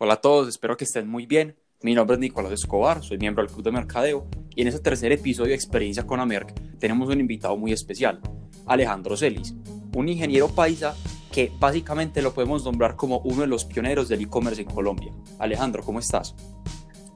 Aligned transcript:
Hola 0.00 0.14
a 0.14 0.20
todos, 0.20 0.46
espero 0.46 0.76
que 0.76 0.84
estén 0.84 1.08
muy 1.08 1.26
bien. 1.26 1.56
Mi 1.82 1.92
nombre 1.92 2.14
es 2.14 2.20
Nicolás 2.20 2.52
Escobar, 2.52 3.02
soy 3.02 3.18
miembro 3.18 3.42
del 3.42 3.52
Club 3.52 3.64
de 3.64 3.72
Mercadeo 3.72 4.28
y 4.54 4.62
en 4.62 4.68
este 4.68 4.78
tercer 4.78 5.10
episodio 5.10 5.48
de 5.48 5.56
Experiencia 5.56 6.06
con 6.06 6.20
Amerc 6.20 6.54
tenemos 6.78 7.08
un 7.08 7.18
invitado 7.18 7.56
muy 7.56 7.72
especial, 7.72 8.20
Alejandro 8.66 9.16
Celis, 9.16 9.56
un 9.96 10.08
ingeniero 10.08 10.46
paisa 10.50 10.94
que 11.32 11.50
básicamente 11.58 12.22
lo 12.22 12.32
podemos 12.32 12.64
nombrar 12.64 12.94
como 12.94 13.18
uno 13.24 13.40
de 13.40 13.48
los 13.48 13.64
pioneros 13.64 14.08
del 14.08 14.20
e-commerce 14.22 14.62
en 14.62 14.68
Colombia. 14.68 15.12
Alejandro, 15.40 15.82
¿cómo 15.82 15.98
estás? 15.98 16.36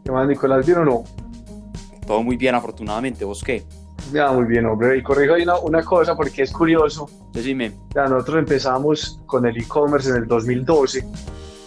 ¿Qué 0.05 0.11
más, 0.11 0.27
Nicolás? 0.27 0.67
¿Bien 0.67 0.79
o 0.79 0.85
no? 0.85 1.05
Todo 2.05 2.25
muy 2.25 2.37
bien, 2.37 2.57
afortunadamente. 2.57 3.25
¿Vos 3.25 3.45
qué? 3.45 3.64
Ya, 4.13 4.33
muy 4.33 4.46
bien, 4.46 4.67
hombre. 4.67 4.99
Y 4.99 5.05
corrijo 5.05 5.35
ahí 5.35 5.44
una, 5.44 5.57
una 5.61 5.85
cosa 5.85 6.17
porque 6.17 6.43
es 6.43 6.53
curioso. 6.53 7.08
Decime. 7.33 7.75
Ya, 7.94 8.08
nosotros 8.08 8.39
empezamos 8.41 9.21
con 9.27 9.46
el 9.46 9.57
e-commerce 9.57 10.11
en 10.11 10.17
el 10.17 10.27
2012 10.27 11.07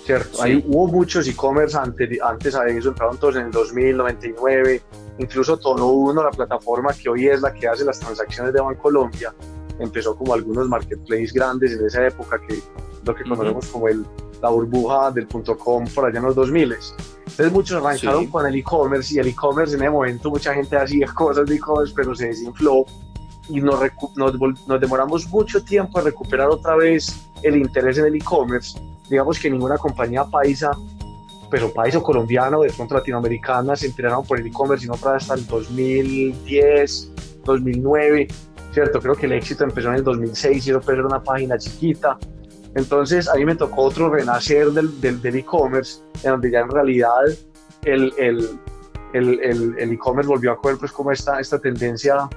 ¿cierto? 0.05 0.38
Sí. 0.38 0.41
Ahí 0.44 0.66
hubo 0.68 0.88
muchos 0.88 1.27
e-commerce 1.27 1.76
antes, 1.77 2.22
antes 2.22 2.55
a 2.55 2.66
eso, 2.68 2.90
entraron 2.90 3.18
todos 3.18 3.36
en 3.38 3.48
el 3.48 3.52
2000, 3.52 3.98
99, 3.98 4.82
incluso 5.18 5.58
Tono 5.58 5.88
Uno, 5.88 6.23
la 6.23 6.32
plataforma 6.32 6.94
que 6.94 7.09
hoy 7.09 7.27
es 7.27 7.41
la 7.41 7.52
que 7.54 7.68
hace 7.68 7.84
las 7.84 8.00
transacciones 8.00 8.54
de 8.54 8.62
Bancolombia, 8.62 9.34
empezó 9.80 10.16
como 10.16 10.34
algunos 10.34 10.70
marketplaces 10.70 11.34
grandes 11.34 11.73
en 11.73 11.86
esa 11.86 12.05
época, 12.05 12.40
que 12.48 12.60
lo 13.05 13.16
que 13.16 13.23
Ujú. 13.23 13.36
conocemos 13.36 13.68
como 13.68 13.88
el, 13.88 14.05
la 14.41 14.49
burbuja 14.49 15.12
del 15.12 15.27
punto 15.27 15.58
.com 15.58 15.84
por 15.94 16.05
allá 16.05 16.20
en 16.20 16.26
los 16.26 16.35
2000. 16.35 16.74
Entonces 17.27 17.52
muchos 17.52 17.84
arrancaron 17.84 18.26
Sí. 18.26 18.27
con 18.30 18.46
el 18.46 18.55
e-commerce 18.55 19.16
y 19.16 19.18
el 19.20 19.27
e-commerce 19.27 19.76
en 19.76 19.82
ese 19.82 19.90
momento 19.90 20.30
mucha 20.30 20.54
gente 20.54 20.77
hacía 20.77 21.08
cosas 21.16 21.46
de 21.48 21.55
e-commerce, 21.55 21.94
pero 21.96 22.13
se 22.16 22.27
desinfló 22.27 22.85
y 23.49 23.60
nos, 23.60 23.80
nos, 24.15 24.34
nos 24.68 24.82
demoramos 24.82 25.27
mucho 25.30 25.63
tiempo 25.63 25.99
a 25.99 26.02
recuperar 26.04 26.48
otra 26.49 26.76
vez 26.76 27.27
el 27.43 27.58
interés 27.58 27.98
en 27.98 28.05
el 28.05 28.15
e-commerce. 28.15 28.80
Digamos 29.10 29.40
que 29.40 29.50
ninguna 29.50 29.78
compañía 29.78 30.26
paisa, 30.26 30.72
pero 31.50 31.72
paisa 31.72 32.00
o 32.00 32.04
colombiana 32.04 32.58
o 32.58 32.64
de 32.64 32.72
pronto 32.72 32.96
latinoamericana 32.96 33.76
se 33.76 33.88
enteraron 33.88 34.26
por 34.26 34.40
el 34.40 34.48
e-commerce, 34.48 34.84
sino 34.84 34.96
para 34.96 35.18
hasta 35.18 35.36
el 35.36 35.46
2010, 35.46 37.12
2009, 37.44 38.28
¿cierto? 38.74 39.00
Creo 39.00 39.16
que 39.16 39.26
el 39.26 39.34
éxito 39.34 39.64
empezó 39.64 39.90
en 39.90 39.96
el 39.96 40.04
2006 40.04 40.68
y 40.68 40.70
eso 40.70 40.82
pues 40.82 40.98
era 40.98 41.08
una 41.08 41.24
página 41.24 41.58
chiquita. 41.58 42.18
Entonces 42.76 43.30
a 43.30 43.36
mí 43.36 43.46
me 43.46 43.56
tocó 43.56 43.84
otro 43.84 44.10
renacer 44.10 44.72
del, 44.72 45.00
del, 45.00 45.22
del 45.22 45.36
e-commerce, 45.38 46.02
en 46.24 46.32
donde 46.32 46.52
ya 46.52 46.60
en 46.60 46.70
realidad 46.70 47.24
el, 47.84 48.14
el, 48.18 48.60
el 49.14 49.92
e-commerce 49.94 50.28
volvió 50.28 50.52
a 50.52 50.58
coger 50.58 50.78
pues 50.78 50.92
como 50.92 51.12
esta, 51.12 51.40
esta 51.40 51.60
tendencia, 51.60 52.28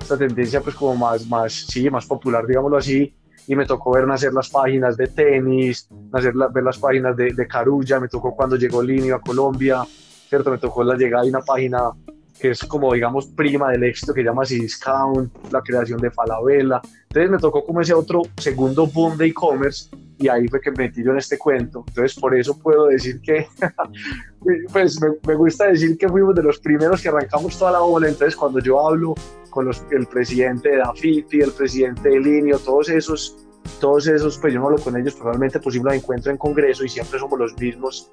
esta 0.00 0.18
tendencia 0.18 0.60
pues 0.60 0.74
como 0.74 0.94
más, 0.96 1.26
más, 1.26 1.52
sí, 1.52 1.88
más 1.88 2.04
popular, 2.04 2.46
digámoslo 2.46 2.76
así, 2.76 3.14
y 3.48 3.56
me 3.56 3.66
tocó 3.66 3.92
ver 3.92 4.06
nacer 4.06 4.32
las 4.32 4.48
páginas 4.50 4.96
de 4.96 5.06
tenis, 5.08 5.88
nacer 6.12 6.36
la- 6.36 6.48
ver 6.48 6.62
las 6.62 6.78
páginas 6.78 7.16
de, 7.16 7.32
de 7.32 7.46
Carulla, 7.48 7.98
me 7.98 8.06
tocó 8.08 8.36
cuando 8.36 8.54
llegó 8.56 8.82
Linio 8.82 9.16
a 9.16 9.20
Colombia, 9.20 9.82
¿cierto? 10.28 10.50
Me 10.50 10.58
tocó 10.58 10.84
la 10.84 10.94
llegada 10.96 11.24
de 11.24 11.30
una 11.30 11.40
página 11.40 11.90
que 12.38 12.50
es 12.50 12.60
como, 12.60 12.92
digamos, 12.94 13.26
prima 13.26 13.70
del 13.70 13.84
éxito 13.84 14.14
que 14.14 14.22
llama 14.22 14.42
Discount, 14.44 15.32
la 15.52 15.60
creación 15.60 16.00
de 16.00 16.10
Falabella. 16.10 16.80
Entonces 17.08 17.30
me 17.30 17.38
tocó 17.38 17.64
como 17.64 17.80
ese 17.80 17.94
otro 17.94 18.22
segundo 18.36 18.86
boom 18.86 19.16
de 19.16 19.26
e-commerce 19.26 19.90
y 20.18 20.28
ahí 20.28 20.48
fue 20.48 20.60
que 20.60 20.70
me 20.70 20.84
metí 20.84 21.02
yo 21.02 21.12
en 21.12 21.18
este 21.18 21.38
cuento. 21.38 21.84
Entonces 21.88 22.18
por 22.18 22.36
eso 22.36 22.58
puedo 22.58 22.86
decir 22.86 23.20
que, 23.20 23.46
pues 24.72 25.00
me, 25.00 25.08
me 25.26 25.34
gusta 25.34 25.66
decir 25.66 25.96
que 25.96 26.08
fuimos 26.08 26.34
de 26.34 26.42
los 26.42 26.58
primeros 26.58 27.02
que 27.02 27.08
arrancamos 27.08 27.58
toda 27.58 27.72
la 27.72 27.80
bola. 27.80 28.08
Entonces 28.08 28.36
cuando 28.36 28.60
yo 28.60 28.86
hablo 28.86 29.14
con 29.50 29.64
los, 29.64 29.82
el 29.90 30.06
presidente 30.06 30.70
de 30.70 30.76
Dafifi, 30.78 31.40
el 31.40 31.52
presidente 31.52 32.08
de 32.08 32.20
Linio, 32.20 32.58
todos 32.58 32.88
esos, 32.88 33.36
todos 33.80 34.06
esos, 34.06 34.38
pues 34.38 34.52
yo 34.52 34.60
no 34.60 34.66
hablo 34.66 34.78
con 34.78 34.96
ellos, 34.96 35.14
probablemente 35.14 35.60
pues 35.60 35.76
los 35.76 35.94
encuentro 35.94 36.30
en 36.30 36.38
congreso 36.38 36.84
y 36.84 36.88
siempre 36.88 37.18
somos 37.18 37.38
los 37.38 37.58
mismos 37.58 38.10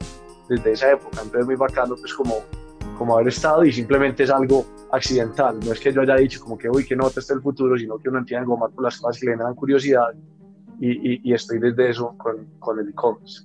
desde 0.50 0.72
esa 0.72 0.91
época. 0.91 1.19
Entonces 1.22 1.46
muy 1.46 1.56
bacano 1.56 1.96
pues 1.96 2.14
como, 2.14 2.38
como 2.96 3.16
haber 3.16 3.28
estado 3.30 3.64
y 3.66 3.72
simplemente 3.72 4.24
es 4.24 4.30
algo 4.30 4.66
accidental. 4.92 5.60
No 5.64 5.72
es 5.72 5.80
que 5.80 5.94
yo 5.94 6.02
haya 6.02 6.16
dicho 6.16 6.40
como 6.42 6.58
que, 6.58 6.70
uy, 6.70 6.86
que 6.86 6.96
nota 6.96 7.20
está 7.20 7.34
el 7.34 7.42
futuro, 7.42 7.78
sino 7.78 7.98
que 8.00 8.10
uno 8.10 8.20
empieza 8.20 8.42
a 8.42 8.46
gomar 8.46 8.72
por 8.72 8.84
las 8.84 8.98
cosas 8.98 9.20
que 9.20 9.28
le 9.28 9.36
dan 9.36 9.56
curiosidad 9.56 10.08
y, 10.80 11.14
y, 11.14 11.22
y 11.24 11.34
estoy 11.34 11.60
desde 11.60 11.90
eso 11.90 12.16
con, 12.18 12.46
con 12.60 12.80
el 12.80 12.90
e-commerce. 12.90 13.44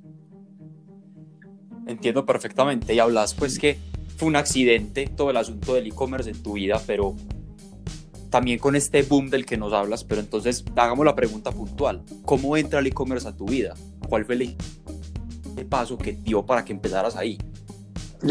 Entiendo 1.86 2.24
perfectamente 2.24 2.94
y 2.94 2.98
hablas 2.98 3.34
pues 3.34 3.58
que 3.58 3.78
fue 4.16 4.28
un 4.28 4.36
accidente 4.36 5.06
todo 5.16 5.30
el 5.30 5.36
asunto 5.36 5.74
del 5.74 5.86
e-commerce 5.86 6.30
en 6.30 6.42
tu 6.42 6.54
vida, 6.54 6.80
pero 6.86 7.14
también 8.30 8.58
con 8.58 8.76
este 8.76 9.02
boom 9.02 9.28
del 9.28 9.44
que 9.44 9.56
nos 9.56 9.72
hablas, 9.72 10.04
pero 10.04 10.20
entonces 10.20 10.64
hagamos 10.76 11.04
la 11.04 11.16
pregunta 11.16 11.50
puntual. 11.50 12.02
¿Cómo 12.24 12.56
entra 12.56 12.78
el 12.80 12.86
e-commerce 12.86 13.26
a 13.26 13.36
tu 13.36 13.46
vida? 13.46 13.74
¿Cuál 14.08 14.24
fue 14.24 14.36
el 14.36 14.56
el 15.56 15.66
paso 15.66 15.98
que 15.98 16.12
dio 16.12 16.46
para 16.46 16.64
que 16.64 16.72
empezaras 16.72 17.16
ahí? 17.16 17.36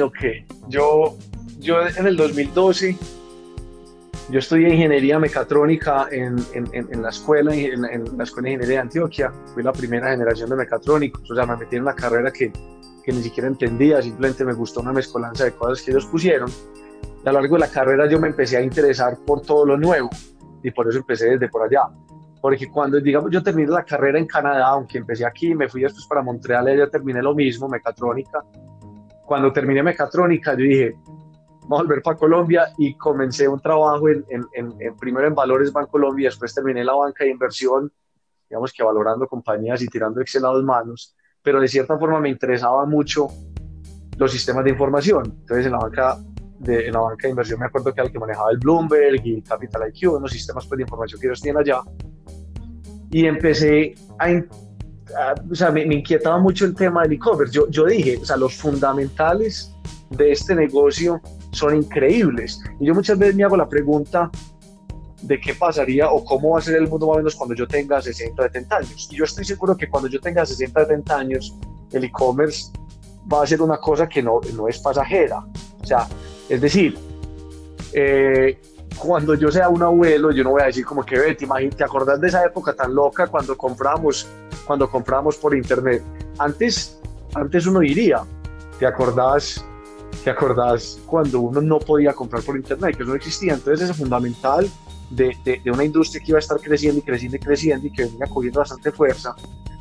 Ok, 0.01 0.17
yo, 0.67 1.17
yo 1.59 1.77
en 1.97 2.05
el 2.05 2.15
2012, 2.15 2.95
yo 4.29 4.39
estudié 4.39 4.69
ingeniería 4.69 5.17
mecatrónica 5.17 6.07
en, 6.11 6.35
en, 6.53 6.65
en- 6.73 6.87
en 6.93 7.01
la 7.01 7.09
escuela, 7.09 7.53
en, 7.55 7.81
la 7.81 8.23
escuela 8.23 8.47
de 8.47 8.53
ingeniería 8.53 8.67
de 8.67 8.77
Antioquia. 8.77 9.31
Fui 9.53 9.63
la 9.63 9.71
primera 9.71 10.11
generación 10.11 10.49
de 10.51 10.55
mecatrónicos, 10.57 11.29
o 11.31 11.35
sea, 11.35 11.45
me 11.47 11.57
metí 11.57 11.77
en 11.77 11.81
una 11.83 11.95
carrera 11.95 12.31
que, 12.31 12.51
que 13.03 13.11
ni 13.11 13.23
siquiera 13.23 13.47
entendía, 13.47 14.01
simplemente 14.01 14.45
me 14.45 14.53
gustó 14.53 14.81
una 14.81 14.93
mezcolanza 14.93 15.45
de 15.45 15.53
cosas 15.53 15.83
que 15.83 15.91
ellos 15.91 16.05
pusieron. 16.05 16.49
Y 17.25 17.27
a 17.27 17.31
lo 17.31 17.39
largo 17.39 17.55
de 17.55 17.61
la 17.61 17.69
carrera 17.69 18.07
yo 18.07 18.19
me 18.19 18.27
empecé 18.27 18.57
a 18.57 18.61
interesar 18.61 19.17
por 19.25 19.41
todo 19.41 19.65
lo 19.65 19.77
nuevo 19.77 20.09
y 20.63 20.69
por 20.71 20.87
eso 20.87 20.99
empecé 20.99 21.31
desde 21.31 21.49
por 21.49 21.63
allá. 21.63 21.81
Porque 22.41 22.69
cuando, 22.69 23.01
digamos, 23.01 23.31
yo 23.31 23.41
terminé 23.43 23.69
la 23.71 23.83
carrera 23.83 24.19
en 24.19 24.25
Canadá, 24.27 24.67
aunque 24.67 24.99
empecé 24.99 25.25
aquí, 25.25 25.53
me 25.55 25.67
fui 25.67 25.81
después 25.81 26.05
para 26.07 26.21
Montreal 26.21 26.67
y 26.69 26.71
allá 26.73 26.87
terminé 26.89 27.21
lo 27.21 27.33
mismo, 27.33 27.67
mecatrónica 27.67 28.43
cuando 29.29 29.53
terminé 29.53 29.83
mecatrónica, 29.83 30.53
yo 30.53 30.63
dije, 30.63 30.95
vamos 31.61 31.81
a 31.81 31.83
volver 31.83 32.01
para 32.01 32.17
Colombia 32.17 32.69
y 32.79 32.95
comencé 32.97 33.47
un 33.47 33.59
trabajo 33.59 34.09
en, 34.09 34.25
en- 34.31 34.73
en- 34.79 34.95
primero 34.97 35.27
en 35.27 35.35
Valores 35.35 35.71
Bancolombia, 35.71 36.29
después 36.29 36.51
terminé 36.51 36.83
la 36.83 36.93
banca 36.93 37.23
de 37.25 37.29
inversión, 37.29 37.93
digamos 38.49 38.73
que 38.73 38.81
valorando 38.81 39.27
compañías 39.27 39.83
y 39.83 39.87
tirando 39.87 40.19
Excel 40.19 40.45
a 40.45 40.47
dos 40.47 40.63
manos, 40.63 41.15
pero 41.43 41.61
de 41.61 41.67
cierta 41.67 41.95
forma 41.99 42.19
me 42.19 42.29
interesaba 42.29 42.87
mucho 42.87 43.27
los 44.17 44.31
sistemas 44.31 44.63
de 44.63 44.71
información. 44.71 45.23
Entonces 45.41 45.67
en 45.67 45.73
la 45.73 45.77
banca 45.77 46.17
de, 46.57 46.87
en 46.87 46.93
la 46.93 47.01
banca 47.01 47.27
de 47.27 47.29
inversión 47.29 47.59
me 47.59 47.67
acuerdo 47.67 47.93
que 47.93 48.01
el 48.01 48.11
que 48.11 48.17
manejaba 48.17 48.49
el 48.49 48.57
Bloomberg 48.57 49.21
y 49.23 49.43
Capital 49.43 49.91
IQ, 49.93 50.11
unos 50.15 50.31
sistemas 50.31 50.65
pues, 50.65 50.77
de 50.77 50.83
información 50.85 51.21
que 51.21 51.27
ellos 51.27 51.39
tienen 51.39 51.61
allá. 51.61 51.81
Y 53.11 53.27
empecé 53.27 53.93
a- 54.17 54.41
o 55.51 55.55
sea, 55.55 55.71
me, 55.71 55.85
me 55.85 55.95
inquietaba 55.95 56.37
mucho 56.37 56.65
el 56.65 56.75
tema 56.75 57.03
del 57.03 57.13
e-commerce. 57.13 57.53
Yo, 57.53 57.69
yo 57.69 57.85
dije, 57.85 58.17
o 58.21 58.25
sea, 58.25 58.37
los 58.37 58.55
fundamentales 58.55 59.73
de 60.09 60.31
este 60.31 60.55
negocio 60.55 61.21
son 61.51 61.75
increíbles. 61.75 62.61
Y 62.79 62.87
yo 62.87 62.95
muchas 62.95 63.17
veces 63.17 63.35
me 63.35 63.43
hago 63.43 63.57
la 63.57 63.67
pregunta 63.67 64.29
de 65.21 65.39
qué 65.39 65.53
pasaría 65.53 66.09
o 66.09 66.23
cómo 66.23 66.51
va 66.51 66.59
a 66.59 66.61
ser 66.61 66.75
el 66.75 66.87
mundo 66.87 67.07
más 67.07 67.15
o 67.15 67.17
menos 67.17 67.35
cuando 67.35 67.55
yo 67.55 67.67
tenga 67.67 68.01
60, 68.01 68.41
70 68.41 68.75
años. 68.75 69.09
Y 69.11 69.15
yo 69.15 69.25
estoy 69.25 69.45
seguro 69.45 69.75
que 69.75 69.89
cuando 69.89 70.07
yo 70.07 70.19
tenga 70.19 70.45
60, 70.45 70.81
70 70.81 71.17
años, 71.17 71.55
el 71.91 72.03
e-commerce 72.03 72.71
va 73.31 73.43
a 73.43 73.47
ser 73.47 73.61
una 73.61 73.77
cosa 73.77 74.07
que 74.07 74.23
no, 74.23 74.39
no 74.55 74.67
es 74.67 74.79
pasajera. 74.79 75.45
O 75.81 75.85
sea, 75.85 76.07
es 76.47 76.61
decir, 76.61 76.97
eh, 77.93 78.59
cuando 78.97 79.35
yo 79.35 79.51
sea 79.51 79.69
un 79.69 79.83
abuelo, 79.83 80.31
yo 80.31 80.43
no 80.43 80.51
voy 80.51 80.61
a 80.61 80.65
decir 80.65 80.85
como 80.85 81.03
que, 81.03 81.17
ve, 81.17 81.35
te, 81.35 81.45
¿te 81.45 81.83
acordás 81.83 82.19
de 82.19 82.27
esa 82.27 82.43
época 82.45 82.73
tan 82.73 82.93
loca 82.93 83.27
cuando 83.27 83.57
compramos, 83.57 84.27
cuando 84.69 84.87
compramos 84.87 85.35
por 85.37 85.55
internet? 85.55 86.03
Antes, 86.37 86.99
antes 87.33 87.65
uno 87.65 87.79
diría, 87.79 88.21
¿te 88.77 88.85
acordás, 88.85 89.65
¿te 90.23 90.29
acordás 90.29 90.99
cuando 91.07 91.39
uno 91.39 91.59
no 91.59 91.79
podía 91.79 92.13
comprar 92.13 92.43
por 92.43 92.55
internet? 92.55 92.95
Que 92.95 93.01
eso 93.01 93.09
no 93.09 93.15
existía. 93.15 93.55
Entonces 93.55 93.89
es 93.89 93.97
fundamental 93.97 94.69
de, 95.09 95.35
de, 95.43 95.59
de 95.63 95.71
una 95.71 95.83
industria 95.83 96.21
que 96.23 96.31
iba 96.33 96.37
a 96.37 96.45
estar 96.45 96.59
creciendo 96.61 96.99
y 96.99 97.01
creciendo 97.01 97.37
y 97.37 97.39
creciendo 97.39 97.87
y 97.87 97.91
que 97.91 98.05
venía 98.05 98.27
cogiendo 98.27 98.59
bastante 98.59 98.91
fuerza. 98.91 99.33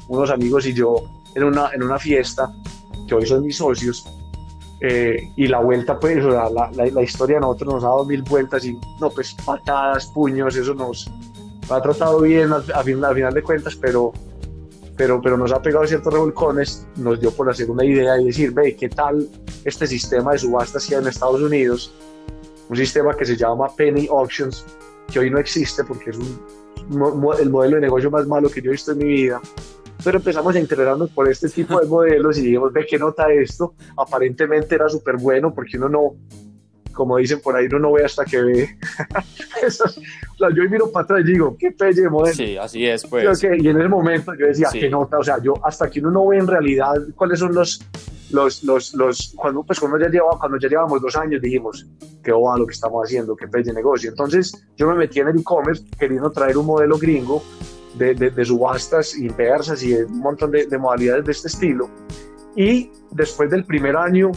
Unos 0.09 0.31
amigos 0.31 0.65
y 0.65 0.73
yo 0.73 0.95
en 1.35 1.45
una, 1.45 1.71
en 1.75 1.83
una 1.83 1.99
fiesta, 1.99 2.51
que 3.07 3.15
hoy 3.15 3.27
son 3.27 3.45
mis 3.45 3.59
socios, 3.59 4.07
eh, 4.81 5.31
y 5.37 5.49
la 5.49 5.59
vuelta, 5.61 6.01
pues, 6.01 6.25
la, 6.25 6.49
la, 6.49 6.71
la 6.73 7.03
historia 7.03 7.37
de 7.37 7.41
nosotros 7.43 7.75
nos 7.75 7.85
ha 7.85 7.89
dado 7.89 8.07
mil 8.07 8.23
vueltas 8.23 8.65
y, 8.65 8.79
no, 9.01 9.11
pues, 9.11 9.35
patadas, 9.45 10.07
puños, 10.07 10.57
eso 10.57 10.73
nos, 10.73 11.11
nos 11.61 11.71
ha 11.71 11.83
tratado 11.83 12.23
bien 12.23 12.51
al, 12.55 12.65
a 12.73 12.83
fin- 12.83 13.05
al 13.05 13.15
final 13.15 13.35
de 13.35 13.43
cuentas, 13.43 13.77
pero, 13.77 14.15
pero, 14.99 15.23
pero 15.23 15.39
nos 15.39 15.53
ha 15.53 15.63
pegado 15.63 15.87
ciertos 15.87 16.13
revolcones, 16.13 16.85
nos 16.97 17.21
dio 17.21 17.31
por 17.31 17.49
hacer 17.49 17.71
una 17.71 17.85
idea 17.85 18.21
y 18.21 18.27
decir, 18.27 18.51
ve, 18.51 18.75
¿qué 18.75 18.89
tal 18.89 19.29
este 19.65 19.87
sistema 19.87 20.33
de 20.33 20.41
subastas 20.41 20.85
que 20.85 20.97
hay 20.97 21.01
en 21.01 21.07
Estados 21.07 21.41
Unidos? 21.41 21.95
Un 22.69 22.77
sistema 22.77 23.17
que 23.17 23.25
se 23.25 23.37
llama 23.37 23.69
Penny 23.77 24.09
Auctions, 24.11 24.67
que 25.11 25.21
hoy 25.21 25.31
no 25.31 25.39
existe 25.39 25.85
porque 25.85 26.11
es 26.11 26.19
un, 26.19 26.41
el 27.39 27.49
modelo 27.49 27.77
de 27.77 27.83
negocio 27.83 28.11
más 28.11 28.27
malo 28.27 28.51
que 28.51 28.61
yo 28.61 28.71
he 28.71 28.73
visto 28.73 28.91
en 28.91 28.99
mi 28.99 29.05
vida. 29.05 29.41
Pero 30.03 30.19
empezamos 30.19 30.57
a 30.57 30.59
interesarnos 30.59 31.11
por 31.11 31.29
este 31.29 31.49
tipo 31.49 31.81
de 31.81 31.87
modelos 31.89 32.37
y 32.39 32.43
dijimos, 32.43 32.73
ve, 32.73 32.85
¿qué 32.85 32.99
nota 32.99 33.33
esto? 33.33 33.75
Aparentemente 33.97 34.75
era 34.75 34.89
súper 34.89 35.17
bueno 35.17 35.55
porque 35.55 35.77
uno 35.79 35.89
no, 35.89 36.17
como 36.99 37.17
dicen 37.17 37.41
por 37.41 37.55
ahí, 37.57 37.67
uno 37.67 37.79
no 37.79 37.93
ve 37.93 38.05
hasta 38.05 38.25
que 38.25 38.43
ve. 38.43 38.77
Eso 39.63 39.85
es- 39.87 39.99
o 39.99 40.37
sea, 40.39 40.49
yo 40.55 40.69
miro 40.69 40.91
para 40.91 41.05
atrás 41.05 41.21
y 41.21 41.33
digo, 41.33 41.57
qué 41.59 41.71
pelle 41.71 42.03
de 42.03 42.11
modelo. 42.11 42.35
Sí, 42.35 42.57
así 42.57 42.85
es, 42.87 43.07
pues. 43.07 43.43
Y 43.43 43.69
en 43.69 43.79
ese 43.79 43.89
momento 43.89 44.33
yo 44.39 44.47
decía, 44.47 44.69
Sí. 44.71 44.81
qué 44.81 44.91
nota, 44.91 45.19
o 45.19 45.23
sea, 45.25 45.41
yo 45.43 45.55
hasta 45.65 45.89
que 45.89 46.01
uno 46.01 46.11
no 46.11 46.27
ve 46.27 46.39
en 46.39 46.47
realidad 46.49 46.95
cuáles 47.17 47.39
son 47.39 47.55
los, 47.55 47.81
los, 48.31 48.63
los, 48.65 48.95
los, 48.95 49.35
cuando, 49.37 49.63
pues 49.63 49.79
cuando, 49.81 49.99
ya 49.99 50.09
llevaba, 50.09 50.39
cuando 50.39 50.59
ya 50.59 50.69
llevábamos 50.69 51.01
dos 51.01 51.17
años 51.17 51.41
dijimos, 51.41 51.87
qué 52.23 52.33
va 52.33 52.59
lo 52.59 52.67
que 52.67 52.73
estamos 52.75 53.05
haciendo, 53.05 53.35
qué 53.37 53.47
pez 53.49 53.67
de 53.67 53.73
negocio. 53.73 54.11
Entonces 54.11 54.53
yo 54.77 54.89
me 54.89 54.95
metí 54.97 55.21
en 55.21 55.29
el 55.29 55.39
e-commerce 55.39 55.85
queriendo 55.99 56.31
traer 56.31 56.59
un 56.59 56.67
modelo 56.67 56.99
gringo 56.99 57.43
de, 57.95 58.15
de, 58.15 58.31
de 58.31 58.45
subastas 58.45 59.17
inversas 59.17 59.83
y 59.83 59.95
un 59.95 60.19
montón 60.19 60.51
de, 60.51 60.67
de, 60.67 60.79
modalidades 60.79 61.25
de 61.25 61.33
este 61.33 61.49
estilo. 61.49 61.89
Y 62.55 62.91
después 63.13 63.51
del 63.51 63.65
primer 63.65 63.97
año, 63.97 64.31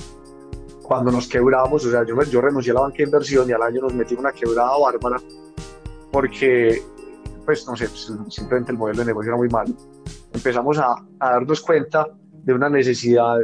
cuando 0.82 1.12
nos 1.12 1.28
quebramos, 1.28 1.86
o 1.86 1.92
sea, 1.92 2.06
yo, 2.06 2.22
yo 2.24 2.42
renuncié 2.42 2.72
a 2.72 2.76
la 2.76 2.82
banca 2.82 2.98
de 2.98 3.04
inversión 3.04 3.50
y 3.50 3.54
al 3.54 3.62
año 3.62 3.82
nos 3.82 3.94
metí 3.94 4.16
una 4.16 4.32
quebrada 4.32 4.78
bárbara 4.78 5.18
porque, 6.12 6.82
pues 7.46 7.66
no 7.68 7.76
sé, 7.76 7.88
pues, 7.88 8.12
simplemente 8.30 8.72
el 8.72 8.78
modelo 8.78 9.00
de 9.00 9.06
negocio 9.06 9.30
era 9.30 9.38
muy 9.38 9.50
malo. 9.50 9.74
Empezamos 10.34 10.78
a, 10.78 10.96
a 11.20 11.32
darnos 11.32 11.62
cuenta 11.62 12.08
de 12.44 12.54
una 12.54 12.70
necesidad 12.70 13.38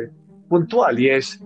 puntual 0.49 0.99
y 0.99 1.09
es 1.09 1.41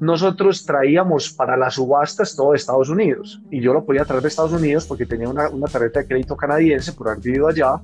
nosotros 0.00 0.64
traíamos 0.64 1.30
para 1.30 1.58
las 1.58 1.74
subastas 1.74 2.34
todo 2.34 2.52
de 2.52 2.56
Estados 2.56 2.88
Unidos 2.88 3.42
y 3.50 3.60
yo 3.60 3.74
lo 3.74 3.84
podía 3.84 4.04
traer 4.06 4.22
de 4.22 4.28
Estados 4.28 4.52
Unidos 4.52 4.86
porque 4.86 5.04
tenía 5.04 5.28
una, 5.28 5.50
una 5.50 5.66
tarjeta 5.66 6.00
de 6.00 6.06
crédito 6.06 6.36
canadiense 6.36 6.94
por 6.94 7.08
haber 7.08 7.22
vivido 7.22 7.48
allá 7.48 7.80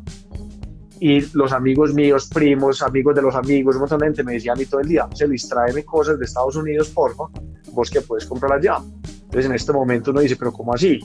y 1.00 1.20
los 1.36 1.52
amigos 1.52 1.92
míos, 1.92 2.30
primos, 2.32 2.82
amigos 2.82 3.14
de 3.14 3.22
los 3.22 3.34
amigos, 3.34 3.76
un 3.76 3.80
montón 3.80 3.98
de 3.98 4.06
gente 4.06 4.24
me 4.24 4.32
decían 4.34 4.60
y 4.60 4.66
todo 4.66 4.80
el 4.80 4.88
día, 4.88 5.08
se 5.14 5.28
les 5.28 5.48
tráeme 5.48 5.84
cosas 5.84 6.18
de 6.18 6.24
Estados 6.24 6.56
Unidos, 6.56 6.88
porfa, 6.90 7.24
vos 7.72 7.90
que 7.90 8.00
puedes 8.00 8.26
comprar 8.26 8.52
allá. 8.52 8.78
Entonces 9.04 9.46
en 9.46 9.52
este 9.54 9.72
momento 9.72 10.10
uno 10.10 10.20
dice, 10.20 10.36
pero 10.36 10.52
¿cómo 10.52 10.74
así? 10.74 11.00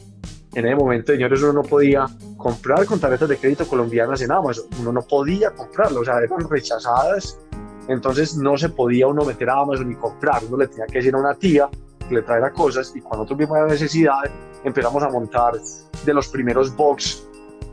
En 0.53 0.65
ese 0.65 0.75
momento, 0.75 1.13
señores, 1.13 1.41
uno 1.41 1.53
no 1.53 1.63
podía 1.63 2.05
comprar 2.37 2.85
con 2.85 2.99
tarjetas 2.99 3.29
de 3.29 3.37
crédito 3.37 3.67
colombianas 3.67 4.21
en 4.21 4.31
Amazon, 4.31 4.65
uno 4.79 4.91
no 4.91 5.01
podía 5.01 5.51
comprarlo, 5.51 6.01
o 6.01 6.05
sea, 6.05 6.19
eran 6.19 6.49
rechazadas 6.49 7.37
entonces 7.87 8.37
no 8.37 8.57
se 8.57 8.69
podía 8.69 9.07
uno 9.07 9.25
meter 9.25 9.49
a 9.49 9.59
Amazon 9.59 9.91
y 9.91 9.95
comprar, 9.95 10.41
uno 10.47 10.57
le 10.57 10.67
tenía 10.67 10.85
que 10.85 10.99
decir 10.99 11.13
a 11.13 11.17
una 11.17 11.33
tía 11.35 11.69
que 12.07 12.15
le 12.15 12.21
traiera 12.21 12.51
cosas 12.51 12.93
y 12.95 13.01
cuando 13.01 13.25
tuvimos 13.25 13.57
la 13.57 13.67
necesidad 13.67 14.21
empezamos 14.63 15.03
a 15.03 15.09
montar 15.09 15.53
de 16.05 16.13
los 16.13 16.27
primeros 16.27 16.75
box 16.75 17.27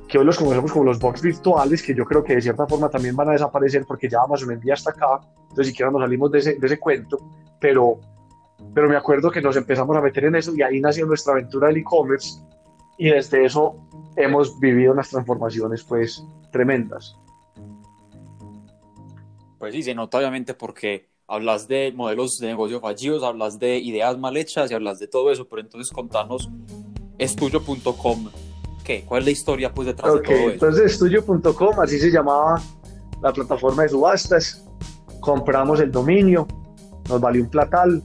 que 0.09 0.19
hoy 0.19 0.25
los 0.25 0.39
conocemos 0.39 0.73
como 0.73 0.87
los 0.87 0.99
box 0.99 1.21
virtuales, 1.21 1.83
que 1.83 1.95
yo 1.95 2.05
creo 2.05 2.25
que 2.25 2.35
de 2.35 2.41
cierta 2.41 2.67
forma 2.67 2.89
también 2.89 3.15
van 3.15 3.29
a 3.29 3.33
desaparecer 3.33 3.85
porque 3.87 4.09
ya 4.09 4.23
Amazon 4.23 4.51
envía 4.51 4.75
hasta 4.75 4.91
acá, 4.91 5.21
entonces 5.43 5.69
siquiera 5.69 5.91
nos 5.91 6.01
salimos 6.01 6.33
de 6.33 6.39
ese, 6.39 6.55
de 6.55 6.67
ese 6.67 6.79
cuento, 6.79 7.19
pero, 7.61 8.01
pero 8.75 8.89
me 8.89 8.97
acuerdo 8.97 9.31
que 9.31 9.43
nos 9.43 9.57
empezamos 9.57 9.97
a 9.97 10.01
meter 10.01 10.25
en 10.25 10.37
eso 10.37 10.55
y 10.57 10.63
ahí 10.63 10.81
nació 10.81 11.07
nuestra 11.07 11.35
aventura 11.35 11.69
del 11.69 11.79
e-commerce 11.79 12.41
y 12.97 13.11
desde 13.11 13.45
eso 13.45 13.77
hemos 14.17 14.59
vivido 14.59 14.93
unas 14.93 15.11
transformaciones 15.11 15.85
pues 15.85 16.25
tremendas. 16.51 17.15
Pues 19.59 19.75
sí, 19.75 19.83
se 19.83 19.95
nota 19.95 20.19
obviamente 20.19 20.55
porque 20.55 21.09
hablas 21.27 21.69
de 21.69 21.93
modelos 21.95 22.39
de 22.39 22.47
negocio 22.47 22.81
fallidos, 22.81 23.23
hablas 23.23 23.59
de 23.59 23.77
ideas 23.77 24.17
mal 24.17 24.37
hechas 24.37 24.71
y 24.71 24.75
hablas 24.75 24.99
de 24.99 25.09
todo 25.09 25.31
eso, 25.31 25.47
pero 25.49 25.61
entonces 25.61 25.93
contanos 25.93 26.49
estudio.com, 27.19 28.31
¿qué? 28.88 29.05
¿Cuál 29.05 29.20
es 29.20 29.25
la 29.26 29.31
historia 29.32 29.73
pues 29.73 29.87
detrás 29.87 30.14
de 30.14 30.20
todo 30.20 30.35
eso? 30.35 30.50
Entonces 30.50 30.93
estudio.com, 30.93 31.81
así 31.81 32.00
se 32.00 32.11
llamaba 32.11 32.61
la 33.20 33.32
plataforma 33.35 33.82
de 33.82 33.90
subastas, 33.90 34.64
compramos 35.20 35.79
el 35.81 35.93
dominio, 35.93 36.49
nos 37.06 37.20
valió 37.20 37.43
un 37.43 37.50
platal, 37.50 38.02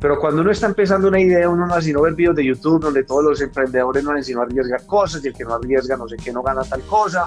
pero 0.00 0.18
cuando 0.18 0.40
uno 0.40 0.50
está 0.50 0.66
empezando 0.68 1.08
una 1.08 1.20
idea, 1.20 1.50
uno 1.50 1.66
no 1.66 1.74
hace 1.74 1.88
sino 1.88 2.00
ver 2.00 2.14
videos 2.14 2.34
de 2.34 2.46
YouTube 2.46 2.80
donde 2.80 3.04
todos 3.04 3.24
los 3.24 3.40
emprendedores 3.42 4.02
no 4.02 4.12
hacen 4.12 4.24
sino 4.24 4.40
arriesgar 4.40 4.86
cosas 4.86 5.22
y 5.22 5.28
el 5.28 5.34
que 5.34 5.44
no 5.44 5.54
arriesga 5.54 5.96
no 5.98 6.08
sé 6.08 6.16
qué 6.16 6.32
no 6.32 6.42
gana 6.42 6.62
tal 6.62 6.80
cosa 6.82 7.26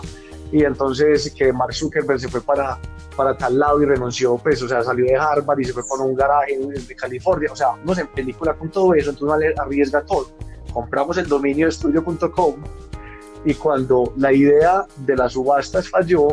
y 0.52 0.64
entonces 0.64 1.32
que 1.38 1.54
Mark 1.54 1.74
Zuckerberg 1.74 2.20
se 2.20 2.28
fue 2.28 2.42
para, 2.42 2.80
para 3.16 3.38
tal 3.38 3.60
lado 3.60 3.84
y 3.84 3.86
renunció, 3.86 4.36
pues, 4.38 4.60
o 4.64 4.68
sea, 4.68 4.82
salió 4.82 5.06
de 5.06 5.16
Harvard 5.16 5.60
y 5.60 5.66
se 5.66 5.74
fue 5.74 5.84
para 5.88 6.02
un 6.02 6.16
garaje 6.16 6.58
de 6.58 6.96
California, 6.96 7.52
o 7.52 7.56
sea, 7.56 7.68
uno 7.84 7.94
se 7.94 8.06
película 8.06 8.56
con 8.56 8.70
todo 8.70 8.96
eso, 8.96 9.12
entonces 9.12 9.54
uno 9.56 9.62
arriesga 9.62 10.02
todo. 10.02 10.28
Compramos 10.74 11.18
el 11.18 11.28
dominio 11.28 11.68
estudio.com 11.68 12.56
y 13.46 13.54
cuando 13.54 14.14
la 14.18 14.34
idea 14.34 14.86
de 14.98 15.16
las 15.16 15.34
subastas 15.34 15.90
falló, 15.90 16.28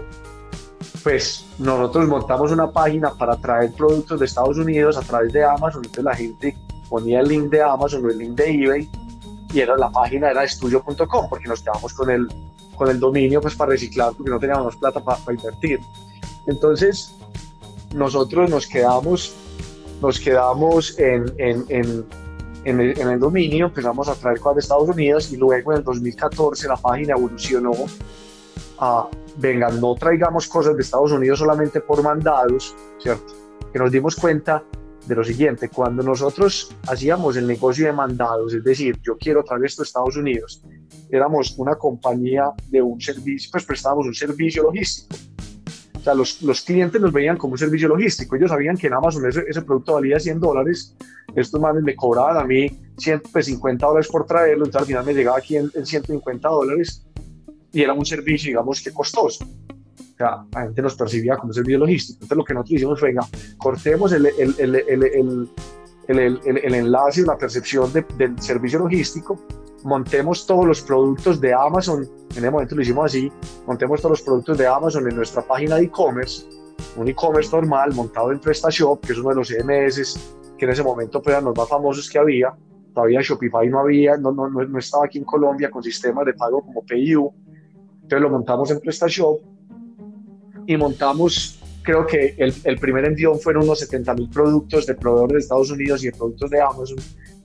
pues 1.03 1.47
nosotros 1.59 2.09
montamos 2.09 2.51
una 2.51 2.71
página 2.71 3.13
para 3.15 3.37
traer 3.37 3.73
productos 3.73 4.19
de 4.19 4.27
Estados 4.27 4.59
Unidos 4.59 4.97
a 4.97 5.03
través 5.03 5.33
de 5.33 5.45
Amazon, 5.45 5.83
entonces 5.85 6.05
la 6.05 6.15
gente 6.15 6.57
ponía 6.89 7.21
el 7.21 7.29
link 7.29 7.51
de 7.51 7.63
Amazon 7.63 8.05
o 8.05 8.11
el 8.11 8.19
link 8.19 8.33
de 8.33 8.51
eBay 8.51 8.91
y 9.53 9.61
era 9.61 9.77
la 9.77 9.91
página 9.91 10.31
era 10.31 10.45
estudio.com 10.45 11.29
porque 11.29 11.49
nos 11.49 11.63
quedamos 11.63 11.93
con 11.95 12.11
el 12.11 12.29
con 12.77 12.91
el 12.91 13.01
dominio 13.01 13.41
pues 13.41 13.55
para 13.55 13.71
reciclar 13.71 14.13
porque 14.17 14.31
no 14.31 14.39
teníamos 14.39 14.77
plata 14.77 15.01
para, 15.03 15.19
invertir. 15.33 15.81
Entonces 16.47 17.15
nosotros 17.95 18.51
nos 18.51 18.67
quedamos, 18.67 19.35
nos 20.01 20.21
quedamos 20.21 20.99
en, 20.99 22.07
en, 22.67 22.81
el, 22.81 22.99
en 22.99 23.09
el 23.11 23.21
dominio, 23.21 23.67
empezamos 23.67 24.09
a 24.09 24.17
traer 24.17 24.41
cosas 24.41 24.57
de 24.57 24.61
Estados 24.61 24.89
Unidos 24.89 25.33
y 25.33 25.37
luego 25.37 25.73
en 25.73 25.79
el 25.79 25.85
2014 25.85 26.67
la 26.67 26.77
página 26.77 27.15
evolucionó 27.15 27.71
a, 28.79 29.09
venga, 29.37 29.71
no 29.71 29.95
traigamos 29.95 30.49
cosas 30.49 30.75
de 30.75 30.83
Estados 30.83 31.13
Unidos 31.13 31.39
solamente 31.39 31.81
por 31.81 32.03
mandados, 32.03 32.75
¿cierto? 32.99 33.35
Que 33.73 33.79
nos 33.79 33.93
dimos 33.93 34.17
cuenta 34.17 34.65
de 35.07 35.15
lo 35.15 35.23
siguiente, 35.23 35.69
cuando 35.69 36.03
nosotros 36.03 36.75
hacíamos 36.89 37.37
el 37.37 37.47
negocio 37.47 37.87
de 37.87 37.93
mandados, 37.93 38.53
es 38.53 38.65
decir, 38.65 38.99
yo 39.01 39.17
quiero 39.17 39.45
traer 39.45 39.65
esto 39.65 39.83
a 39.83 39.85
Estados 39.85 40.17
Unidos, 40.17 40.61
éramos 41.09 41.55
una 41.59 41.77
compañía 41.77 42.51
de 42.69 42.83
un 42.83 43.01
servicio, 43.01 43.49
pues 43.53 43.65
prestábamos 43.65 44.07
un 44.07 44.15
servicio 44.15 44.65
logístico. 44.65 45.15
Sea, 46.07 46.15
los, 46.15 46.41
los 46.43 46.61
clientes 46.63 47.01
nos 47.01 47.13
veían 47.13 47.37
como 47.37 47.55
un 47.55 47.59
servicio 47.59 47.89
logístico. 47.89 48.37
Ellos 48.37 48.51
sabían 48.51 48.77
que 48.77 48.87
en 48.87 48.95
Amazon 48.95 49.27
ese, 49.27 49.43
ese 49.49 49.61
producto 49.63 49.95
valía 49.95 50.21
100 50.21 50.39
dólares. 50.39 50.95
Estos 51.35 51.61
manes 51.61 51.83
me 51.83 51.97
cobraban 51.97 52.37
a 52.37 52.45
mí 52.45 52.69
150 52.97 53.33
pues, 53.33 53.79
dólares 53.81 54.09
por 54.09 54.25
traerlo, 54.25 54.67
entonces 54.67 54.83
al 54.83 54.87
final 54.87 55.05
me 55.05 55.15
llegaba 55.15 55.39
aquí 55.39 55.57
en, 55.57 55.69
en 55.75 55.85
150 55.85 56.49
dólares 56.49 57.05
y 57.73 57.83
era 57.83 57.93
un 57.93 58.07
servicio, 58.07 58.51
digamos, 58.51 58.81
que 58.81 58.93
costoso. 58.93 59.45
O 59.45 60.17
sea, 60.17 60.47
la 60.53 60.61
gente 60.63 60.81
nos 60.81 60.95
percibía 60.95 61.35
como 61.35 61.49
un 61.49 61.55
servicio 61.55 61.79
logístico. 61.81 62.19
Entonces 62.19 62.37
lo 62.39 62.45
que 62.45 62.55
nosotros 62.55 62.77
hicimos 62.77 63.01
fue, 63.01 63.09
venga, 63.09 63.27
cortemos 63.59 64.13
el, 64.13 64.27
el, 64.27 64.55
el, 64.59 64.75
el, 64.77 65.51
el, 66.07 66.41
el 66.47 66.75
enlace, 66.77 67.23
la 67.23 67.37
percepción 67.37 67.93
de, 67.93 68.07
del 68.17 68.41
servicio 68.41 68.79
logístico 68.79 69.45
montemos 69.87 70.45
todos 70.45 70.67
los 70.67 70.83
productos 70.83 71.41
de 71.41 71.55
Amazon, 71.55 72.03
en 72.31 72.37
ese 72.37 72.51
momento 72.51 72.75
lo 72.75 72.83
hicimos 72.83 73.07
así, 73.07 73.31
montemos 73.67 74.01
todos 74.01 74.19
los 74.19 74.23
productos 74.23 74.59
de 74.59 74.67
Amazon 74.67 75.09
en 75.09 75.15
nuestra 75.15 75.43
página 75.43 75.77
de 75.77 75.85
e-commerce, 75.85 76.45
un 76.97 77.09
e-commerce 77.09 77.55
normal 77.55 77.95
montado 77.95 78.33
en 78.33 78.41
PrestaShop, 78.41 79.01
que 79.07 79.13
es 79.13 79.19
uno 79.19 79.31
de 79.31 79.37
los 79.37 79.49
CMS 79.49 80.19
que 80.59 80.65
en 80.65 80.73
ese 80.73 80.83
momento 80.83 81.23
pues, 81.23 81.35
eran 81.35 81.45
los 81.45 81.57
más 81.57 81.69
famosos 81.69 82.11
que 82.11 82.19
había. 82.19 82.53
Todavía 82.95 83.21
Shopify 83.23 83.69
no 83.69 83.81
había, 83.81 84.17
no, 84.17 84.33
no, 84.33 84.49
no 84.49 84.79
estaba 84.79 85.05
aquí 85.05 85.19
en 85.19 85.25
Colombia 85.25 85.71
con 85.71 85.83
sistemas 85.83 86.27
de 86.27 86.33
pago 86.33 86.63
como 86.63 86.85
PayU. 86.85 87.31
Entonces 87.95 88.21
lo 88.21 88.31
montamos 88.31 88.71
en 88.71 88.81
PrestaShop 88.81 89.39
y 90.67 90.77
montamos, 90.77 91.61
creo 91.83 92.07
que 92.07 92.35
el, 92.39 92.53
el 92.65 92.79
primer 92.79 93.05
envío 93.05 93.35
fueron 93.35 93.65
unos 93.65 93.81
70 93.81 94.15
mil 94.15 94.31
productos 94.31 94.87
de 94.87 94.95
proveedores 94.95 95.33
de 95.33 95.39
Estados 95.41 95.71
Unidos 95.71 96.03
y 96.03 96.07
de 96.07 96.13
productos 96.13 96.51
de 96.51 96.61
Amazon 96.61 96.97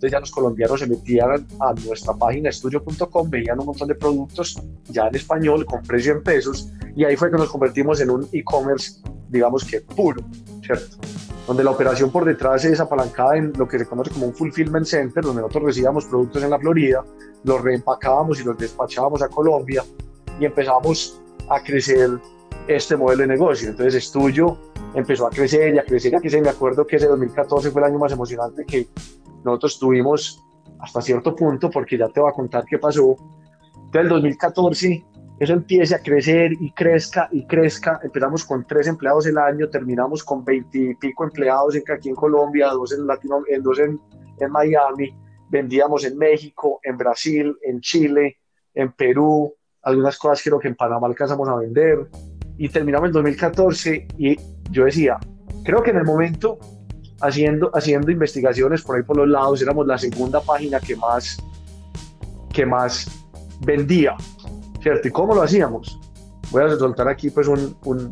entonces 0.01 0.13
ya 0.13 0.19
los 0.19 0.31
colombianos 0.31 0.79
se 0.79 0.87
metían 0.87 1.47
a 1.59 1.73
nuestra 1.85 2.15
página 2.15 2.49
estudio.com, 2.49 3.29
veían 3.29 3.59
un 3.59 3.67
montón 3.67 3.87
de 3.87 3.93
productos 3.93 4.59
ya 4.85 5.07
en 5.07 5.13
español 5.13 5.63
con 5.63 5.83
precio 5.83 6.13
en 6.13 6.23
pesos 6.23 6.71
y 6.95 7.05
ahí 7.05 7.15
fue 7.15 7.29
que 7.29 7.37
nos 7.37 7.51
convertimos 7.51 8.01
en 8.01 8.09
un 8.09 8.27
e-commerce, 8.31 8.99
digamos 9.29 9.63
que 9.63 9.81
puro, 9.81 10.23
¿cierto? 10.65 10.97
Donde 11.45 11.63
la 11.63 11.69
operación 11.69 12.11
por 12.11 12.25
detrás 12.25 12.65
es 12.65 12.79
apalancada 12.79 13.37
en 13.37 13.53
lo 13.55 13.67
que 13.67 13.77
se 13.77 13.85
conoce 13.85 14.09
como 14.09 14.25
un 14.25 14.33
fulfillment 14.33 14.87
center, 14.87 15.23
donde 15.23 15.43
nosotros 15.43 15.65
recibíamos 15.65 16.05
productos 16.05 16.41
en 16.41 16.49
la 16.49 16.57
Florida, 16.57 17.05
los 17.43 17.61
reempacábamos 17.61 18.41
y 18.41 18.43
los 18.43 18.57
despachábamos 18.57 19.21
a 19.21 19.27
Colombia 19.27 19.83
y 20.39 20.45
empezamos 20.45 21.21
a 21.47 21.61
crecer 21.61 22.09
este 22.67 22.97
modelo 22.97 23.21
de 23.21 23.27
negocio. 23.27 23.69
Entonces 23.69 24.03
Estudio 24.03 24.57
empezó 24.95 25.27
a 25.27 25.29
crecer 25.29 25.75
y 25.75 25.77
a 25.77 25.83
crecer 25.83 26.13
y 26.13 26.15
a 26.15 26.19
crecer. 26.19 26.41
Me 26.41 26.49
acuerdo 26.49 26.87
que 26.87 26.95
ese 26.95 27.05
2014 27.05 27.69
fue 27.69 27.81
el 27.81 27.87
año 27.87 27.99
más 27.99 28.11
emocionante 28.11 28.65
que 28.65 28.87
nosotros 29.43 29.79
tuvimos 29.79 30.43
hasta 30.79 31.01
cierto 31.01 31.35
punto, 31.35 31.69
porque 31.69 31.97
ya 31.97 32.07
te 32.09 32.19
voy 32.19 32.29
a 32.29 32.33
contar 32.33 32.65
qué 32.65 32.77
pasó. 32.77 33.15
Entonces, 33.75 34.01
el 34.01 34.09
2014, 34.09 35.05
eso 35.39 35.53
empieza 35.53 35.95
a 35.95 35.99
crecer 35.99 36.53
y 36.59 36.71
crezca 36.71 37.27
y 37.31 37.45
crezca. 37.45 37.99
Empezamos 38.03 38.45
con 38.45 38.65
tres 38.65 38.87
empleados 38.87 39.25
el 39.25 39.37
año, 39.37 39.69
terminamos 39.69 40.23
con 40.23 40.45
20 40.45 40.77
y 40.77 40.95
pico 40.95 41.23
empleados 41.23 41.75
aquí 41.75 42.09
en 42.09 42.15
Colombia, 42.15 42.69
dos 42.69 42.93
en, 42.93 43.07
Latino, 43.07 43.43
en, 43.47 43.63
dos 43.63 43.79
en, 43.79 43.99
en 44.39 44.51
Miami. 44.51 45.15
Vendíamos 45.49 46.05
en 46.05 46.17
México, 46.17 46.79
en 46.83 46.97
Brasil, 46.97 47.55
en 47.63 47.81
Chile, 47.81 48.37
en 48.73 48.91
Perú. 48.91 49.53
Algunas 49.81 50.17
cosas 50.17 50.41
creo 50.43 50.59
que 50.59 50.67
en 50.67 50.75
Panamá 50.75 51.07
alcanzamos 51.07 51.49
a 51.49 51.55
vender. 51.55 52.07
Y 52.57 52.69
terminamos 52.69 53.07
en 53.07 53.13
2014 53.13 54.07
y 54.17 54.37
yo 54.69 54.85
decía, 54.85 55.17
creo 55.63 55.81
que 55.81 55.89
en 55.89 55.97
el 55.97 56.05
momento 56.05 56.59
haciendo, 57.21 57.71
haciendo 57.73 58.11
investigaciones 58.11 58.81
por 58.81 58.97
ahí 58.97 59.03
por 59.03 59.17
los 59.17 59.27
lados, 59.27 59.61
éramos 59.61 59.87
la 59.87 59.97
segunda 59.97 60.41
página 60.41 60.79
que 60.79 60.95
más, 60.95 61.37
que 62.51 62.65
más 62.65 63.07
vendía, 63.61 64.15
¿cierto? 64.81 65.07
¿Y 65.07 65.11
cómo 65.11 65.35
lo 65.35 65.43
hacíamos? 65.43 65.99
Voy 66.51 66.63
a 66.63 66.75
soltar 66.75 67.07
aquí 67.07 67.29
pues 67.29 67.47
un, 67.47 67.75
un, 67.85 68.09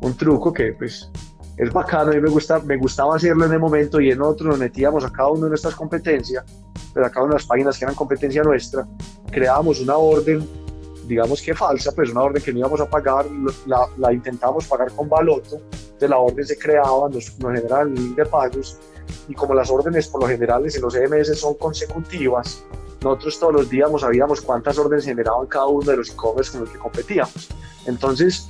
un 0.00 0.16
truco 0.16 0.52
que 0.52 0.72
pues 0.72 1.10
es 1.56 1.72
bacano 1.72 2.12
y 2.12 2.20
me, 2.20 2.28
gusta, 2.28 2.58
me 2.60 2.76
gustaba 2.76 3.16
hacerlo 3.16 3.46
en 3.46 3.52
el 3.52 3.58
momento 3.58 4.00
y 4.00 4.10
en 4.10 4.20
otro 4.20 4.48
nos 4.48 4.58
metíamos 4.58 5.04
a 5.04 5.10
cada 5.10 5.30
una 5.30 5.44
de 5.44 5.48
nuestras 5.50 5.74
competencias, 5.74 6.44
pero 6.92 7.06
a 7.06 7.10
cada 7.10 7.24
una 7.24 7.34
de 7.34 7.40
las 7.40 7.46
páginas 7.46 7.78
que 7.78 7.84
eran 7.84 7.94
competencia 7.94 8.42
nuestra, 8.42 8.86
creábamos 9.30 9.80
una 9.80 9.96
orden, 9.96 10.46
digamos 11.06 11.40
que 11.40 11.54
falsa, 11.54 11.92
pues 11.92 12.10
una 12.10 12.22
orden 12.22 12.42
que 12.42 12.52
no 12.52 12.58
íbamos 12.58 12.80
a 12.80 12.88
pagar, 12.88 13.26
la, 13.66 13.86
la 13.96 14.12
intentábamos 14.12 14.66
pagar 14.66 14.92
con 14.92 15.08
baloto, 15.08 15.60
de 15.98 16.08
la 16.08 16.18
orden 16.18 16.44
se 16.44 16.58
creaba, 16.58 17.08
nos, 17.08 17.38
nos 17.38 17.54
generaban 17.54 17.88
el 17.88 17.94
link 17.94 18.16
de 18.16 18.26
pagos 18.26 18.78
y 19.28 19.34
como 19.34 19.54
las 19.54 19.70
órdenes 19.70 20.08
por 20.08 20.22
lo 20.22 20.28
general 20.28 20.64
en 20.66 20.82
los 20.82 20.94
EMS 20.94 21.38
son 21.38 21.54
consecutivas, 21.54 22.62
nosotros 23.02 23.38
todos 23.38 23.52
los 23.52 23.70
días 23.70 23.90
sabíamos 24.00 24.40
cuántas 24.40 24.78
órdenes 24.78 25.04
generaban 25.04 25.46
cada 25.46 25.66
uno 25.66 25.90
de 25.90 25.96
los 25.98 26.10
e-commerce 26.10 26.52
con 26.52 26.62
los 26.62 26.70
que 26.70 26.78
competíamos. 26.78 27.48
Entonces, 27.86 28.48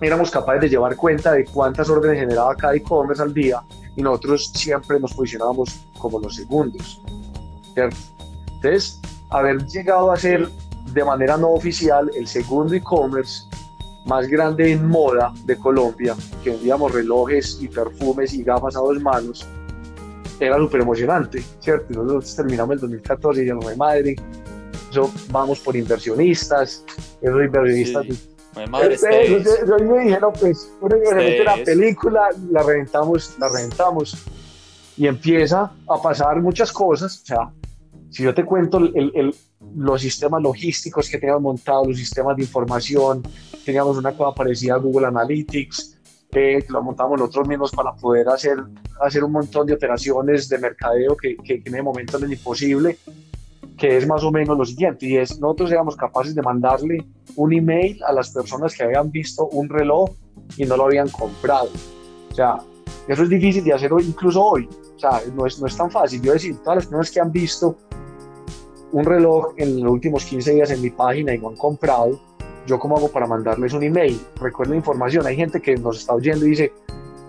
éramos 0.00 0.30
capaces 0.30 0.62
de 0.62 0.68
llevar 0.68 0.96
cuenta 0.96 1.32
de 1.32 1.44
cuántas 1.44 1.88
órdenes 1.88 2.18
generaba 2.18 2.54
cada 2.56 2.74
e-commerce 2.74 3.22
al 3.22 3.32
día 3.32 3.62
y 3.96 4.02
nosotros 4.02 4.50
siempre 4.54 4.98
nos 4.98 5.12
posicionábamos 5.14 5.80
como 5.98 6.18
los 6.18 6.34
segundos. 6.34 7.00
Entonces, 7.76 9.00
haber 9.30 9.64
llegado 9.66 10.10
a 10.10 10.16
ser 10.16 10.48
de 10.92 11.04
manera 11.04 11.36
no 11.36 11.50
oficial 11.50 12.10
el 12.14 12.26
segundo 12.26 12.74
e-commerce 12.74 13.44
más 14.04 14.28
grande 14.28 14.72
en 14.72 14.86
moda 14.86 15.32
de 15.44 15.56
Colombia, 15.56 16.14
que 16.42 16.50
vendíamos 16.50 16.92
relojes 16.92 17.58
y 17.60 17.68
perfumes 17.68 18.34
y 18.34 18.42
gafas 18.42 18.76
a 18.76 18.80
dos 18.80 19.00
manos, 19.00 19.46
era 20.40 20.58
súper 20.58 20.82
emocionante, 20.82 21.42
¿cierto? 21.60 22.02
Nosotros 22.02 22.36
terminamos 22.36 22.74
el 22.74 22.80
2014 22.80 23.42
y 23.42 23.46
ya 23.46 23.54
no 23.54 23.68
de 23.68 23.76
madre, 23.76 24.16
eso 24.90 25.10
vamos 25.30 25.60
por 25.60 25.76
inversionistas, 25.76 26.84
esos 27.20 27.44
inversionistas... 27.44 28.06
Sí. 28.06 28.30
Madre, 28.70 28.96
yo, 28.96 29.78
yo, 29.78 29.84
me 29.84 30.04
dije, 30.04 30.20
no, 30.20 30.32
pues, 30.32 30.70
la 30.80 31.56
película, 31.64 32.28
la 32.52 32.62
reventamos, 32.62 33.34
la 33.40 33.48
reventamos, 33.48 34.16
y 34.96 35.08
empieza 35.08 35.72
a 35.88 36.00
pasar 36.00 36.40
muchas 36.40 36.70
cosas, 36.70 37.20
o 37.22 37.26
sea, 37.26 37.52
si 38.10 38.22
yo 38.22 38.32
te 38.32 38.44
cuento 38.44 38.78
el, 38.78 39.10
el, 39.12 39.34
los 39.76 40.00
sistemas 40.00 40.40
logísticos 40.40 41.10
que 41.10 41.18
teníamos 41.18 41.42
montados, 41.42 41.88
los 41.88 41.98
sistemas 41.98 42.36
de 42.36 42.42
información, 42.42 43.22
teníamos 43.64 43.96
una 43.96 44.12
cosa 44.12 44.34
parecida 44.34 44.74
a 44.74 44.78
Google 44.78 45.06
Analytics, 45.06 45.98
que 46.30 46.64
lo 46.68 46.82
montamos 46.82 47.18
nosotros 47.18 47.48
mismos 47.48 47.70
para 47.70 47.92
poder 47.94 48.28
hacer, 48.28 48.58
hacer 49.00 49.22
un 49.24 49.32
montón 49.32 49.66
de 49.66 49.74
operaciones 49.74 50.48
de 50.48 50.58
mercadeo 50.58 51.16
que, 51.16 51.36
que, 51.36 51.62
en 51.64 51.74
el 51.74 51.82
momento 51.82 52.18
es 52.18 52.30
imposible, 52.30 52.98
que 53.78 53.96
es 53.96 54.06
más 54.06 54.22
o 54.24 54.30
menos 54.30 54.56
lo 54.58 54.64
siguiente, 54.64 55.06
y 55.06 55.16
es 55.16 55.38
nosotros 55.40 55.70
éramos 55.70 55.96
capaces 55.96 56.34
de 56.34 56.42
mandarle 56.42 57.04
un 57.36 57.52
email 57.52 58.02
a 58.04 58.12
las 58.12 58.30
personas 58.30 58.76
que 58.76 58.84
habían 58.84 59.10
visto 59.10 59.46
un 59.48 59.68
reloj 59.68 60.10
y 60.56 60.64
no 60.64 60.76
lo 60.76 60.84
habían 60.84 61.08
comprado. 61.08 61.70
O 62.30 62.34
sea, 62.34 62.58
eso 63.08 63.22
es 63.22 63.28
difícil 63.28 63.64
de 63.64 63.72
hacerlo 63.72 64.00
incluso 64.00 64.42
hoy. 64.44 64.68
O 64.96 64.98
sea, 64.98 65.20
no 65.34 65.46
es, 65.46 65.60
no 65.60 65.66
es 65.66 65.76
tan 65.76 65.90
fácil. 65.90 66.22
Yo 66.22 66.32
decir, 66.32 66.56
todas 66.58 66.76
las 66.76 66.86
personas 66.86 67.10
que 67.10 67.20
han 67.20 67.32
visto 67.32 67.76
un 68.92 69.04
reloj 69.04 69.54
en 69.56 69.82
los 69.82 69.92
últimos 69.92 70.24
15 70.24 70.54
días 70.54 70.70
en 70.70 70.80
mi 70.80 70.90
página 70.90 71.34
y 71.34 71.38
no 71.38 71.48
han 71.48 71.56
comprado, 71.56 72.20
¿yo 72.66 72.78
cómo 72.78 72.96
hago 72.96 73.08
para 73.10 73.26
mandarles 73.26 73.72
un 73.72 73.82
email? 73.82 74.20
Recuerden 74.40 74.76
información, 74.76 75.26
hay 75.26 75.36
gente 75.36 75.60
que 75.60 75.76
nos 75.76 76.00
está 76.00 76.14
oyendo 76.14 76.46
y 76.46 76.50
dice, 76.50 76.72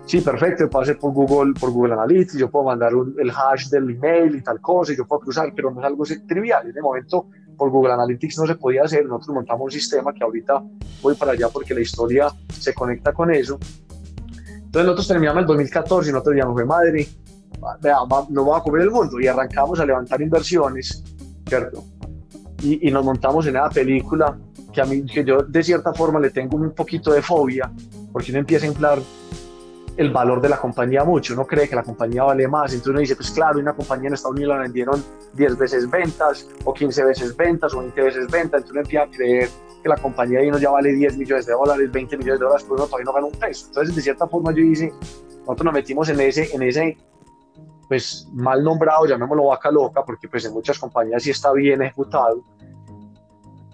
sí, 0.05 0.21
perfecto, 0.21 0.69
puedo 0.69 0.83
hacer 0.83 0.97
por 0.97 1.13
Google, 1.13 1.53
por 1.59 1.71
Google 1.71 1.93
Analytics, 1.93 2.37
yo 2.37 2.49
puedo 2.49 2.65
mandar 2.65 2.91
el 2.93 3.29
hash 3.29 3.67
del 3.69 3.89
email 3.89 4.35
y 4.35 4.41
tal 4.41 4.61
cosa, 4.61 4.93
y 4.93 4.97
yo 4.97 5.05
puedo 5.05 5.21
cruzar, 5.21 5.51
pero 5.55 5.71
no 5.71 5.79
es 5.81 5.85
algo 5.85 6.03
trivial. 6.27 6.69
En 6.69 6.75
el 6.75 6.83
momento, 6.83 7.27
por 7.57 7.69
Google 7.69 7.93
Analytics 7.93 8.37
no 8.39 8.47
se 8.47 8.55
podía 8.55 8.83
hacer, 8.83 9.05
nosotros 9.05 9.35
montamos 9.35 9.65
un 9.65 9.71
sistema 9.71 10.13
que 10.13 10.23
ahorita 10.23 10.63
voy 11.01 11.15
para 11.15 11.33
allá 11.33 11.49
porque 11.49 11.73
la 11.73 11.81
historia 11.81 12.27
se 12.49 12.73
conecta 12.73 13.13
con 13.13 13.31
eso. 13.31 13.59
Entonces 14.37 14.85
nosotros 14.87 15.07
terminamos 15.07 15.41
el 15.41 15.47
2014 15.47 16.09
y 16.09 16.13
nosotros 16.13 16.35
ya 16.37 16.45
fue 16.45 16.65
madre, 16.65 17.07
nos 17.59 18.45
vamos 18.45 18.59
a 18.59 18.63
comer 18.63 18.81
el 18.81 18.91
mundo 18.91 19.19
y 19.19 19.27
arrancamos 19.27 19.79
a 19.79 19.85
levantar 19.85 20.21
inversiones, 20.21 21.03
¿cierto? 21.47 21.83
Y, 22.61 22.87
y 22.87 22.91
nos 22.91 23.05
montamos 23.05 23.45
en 23.47 23.55
esa 23.55 23.69
película 23.69 24.37
que 24.75 24.81
a 24.81 24.85
mí, 24.85 25.05
que 25.05 25.23
yo 25.23 25.41
de 25.41 25.63
cierta 25.63 25.93
forma 25.93 26.19
le 26.19 26.29
tengo 26.29 26.57
un 26.57 26.71
poquito 26.71 27.11
de 27.13 27.21
fobia, 27.21 27.71
porque 28.11 28.31
uno 28.31 28.39
empieza 28.39 28.65
a 28.65 28.69
inflar 28.69 28.99
el 29.95 30.11
valor 30.11 30.41
de 30.41 30.49
la 30.49 30.57
compañía 30.57 31.05
mucho, 31.05 31.33
uno 31.33 31.47
cree 31.47 31.69
que 31.69 31.75
la 31.75 31.83
compañía 31.83 32.23
vale 32.23 32.45
más, 32.49 32.73
entonces 32.73 32.89
uno 32.89 32.99
dice, 32.99 33.15
pues 33.15 33.31
claro, 33.31 33.59
una 33.59 33.73
compañía 33.73 34.09
en 34.09 34.15
Estados 34.15 34.35
Unidos 34.35 34.55
la 34.55 34.63
vendieron 34.63 35.01
10 35.33 35.57
veces 35.57 35.89
ventas, 35.89 36.49
o 36.65 36.73
15 36.73 37.05
veces 37.05 37.37
ventas, 37.37 37.73
o 37.73 37.79
20 37.79 38.01
veces 38.01 38.29
ventas, 38.29 38.61
entonces 38.61 38.71
uno 38.71 38.81
empieza 38.81 39.05
a 39.05 39.09
creer 39.09 39.49
que 39.81 39.87
la 39.87 39.95
compañía 39.95 40.39
ahí 40.39 40.51
no 40.51 40.57
ya 40.57 40.69
vale 40.69 40.91
10 40.91 41.17
millones 41.17 41.45
de 41.45 41.53
dólares, 41.53 41.89
20 41.89 42.17
millones 42.17 42.39
de 42.39 42.45
dólares, 42.45 42.65
pero 42.67 42.75
uno 42.75 42.85
todavía 42.85 43.05
no 43.05 43.13
gana 43.13 43.25
un 43.27 43.39
peso. 43.39 43.67
Entonces, 43.67 43.95
de 43.95 44.01
cierta 44.01 44.27
forma 44.27 44.51
yo 44.51 44.57
dice, 44.57 44.91
nosotros 45.39 45.63
nos 45.63 45.73
metimos 45.73 46.09
en 46.09 46.19
ese, 46.19 46.53
en 46.53 46.63
ese 46.63 46.97
pues 47.87 48.27
mal 48.33 48.63
nombrado, 48.63 49.05
llamémoslo 49.05 49.45
vaca 49.45 49.71
loca, 49.71 50.03
porque 50.03 50.27
pues 50.27 50.43
en 50.43 50.53
muchas 50.53 50.77
compañías 50.77 51.23
sí 51.23 51.29
está 51.29 51.53
bien 51.53 51.83
ejecutado, 51.83 52.43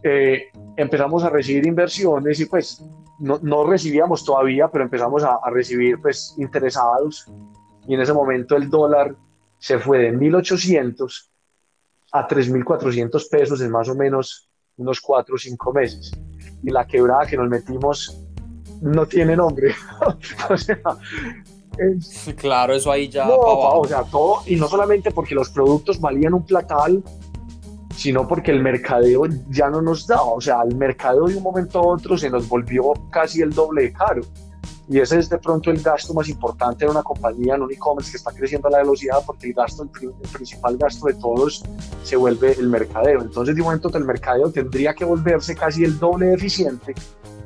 eh, 0.04 0.52
empezamos 0.82 1.24
a 1.24 1.30
recibir 1.30 1.66
inversiones 1.66 2.40
y 2.40 2.46
pues 2.46 2.84
no, 3.20 3.40
no 3.42 3.66
recibíamos 3.66 4.24
todavía, 4.26 4.68
pero 4.68 4.84
empezamos 4.84 5.24
a, 5.24 5.40
a, 5.44 5.50
recibir 5.50 6.02
pues 6.02 6.36
interesados 6.38 7.26
y 7.88 7.94
en 7.94 8.02
ese 8.02 8.14
momento 8.14 8.56
el 8.56 8.70
dólar 8.70 9.16
se 9.58 9.80
fue 9.80 10.00
de 10.00 10.14
1.800 10.14 11.30
a 12.12 12.28
3.400 12.28 13.30
pesos 13.30 13.62
en 13.62 13.72
más 13.72 13.88
o 13.90 13.96
menos 13.96 14.50
unos 14.78 15.00
4 15.00 15.36
o 15.36 15.38
5 15.38 15.74
meses. 15.74 16.12
Y 16.64 16.70
la 16.72 16.86
quebrada 16.86 17.26
que 17.26 17.38
nos 17.38 17.50
metimos 17.50 18.18
no 18.82 19.06
tiene 19.06 19.36
nombre. 19.36 19.74
o 20.50 20.58
sea, 20.58 20.82
es... 21.78 22.34
Claro, 22.38 22.74
eso 22.74 22.92
ahí 22.92 23.08
ya... 23.08 23.26
No, 23.26 23.36
o 23.38 23.88
sea, 23.88 24.04
todo, 24.04 24.42
y 24.46 24.56
no 24.56 24.68
solamente 24.68 25.12
porque 25.12 25.36
los 25.36 25.50
productos 25.50 26.00
valían 26.00 26.34
un 26.34 26.46
platal, 26.46 27.04
sino 28.02 28.28
porque 28.28 28.50
el 28.50 28.64
mercadeo 28.64 29.28
ya 29.52 29.70
no 29.70 29.80
nos 29.80 30.08
daba, 30.08 30.34
o 30.34 30.42
sea, 30.42 30.64
el 30.64 30.76
mercadeo 30.76 31.28
de 31.28 31.38
un 31.38 31.44
momento 31.44 31.78
a 31.78 31.86
otro 31.86 32.18
se 32.18 32.32
nos 32.32 32.50
volvió 32.50 32.94
casi 33.12 33.44
el 33.44 33.52
doble 33.52 33.84
de 33.84 33.94
caro. 33.94 34.24
Y 34.90 34.98
ese 35.00 35.20
es 35.20 35.30
de 35.30 35.38
pronto 35.38 35.70
el 35.70 35.80
gasto 35.84 36.12
más 36.16 36.28
importante 36.28 36.84
de 36.84 36.90
una 36.90 37.04
compañía 37.04 37.54
en 37.54 37.62
un 37.62 37.72
e-commerce 37.72 38.10
que 38.10 38.18
está 38.18 38.32
creciendo 38.32 38.70
a 38.70 38.72
la 38.72 38.78
velocidad 38.80 39.20
porque 39.24 39.50
el 39.50 39.54
gasto, 39.54 39.84
el, 39.84 39.90
principal 40.32 40.78
gasto 40.78 41.06
de 41.06 41.14
todos 41.14 41.64
se 42.04 42.16
vuelve 42.16 42.54
el 42.54 42.70
mercadeo. 42.70 43.22
Entonces, 43.22 43.56
de 43.56 43.62
momento 43.62 43.96
el 43.96 44.04
mercadeo 44.04 44.52
tendría 44.52 44.96
que 44.96 45.06
volverse 45.06 45.56
casi 45.56 45.84
el 45.84 46.00
doble 46.00 46.26
de 46.26 46.34
eficiente 46.34 46.96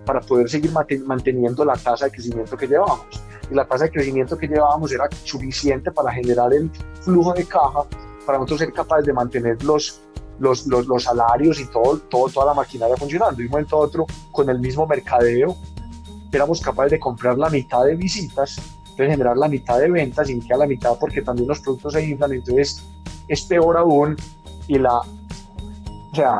para 0.06 0.22
poder 0.22 0.50
seguir 0.50 0.72
manteniendo 1.06 1.66
la 1.66 1.74
tasa 1.74 2.06
de 2.06 2.12
crecimiento 2.12 2.56
que 2.56 2.66
llevábamos. 2.66 3.22
Y 3.52 3.54
la 3.54 3.68
tasa 3.68 3.84
de 3.84 3.92
crecimiento 3.92 4.38
que 4.38 4.48
llevábamos 4.48 4.94
era 4.94 5.10
suficiente 5.26 5.92
para 5.92 6.14
generar 6.14 6.54
el 6.54 6.72
flujo 7.02 7.34
de 7.34 7.44
caja 7.44 7.84
para 8.26 8.40
nosotros 8.40 8.60
ser 8.60 8.74
capaces 8.74 9.06
de 9.06 9.14
mantener 9.14 9.64
los 9.64 10.02
los, 10.39 10.65
los, 10.68 11.04
salarios 11.04 11.60
y 11.60 11.65
todo, 11.65 12.00
todo, 12.10 12.30
toda 12.30 12.48
la 12.48 12.54
maquinaria 12.54 12.96
funcionando. 12.98 13.42
Y 13.42 13.46
un 13.46 13.51
momento 13.51 13.77
a 13.77 13.80
otro, 13.80 14.06
con 14.32 14.50
el 14.50 14.60
mismo 14.60 14.86
mercadeo, 14.86 15.56
éramos 16.32 16.62
capaces 16.62 16.92
de 16.92 17.00
comprar 17.00 17.38
la 17.38 17.50
mitad 17.50 17.86
de 17.86 17.96
visitas, 17.96 18.58
de 18.98 19.08
generar 19.08 19.38
la 19.38 19.48
mitad 19.48 19.80
de 19.80 19.89
ventas 19.89 20.30
y 20.30 20.42
a 20.51 20.58
la 20.58 20.68
mitad 20.68 20.98
porque 21.00 21.22
también 21.22 21.48
los 21.48 21.60
productos 21.60 21.94
se 21.94 22.06
inflan, 22.06 22.34
entonces 22.34 22.84
es 23.27 23.42
peor 23.44 23.77
aún. 23.77 24.15
Y 24.68 24.80
la, 24.80 24.98
o 24.98 26.15
sea, 26.15 26.39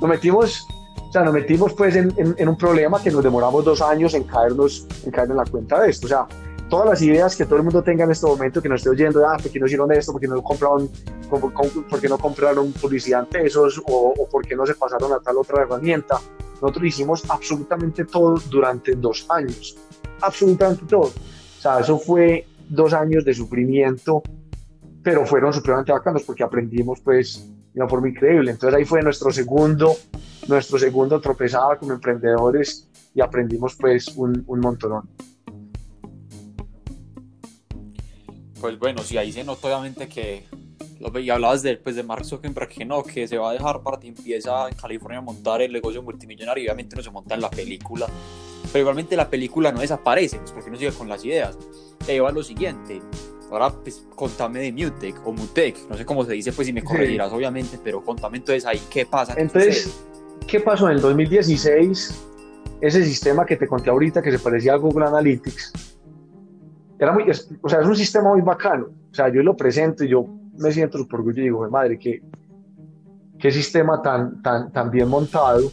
nos 0.00 0.10
metimos, 0.10 0.66
o 1.08 1.12
sea, 1.12 1.22
nos 1.22 1.34
metimos 1.34 1.74
pues 1.74 1.94
en, 1.96 2.12
en, 2.16 2.34
en 2.38 2.48
un 2.48 2.56
problema 2.56 3.02
que 3.02 3.10
nos 3.10 3.22
demoramos 3.22 3.64
dos 3.64 3.82
años 3.82 4.14
en 4.14 4.24
caernos, 4.24 4.86
en 5.04 5.10
caer 5.10 5.30
en 5.30 5.36
la 5.36 5.44
cuenta 5.44 5.80
de 5.80 5.90
esto. 5.90 6.06
O 6.06 6.08
sea, 6.08 6.26
todas 6.72 6.88
las 6.88 7.02
ideas 7.02 7.36
que 7.36 7.44
todo 7.44 7.58
el 7.58 7.64
mundo 7.64 7.82
tenga 7.82 8.04
en 8.04 8.12
este 8.12 8.26
momento, 8.26 8.62
que 8.62 8.68
nos 8.70 8.80
esté 8.80 8.88
oyendo, 8.88 9.28
ah, 9.28 9.36
¿por 9.36 9.52
qué 9.52 9.60
no 9.60 9.66
hicieron 9.66 9.92
esto? 9.92 10.10
¿Por 10.10 10.22
qué 10.22 10.26
no 10.26 10.42
compraron, 10.42 10.88
por 11.28 12.00
qué 12.00 12.08
no 12.08 12.16
compraron 12.16 12.72
publicidad 12.72 13.24
en 13.24 13.26
pesos? 13.26 13.78
O, 13.86 14.14
o 14.18 14.26
por 14.26 14.46
qué 14.46 14.56
no 14.56 14.64
se 14.64 14.74
pasaron 14.74 15.12
a 15.12 15.20
tal 15.20 15.36
otra 15.36 15.64
herramienta? 15.64 16.18
Nosotros 16.62 16.86
hicimos 16.86 17.28
absolutamente 17.28 18.06
todo 18.06 18.40
durante 18.48 18.94
dos 18.94 19.26
años. 19.28 19.76
Absolutamente 20.22 20.86
todo. 20.86 21.10
O 21.10 21.60
sea, 21.60 21.80
eso 21.80 21.98
fue 21.98 22.46
dos 22.70 22.94
años 22.94 23.22
de 23.26 23.34
sufrimiento, 23.34 24.22
pero 25.02 25.26
fueron 25.26 25.52
supremamente 25.52 25.92
bacanos 25.92 26.22
porque 26.22 26.42
aprendimos 26.42 27.00
pues 27.00 27.46
de 27.74 27.82
una 27.82 27.88
forma 27.90 28.08
increíble. 28.08 28.50
Entonces 28.50 28.78
ahí 28.78 28.86
fue 28.86 29.02
nuestro 29.02 29.30
segundo, 29.30 29.94
nuestro 30.48 30.78
segundo 30.78 31.20
tropezada 31.20 31.76
como 31.76 31.92
emprendedores 31.92 32.88
y 33.14 33.20
aprendimos 33.20 33.76
pues 33.76 34.08
un, 34.16 34.42
un 34.46 34.60
montón. 34.60 35.02
Pues 38.62 38.78
bueno, 38.78 39.02
sí, 39.02 39.18
ahí 39.18 39.32
se 39.32 39.42
nota 39.42 39.66
obviamente 39.66 40.08
que, 40.08 40.44
y 41.20 41.30
hablabas 41.30 41.62
de, 41.62 41.78
pues, 41.78 41.96
de 41.96 42.04
Mark 42.04 42.24
Zuckerberg, 42.24 42.68
que 42.68 42.84
no, 42.84 43.02
que 43.02 43.26
se 43.26 43.36
va 43.36 43.50
a 43.50 43.52
dejar 43.54 43.82
para 43.82 43.98
que 43.98 44.06
empieza 44.06 44.68
en 44.68 44.76
California 44.76 45.18
a 45.18 45.20
montar 45.20 45.60
el 45.62 45.72
negocio 45.72 46.00
multimillonario, 46.00 46.62
y 46.62 46.66
obviamente 46.68 46.94
no 46.94 47.02
se 47.02 47.10
monta 47.10 47.34
en 47.34 47.40
la 47.40 47.50
película, 47.50 48.06
pero 48.72 48.82
igualmente 48.82 49.16
la 49.16 49.28
película 49.28 49.72
no 49.72 49.80
desaparece, 49.80 50.38
pues 50.38 50.52
porque 50.52 50.70
no 50.70 50.76
sigue 50.76 50.92
con 50.92 51.08
las 51.08 51.24
ideas. 51.24 51.58
Te 52.06 52.12
lleva 52.12 52.28
a 52.28 52.32
lo 52.32 52.44
siguiente, 52.44 53.02
ahora 53.50 53.70
pues 53.70 54.06
contame 54.14 54.60
de 54.60 54.70
Mutec 54.70 55.26
o 55.26 55.32
Mutec, 55.32 55.88
no 55.88 55.96
sé 55.96 56.06
cómo 56.06 56.24
se 56.24 56.34
dice, 56.34 56.52
pues 56.52 56.68
si 56.68 56.72
me 56.72 56.84
corregirás 56.84 57.30
sí. 57.30 57.34
obviamente, 57.34 57.80
pero 57.82 58.04
contame 58.04 58.36
entonces 58.36 58.64
ahí 58.64 58.80
qué 58.88 59.04
pasa. 59.04 59.34
Entonces, 59.36 59.92
¿qué 60.46 60.60
pasó 60.60 60.88
en 60.88 60.98
el 60.98 61.00
2016? 61.00 62.14
Ese 62.80 63.04
sistema 63.04 63.44
que 63.44 63.56
te 63.56 63.66
conté 63.66 63.90
ahorita 63.90 64.22
que 64.22 64.30
se 64.30 64.38
parecía 64.38 64.74
a 64.74 64.76
Google 64.76 65.06
Analytics, 65.06 65.91
era 67.04 67.12
muy, 67.12 67.24
o 67.62 67.68
sea, 67.68 67.80
es 67.80 67.86
un 67.86 67.96
sistema 67.96 68.30
muy 68.30 68.42
bacano. 68.42 68.86
O 69.10 69.14
sea, 69.14 69.28
yo 69.28 69.42
lo 69.42 69.56
presento 69.56 70.04
y 70.04 70.08
yo 70.08 70.24
me 70.58 70.70
siento 70.70 70.98
súper 70.98 71.20
orgulloso 71.20 71.40
y 71.40 71.44
digo, 71.44 71.68
madre, 71.70 71.98
qué, 71.98 72.22
qué 73.38 73.50
sistema 73.50 74.00
tan, 74.00 74.40
tan, 74.42 74.72
tan 74.72 74.90
bien 74.90 75.08
montado 75.08 75.70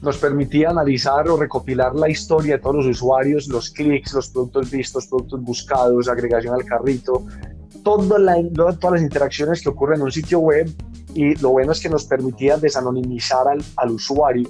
nos 0.00 0.16
permitía 0.16 0.70
analizar 0.70 1.28
o 1.28 1.36
recopilar 1.36 1.94
la 1.96 2.08
historia 2.08 2.56
de 2.56 2.62
todos 2.62 2.76
los 2.76 2.86
usuarios, 2.86 3.48
los 3.48 3.70
clics, 3.70 4.14
los 4.14 4.28
productos 4.30 4.70
vistos, 4.70 5.06
productos 5.08 5.42
buscados, 5.42 6.08
agregación 6.08 6.54
al 6.54 6.64
carrito, 6.64 7.26
la, 8.18 8.36
todas 8.54 8.92
las 8.92 9.02
interacciones 9.02 9.60
que 9.60 9.68
ocurren 9.68 9.98
en 9.98 10.04
un 10.04 10.12
sitio 10.12 10.38
web 10.38 10.70
y 11.14 11.34
lo 11.36 11.50
bueno 11.50 11.72
es 11.72 11.80
que 11.80 11.88
nos 11.88 12.04
permitía 12.04 12.56
desanonimizar 12.56 13.48
al, 13.48 13.62
al 13.76 13.90
usuario. 13.90 14.48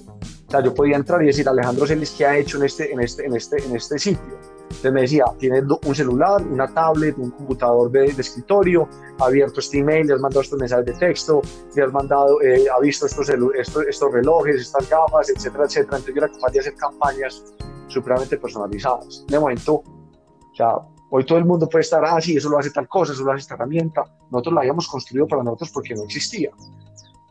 O 0.48 0.50
sea, 0.50 0.62
yo 0.62 0.74
podía 0.74 0.96
entrar 0.96 1.22
y 1.22 1.26
decir, 1.26 1.48
Alejandro 1.48 1.86
Celis, 1.86 2.10
¿qué 2.10 2.26
ha 2.26 2.36
hecho 2.36 2.58
en 2.58 2.64
este, 2.64 2.92
en 2.92 3.00
este, 3.00 3.24
en 3.24 3.34
este, 3.34 3.64
en 3.64 3.76
este 3.76 3.98
sitio? 3.98 4.57
Entonces 4.68 4.92
me 4.92 5.00
decía, 5.00 5.24
tiene 5.38 5.62
un 5.62 5.94
celular, 5.94 6.42
una 6.42 6.66
tablet, 6.68 7.16
un 7.18 7.30
computador 7.30 7.90
de, 7.90 8.06
escritorio, 8.06 8.88
ha 9.18 9.24
abierto 9.24 9.60
este 9.60 9.78
email, 9.78 10.06
le 10.06 10.14
has 10.14 10.20
mandado 10.20 10.42
estos 10.42 10.58
mensajes 10.58 10.86
de 10.86 10.92
texto, 10.92 11.42
le 11.74 11.82
has 11.82 11.92
mandado, 11.92 12.40
eh, 12.42 12.66
ha 12.68 12.78
visto 12.80 13.06
estos, 13.06 13.28
estos, 13.28 13.86
estos, 13.86 14.12
relojes, 14.12 14.60
estas 14.60 14.88
gafas, 14.88 15.30
etcétera, 15.30 15.64
etcétera. 15.64 15.96
Entonces 15.96 16.14
yo 16.14 16.24
era 16.24 16.32
capaz 16.32 16.52
de 16.52 16.60
hacer 16.60 16.74
campañas 16.76 17.44
supremamente 17.88 18.36
personalizadas. 18.36 19.24
De 19.26 19.38
momento, 19.38 19.74
o 19.74 20.54
sea, 20.54 20.74
hoy 21.10 21.24
todo 21.24 21.38
el 21.38 21.44
mundo 21.44 21.68
puede 21.68 21.82
estar, 21.82 22.04
ah, 22.04 22.20
sí, 22.20 22.36
eso 22.36 22.48
lo 22.48 22.58
hace 22.58 22.70
tal 22.70 22.86
cosa, 22.86 23.14
eso 23.14 23.24
lo 23.24 23.32
hace 23.32 23.40
esta 23.40 23.54
herramienta. 23.54 24.04
Nosotros 24.30 24.54
la 24.54 24.60
habíamos 24.60 24.86
construido 24.86 25.26
para 25.26 25.42
nosotros 25.42 25.70
porque 25.72 25.94
no 25.94 26.04
existía. 26.04 26.50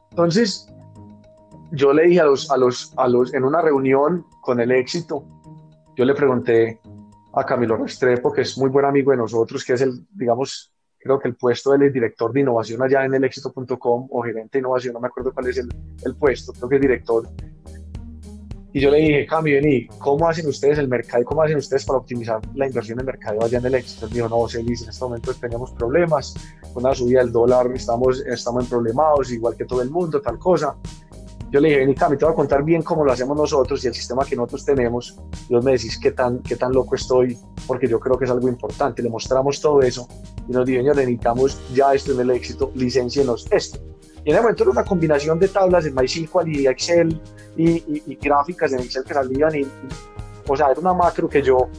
Entonces, 0.09 0.67
yo 1.71 1.93
le 1.93 2.07
dije 2.07 2.21
a 2.21 2.25
los, 2.25 2.49
a 2.49 2.57
los, 2.57 2.93
a 2.97 3.07
los, 3.07 3.33
en 3.33 3.43
una 3.43 3.61
reunión 3.61 4.25
con 4.41 4.59
el 4.59 4.71
éxito, 4.71 5.23
yo 5.95 6.05
le 6.05 6.13
pregunté, 6.13 6.79
a 7.39 7.45
Camilo 7.45 7.77
Restrepo, 7.77 8.31
que 8.31 8.41
es 8.41 8.57
muy 8.57 8.69
buen 8.69 8.85
amigo 8.85 9.11
de 9.11 9.17
nosotros, 9.17 9.63
que 9.63 9.73
es 9.73 9.81
el, 9.81 10.05
digamos, 10.11 10.73
creo 10.97 11.19
que 11.19 11.27
el 11.27 11.35
puesto 11.35 11.71
del 11.71 11.93
director 11.93 12.33
de 12.33 12.41
innovación 12.41 12.81
allá 12.81 13.05
en 13.05 13.13
el 13.13 13.23
éxito.com 13.23 14.07
o 14.09 14.21
gerente 14.23 14.57
de 14.57 14.59
innovación, 14.59 14.93
no 14.93 14.99
me 14.99 15.07
acuerdo 15.07 15.31
cuál 15.33 15.47
es 15.47 15.57
el, 15.57 15.69
el, 16.03 16.15
puesto, 16.15 16.51
creo 16.53 16.69
que 16.69 16.75
es 16.75 16.81
director. 16.81 17.29
Y 18.73 18.79
yo 18.79 18.91
le 18.91 18.97
dije, 18.97 19.25
Cami, 19.25 19.53
vení, 19.53 19.87
¿cómo 19.99 20.27
hacen 20.27 20.47
ustedes 20.47 20.77
el 20.77 20.87
mercado? 20.87 21.23
¿Cómo 21.23 21.41
hacen 21.41 21.57
ustedes 21.57 21.85
para 21.85 21.99
optimizar 21.99 22.41
la 22.53 22.67
inversión 22.67 22.99
en 22.99 23.05
mercado 23.05 23.43
allá 23.43 23.59
en 23.59 23.65
el 23.65 23.75
éxito? 23.75 24.07
Él 24.07 24.13
dijo, 24.13 24.29
no, 24.29 24.47
Celis, 24.47 24.83
en 24.83 24.89
este 24.89 25.03
momento 25.03 25.33
tenemos 25.33 25.71
problemas, 25.71 26.35
con 26.73 26.83
la 26.83 26.93
subida 26.93 27.19
del 27.19 27.31
dólar 27.31 27.71
estamos, 27.73 28.19
estamos 28.25 28.63
en 28.63 28.69
problemados, 28.69 29.31
igual 29.31 29.55
que 29.55 29.65
todo 29.65 29.81
el 29.81 29.89
mundo, 29.89 30.21
tal 30.21 30.37
cosa 30.37 30.75
yo 31.49 31.61
le 31.61 31.69
dije, 31.69 31.79
vení, 31.79 31.95
Cami, 31.95 32.17
te 32.17 32.25
voy 32.25 32.33
a 32.33 32.35
contar 32.35 32.63
bien 32.63 32.81
cómo 32.81 33.05
lo 33.05 33.11
hacemos 33.11 33.37
nosotros 33.37 33.83
y 33.83 33.87
el 33.87 33.93
sistema 33.93 34.25
que 34.25 34.35
nosotros 34.35 34.65
tenemos. 34.65 35.17
Y 35.47 35.53
vos 35.53 35.63
me 35.63 35.71
decís 35.71 35.97
qué 35.97 36.11
tan, 36.11 36.39
qué 36.39 36.57
tan 36.57 36.73
loco 36.73 36.95
estoy, 36.95 37.37
porque 37.65 37.87
yo 37.87 37.99
creo 37.99 38.17
que 38.17 38.25
es 38.25 38.31
algo 38.31 38.49
importante. 38.49 39.01
Le 39.01 39.09
mostramos 39.09 39.61
todo 39.61 39.81
eso 39.81 40.07
y 40.47 40.51
nos 40.51 40.65
dijo, 40.65 40.83
necesitamos 40.83 41.57
ya 41.73 41.93
esto 41.93 42.11
en 42.11 42.19
el 42.19 42.31
éxito, 42.31 42.71
licencienos 42.75 43.47
esto. 43.51 43.79
Y 44.25 44.31
en 44.31 44.35
ese 44.35 44.41
momento 44.41 44.63
era 44.63 44.71
una 44.71 44.83
combinación 44.83 45.39
de 45.39 45.47
tablas 45.47 45.85
en 45.85 45.95
MySQL 45.95 46.49
y 46.49 46.67
Excel 46.67 47.21
y, 47.55 48.17
gráficas 48.21 48.73
en 48.73 48.81
Excel 48.81 49.05
que 49.05 49.13
salían. 49.13 49.55
Y, 49.55 49.65
o 50.47 50.57
sea, 50.57 50.71
era 50.71 50.79
una 50.81 50.93
macro 50.93 51.29
que 51.29 51.41
yo 51.41 51.69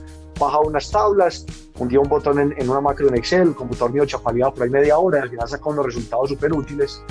bajaba 0.40 0.64
unas 0.66 0.90
tablas, 0.90 1.44
hundía 1.78 2.00
un 2.00 2.08
botón 2.08 2.38
en, 2.38 2.54
en 2.56 2.70
una 2.70 2.80
macro 2.80 3.08
en 3.08 3.16
Excel, 3.16 3.48
el 3.48 3.54
computador 3.54 3.92
mío 3.92 4.06
chapaleaba 4.06 4.54
por 4.54 4.62
ahí 4.62 4.70
media 4.70 4.96
hora 4.96 5.18
y 5.18 5.22
al 5.22 5.30
final 5.30 5.48
sacaba 5.48 5.72
unos 5.72 5.86
resultados 5.86 6.30
súper 6.30 6.52
útiles 6.54 7.02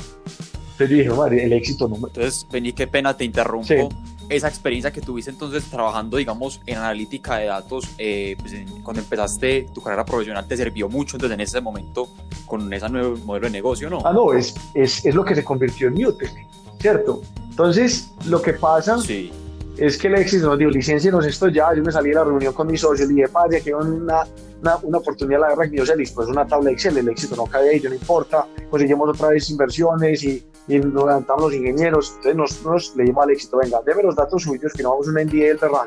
entonces 0.78 0.90
yo 0.96 1.04
dije, 1.04 1.10
madre, 1.10 1.44
el 1.44 1.54
éxito 1.54 1.88
no 1.88 1.96
Entonces, 1.96 2.46
vení, 2.52 2.72
qué 2.72 2.86
pena, 2.86 3.18
te 3.18 3.26
interrumpo. 3.26 3.90
Esa 4.30 4.48
experiencia 4.48 4.92
que 4.92 5.02
tuviste 5.02 5.32
entonces 5.32 5.64
trabajando, 5.64 6.18
digamos, 6.18 6.62
en 6.68 6.78
analítica 6.78 7.38
de 7.38 7.46
datos, 7.46 7.86
eh, 7.98 8.36
pues 8.40 8.54
cuando 8.84 9.02
empezaste 9.02 9.68
tu 9.74 9.82
carrera 9.82 10.06
profesional, 10.06 10.46
¿te 10.46 10.56
sirvió 10.56 10.88
mucho 10.88 11.16
entonces 11.16 11.34
en 11.34 11.42
ese 11.42 11.62
momento 11.62 12.10
con 12.46 12.72
ese 12.72 12.90
nuevo 12.90 13.18
modelo 13.26 13.46
de 13.46 13.52
negocio, 13.52 13.90
no? 13.90 14.02
Ah, 14.06 14.14
no, 14.14 14.34
es, 14.34 14.54
es, 14.76 15.04
es 15.04 15.16
lo 15.16 15.24
que 15.26 15.34
se 15.34 15.44
convirtió 15.44 15.88
en 15.88 15.96
Newtek, 15.96 16.46
¿cierto? 16.80 17.24
Entonces, 17.50 18.12
lo 18.28 18.40
que 18.42 18.54
pasa 18.54 19.00
sí. 19.00 19.32
es 19.78 19.98
que 19.98 20.10
el 20.10 20.16
éxito 20.16 20.48
nos 20.48 20.60
dio 20.60 20.70
licencia, 20.70 21.12
esto 21.26 21.48
ya, 21.48 21.74
yo 21.74 21.82
me 21.82 21.92
salí 21.92 22.10
de 22.10 22.16
la 22.16 22.26
reunión 22.26 22.54
con 22.54 22.68
mis 22.68 22.82
socios 22.82 23.10
y 23.10 23.16
dije, 23.16 23.30
padre, 23.30 23.62
que 23.62 23.74
una, 23.74 24.28
una, 24.62 24.78
una, 24.78 24.98
oportunidad 24.98 25.40
la 25.40 25.70
que 25.70 25.78
yo 25.78 25.86
sé, 25.86 25.96
listo, 25.96 26.24
es 26.24 26.30
una 26.30 26.46
tabla 26.46 26.68
de 26.68 26.74
Excel, 26.74 26.98
el 26.98 27.10
éxito 27.10 27.36
no 27.36 27.46
cae 27.46 27.70
ahí, 27.70 27.80
no 27.80 27.94
importa, 27.94 28.48
conseguimos 28.70 29.10
otra 29.10 29.30
vez 29.30 29.50
inversiones 29.50 30.24
y 30.24 30.44
y 30.68 30.80
nos 30.80 31.06
levantamos 31.06 31.44
los 31.44 31.54
ingenieros. 31.54 32.14
Entonces 32.18 32.36
nosotros 32.36 32.94
le 32.96 33.06
dimos 33.06 33.24
al 33.24 33.32
éxito, 33.32 33.58
venga, 33.58 33.82
deme 33.86 34.04
los 34.04 34.16
datos 34.16 34.44
suyos, 34.44 34.74
que 34.74 34.84
no 34.84 34.92
vamos 34.92 35.08
a 35.08 35.12
una 35.12 35.24
NDA 35.24 35.48
del 35.48 35.60
terreno. 35.60 35.84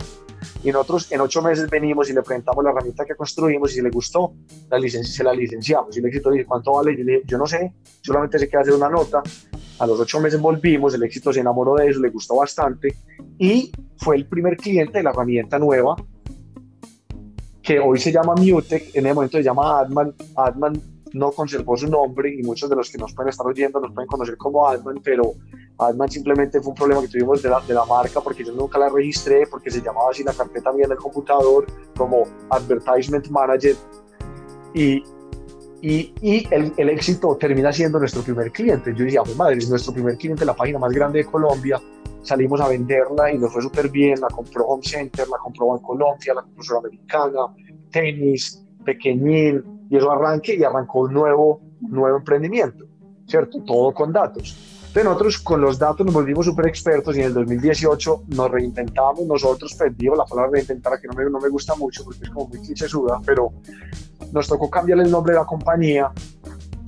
Y 0.63 0.73
nosotros 0.73 1.13
en 1.13 1.21
ocho 1.21 1.43
meses 1.43 1.69
venimos 1.69 2.09
y 2.11 2.15
le 2.15 2.23
presentamos 2.23 2.65
la 2.65 2.71
herramienta 2.71 3.05
que 3.05 3.15
construimos 3.15 3.73
y 3.73 3.75
si 3.77 3.83
le 3.83 3.91
gustó, 3.91 4.33
la 4.71 4.79
licencia, 4.79 5.15
se 5.15 5.25
la 5.25 5.33
licenciamos. 5.33 5.95
Y 5.97 6.01
el 6.01 6.07
éxito 6.07 6.31
dice, 6.31 6.47
¿cuánto 6.47 6.73
vale? 6.73 6.97
Yo 6.97 7.05
le 7.05 7.23
yo 7.27 7.39
no 7.39 7.47
sé, 7.47 7.73
solamente 8.01 8.39
sé 8.39 8.49
que 8.49 8.57
hacer 8.57 8.75
una 8.75 8.89
nota. 8.89 9.23
A 9.79 9.87
los 9.87 9.99
ocho 10.01 10.21
meses 10.21 10.41
volvimos, 10.41 10.95
el 10.95 11.03
éxito 11.03 11.33
se 11.33 11.41
enamoró 11.41 11.75
de 11.77 11.89
eso, 11.89 12.01
le 12.01 12.11
gustó 12.11 12.37
bastante 12.37 12.97
y 13.39 13.73
fue 13.97 14.17
el 14.17 14.27
primer 14.27 14.57
cliente 14.57 14.99
de 14.99 15.05
la 15.05 15.11
herramienta 15.11 15.59
nueva 15.59 15.97
que 17.71 17.79
hoy 17.79 18.01
se 18.01 18.11
llama 18.11 18.35
Mutec, 18.35 18.97
en 18.97 19.07
el 19.07 19.15
momento 19.15 19.39
se 19.39 19.45
llama 19.45 19.79
Adman. 19.79 20.13
Adman 20.35 20.73
no 21.13 21.31
conservó 21.31 21.77
su 21.77 21.87
nombre 21.87 22.35
y 22.35 22.43
muchos 22.43 22.69
de 22.69 22.75
los 22.75 22.91
que 22.91 22.99
nos 22.99 23.15
pueden 23.15 23.31
estar 23.31 23.47
oyendo 23.47 23.79
nos 23.79 23.93
pueden 23.93 24.09
conocer 24.09 24.37
como 24.37 24.67
Adman, 24.69 25.01
pero 25.05 25.35
Adman 25.79 26.11
simplemente 26.11 26.61
fue 26.61 26.71
un 26.71 26.75
problema 26.75 27.01
que 27.01 27.07
tuvimos 27.07 27.41
de 27.43 27.49
la, 27.49 27.61
de 27.61 27.75
la 27.75 27.85
marca 27.85 28.21
porque 28.21 28.45
yo 28.45 28.53
nunca 28.53 28.77
la 28.77 28.89
registré, 28.89 29.47
porque 29.47 29.71
se 29.71 29.81
llamaba 29.83 30.11
así 30.11 30.25
la 30.25 30.33
carpeta 30.33 30.73
mía 30.73 30.87
en 30.87 30.93
el 30.93 30.99
computador 30.99 31.67
como 31.97 32.25
Advertisement 32.51 33.29
Manager 33.29 33.77
y, 34.75 35.05
y, 35.81 36.13
y 36.21 36.49
el, 36.51 36.73
el, 36.77 36.89
éxito 36.89 37.37
termina 37.37 37.73
siendo 37.73 38.01
nuestro 38.01 38.23
primer 38.23 38.51
cliente. 38.51 38.93
Yo 38.97 39.05
decía, 39.05 39.23
madre, 39.37 39.59
es 39.59 39.71
nuestro 39.71 39.93
primer 39.93 40.17
cliente, 40.17 40.45
la 40.45 40.57
página 40.57 40.81
más 40.81 40.93
grande 40.93 41.21
de 41.21 41.25
Colombia, 41.25 41.81
salimos 42.23 42.61
a 42.61 42.69
venderla 42.69 43.33
y 43.33 43.39
nos 43.39 43.53
fue 43.53 43.63
súper 43.63 43.89
bien, 43.89 44.21
la 44.21 44.29
compró 44.29 44.65
Home 44.67 44.83
Center, 44.85 45.29
la 45.29 45.39
compró 45.39 45.77
en 45.77 45.83
Colombia, 45.83 46.35
la 46.35 46.43
compró 46.43 46.63
Sudamericana, 46.63 47.55
tenis, 47.91 48.65
pequeñín, 48.85 49.87
y 49.91 49.97
eso 49.97 50.11
arranque 50.11 50.55
y 50.55 50.63
arrancó 50.63 51.01
un 51.01 51.15
nuevo, 51.15 51.61
nuevo 51.81 52.19
emprendimiento, 52.19 52.85
¿cierto? 53.27 53.63
Todo 53.65 53.93
con 53.93 54.13
datos. 54.13 54.57
Entonces 54.91 55.05
nosotros 55.05 55.39
con 55.39 55.61
los 55.61 55.79
datos 55.79 56.05
nos 56.05 56.13
volvimos 56.13 56.47
súper 56.47 56.67
expertos 56.67 57.17
y 57.17 57.21
en 57.21 57.27
el 57.27 57.35
2018 57.35 58.25
nos 58.27 58.51
reinventamos 58.51 59.25
nosotros, 59.25 59.75
pues 59.79 59.97
digo 59.97 60.17
la 60.17 60.25
palabra 60.25 60.51
reinventar 60.55 61.01
que 61.01 61.07
no 61.07 61.15
me, 61.15 61.31
no 61.31 61.39
me 61.39 61.49
gusta 61.49 61.77
mucho 61.77 62.03
porque 62.03 62.25
es 62.25 62.31
como 62.31 62.49
muy 62.49 62.59
clichésuda, 62.59 63.21
pero 63.25 63.53
nos 64.33 64.49
tocó 64.49 64.69
cambiarle 64.69 65.05
el 65.05 65.11
nombre 65.11 65.35
de 65.35 65.39
la 65.39 65.47
compañía 65.47 66.11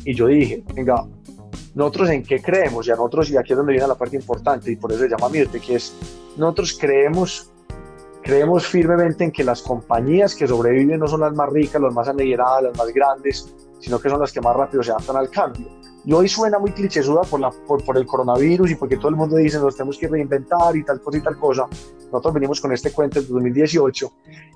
y 0.04 0.14
yo 0.14 0.26
dije, 0.26 0.64
venga, 0.74 1.06
nosotros 1.74 2.10
en 2.10 2.22
qué 2.22 2.40
creemos, 2.40 2.86
y 2.86 2.90
a 2.90 2.96
nosotros, 2.96 3.30
y 3.30 3.36
aquí 3.36 3.52
es 3.52 3.56
donde 3.56 3.72
viene 3.72 3.86
la 3.86 3.94
parte 3.94 4.16
importante, 4.16 4.70
y 4.70 4.76
por 4.76 4.92
eso 4.92 5.02
se 5.02 5.08
llama 5.08 5.28
Mirte, 5.28 5.60
que 5.60 5.76
es, 5.76 5.94
nosotros 6.36 6.76
creemos 6.78 7.52
Creemos 8.22 8.68
firmemente 8.68 9.24
en 9.24 9.32
que 9.32 9.42
las 9.42 9.62
compañías 9.62 10.36
que 10.36 10.46
sobreviven 10.46 11.00
no 11.00 11.08
son 11.08 11.22
las 11.22 11.34
más 11.34 11.50
ricas, 11.50 11.82
las 11.82 11.92
más 11.92 12.06
anelleradas, 12.06 12.62
las 12.62 12.78
más 12.78 12.86
grandes, 12.94 13.52
sino 13.80 13.98
que 13.98 14.08
son 14.08 14.20
las 14.20 14.32
que 14.32 14.40
más 14.40 14.54
rápido 14.54 14.80
se 14.80 14.92
adaptan 14.92 15.16
al 15.16 15.28
cambio. 15.28 15.66
Y 16.04 16.12
hoy 16.12 16.28
suena 16.28 16.60
muy 16.60 16.70
clichésuda 16.70 17.22
por, 17.22 17.40
por, 17.66 17.84
por, 17.84 17.96
el 17.96 18.06
coronavirus 18.06 18.70
y 18.70 18.74
porque 18.76 18.96
todo 18.96 19.08
el 19.08 19.16
mundo 19.16 19.36
dice 19.36 19.58
nos 19.58 19.76
tenemos 19.76 19.98
que 19.98 20.06
reinventar 20.06 20.76
y 20.76 20.84
tal 20.84 21.00
cosa 21.00 21.18
y 21.18 21.20
tal 21.20 21.36
cosa. 21.36 21.66
Nosotros 22.12 22.34
venimos 22.34 22.60
con 22.60 22.72
este 22.72 22.92
cuento 22.92 23.20
del 23.20 23.28
2018 23.28 24.12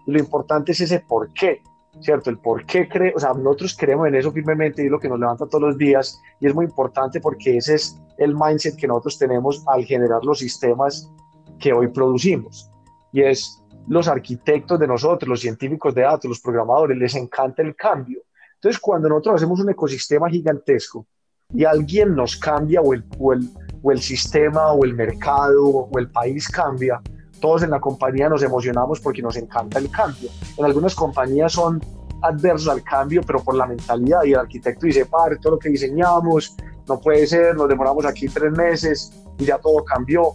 y 0.07 0.13
lo 0.13 0.19
importante 0.21 0.71
es 0.71 0.81
ese 0.83 1.01
por 1.01 1.33
qué, 1.33 1.61
¿cierto? 2.01 2.31
El 2.31 2.39
por 2.39 2.65
qué 2.67 2.89
cree, 2.89 3.13
o 3.15 3.21
sea, 3.21 3.33
nosotros 3.33 3.77
creemos 3.79 4.09
en 4.09 4.17
eso 4.17 4.33
firmemente 4.33 4.83
y 4.83 4.87
es 4.87 4.91
lo 4.91 5.01
que 5.01 5.09
nos 5.09 5.19
levanta 5.19 5.47
todos 5.47 5.63
los 5.63 5.79
días 5.79 6.21
y 6.41 6.47
es 6.47 6.55
muy 6.55 6.67
importante 6.67 7.21
porque 7.21 7.57
ese 7.57 7.75
es 7.75 8.01
el 8.19 8.35
mindset 8.35 8.77
que 8.77 8.87
nosotros 8.87 9.19
tenemos 9.19 9.63
al 9.67 9.85
generar 9.85 10.25
los 10.25 10.39
sistemas 10.39 11.11
que 11.59 11.73
hoy 11.73 11.89
producimos 11.89 12.71
y 13.13 13.23
es 13.23 13.63
los 13.89 14.09
arquitectos 14.09 14.79
de 14.79 14.87
nosotros, 14.87 15.29
los 15.29 15.41
científicos 15.41 15.95
de 15.95 16.03
datos, 16.03 16.29
los 16.29 16.41
programadores, 16.41 16.99
les 16.99 17.15
encanta 17.15 17.63
el 17.63 17.75
cambio. 17.77 18.21
Entonces, 18.55 18.81
cuando 18.81 19.09
nosotros 19.09 19.37
hacemos 19.37 19.61
un 19.61 19.71
ecosistema 19.71 20.29
gigantesco 20.29 21.07
y 21.55 21.65
alguien 21.65 22.17
nos 22.17 22.37
cambia 22.37 22.81
o 22.81 22.93
el, 22.93 23.05
o 23.19 23.33
el, 23.33 23.49
o 23.83 23.93
el 23.93 24.01
sistema 24.01 24.73
o 24.73 24.85
el 24.85 24.95
mercado 24.95 25.65
o 25.67 25.99
el 25.99 26.11
país 26.11 26.49
cambia, 26.49 27.01
todos 27.41 27.63
en 27.63 27.71
la 27.71 27.81
compañía 27.81 28.29
nos 28.29 28.43
emocionamos 28.43 29.01
porque 29.01 29.23
nos 29.23 29.37
encanta 29.37 29.79
el 29.79 29.91
cambio. 29.91 30.31
En 30.57 30.65
algunas 30.65 30.95
compañías 30.95 31.53
son 31.53 31.81
adversos 32.23 32.69
al 32.69 32.83
cambio, 32.83 33.21
pero 33.27 33.41
por 33.43 33.55
la 33.55 33.67
mentalidad 33.67 34.25
y 34.25 34.33
el 34.33 34.39
arquitecto 34.39 34.87
dice, 34.87 35.07
padre, 35.07 35.37
todo 35.37 35.53
lo 35.53 35.59
que 35.59 35.69
diseñamos 35.69 36.57
no 36.89 37.01
puede 37.01 37.27
ser, 37.27 37.57
nos 37.57 37.69
demoramos 37.69 38.07
aquí 38.07 38.29
tres 38.29 38.53
meses 38.53 39.13
y 39.39 39.45
ya 39.45 39.59
todo 39.59 39.85
cambió 39.85 40.35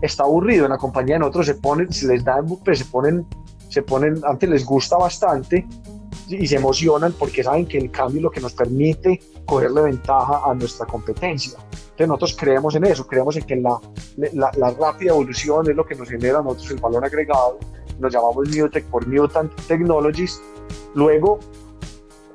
está 0.00 0.24
aburrido 0.24 0.64
en 0.64 0.70
la 0.70 0.78
compañía, 0.78 1.16
en 1.16 1.22
otros 1.22 1.46
se 1.46 1.54
ponen, 1.54 1.92
se 1.92 2.06
les 2.06 2.24
da, 2.24 2.42
pues 2.64 2.78
se 2.78 2.84
ponen, 2.84 3.26
se 3.68 3.82
ponen, 3.82 4.20
antes 4.24 4.48
les 4.48 4.64
gusta 4.64 4.96
bastante 4.96 5.66
y 6.28 6.46
se 6.46 6.56
emocionan 6.56 7.12
porque 7.18 7.42
saben 7.42 7.66
que 7.66 7.78
el 7.78 7.90
cambio 7.90 8.18
es 8.18 8.22
lo 8.22 8.30
que 8.30 8.40
nos 8.40 8.54
permite 8.54 9.20
cogerle 9.44 9.82
ventaja 9.82 10.42
a 10.44 10.54
nuestra 10.54 10.86
competencia. 10.86 11.58
Entonces 11.70 12.08
nosotros 12.08 12.36
creemos 12.38 12.74
en 12.74 12.84
eso, 12.84 13.06
creemos 13.06 13.36
en 13.36 13.44
que 13.44 13.56
la, 13.56 13.80
la, 14.32 14.50
la 14.56 14.70
rápida 14.70 15.10
evolución 15.10 15.68
es 15.68 15.76
lo 15.76 15.84
que 15.84 15.94
nos 15.94 16.08
genera 16.08 16.38
a 16.38 16.42
nosotros 16.42 16.70
el 16.70 16.78
valor 16.78 17.04
agregado. 17.04 17.58
Nos 17.98 18.12
llamamos 18.12 18.48
Newtek 18.48 18.86
por 18.86 19.06
Mutant 19.06 19.52
Technologies 19.66 20.40
Luego, 20.94 21.40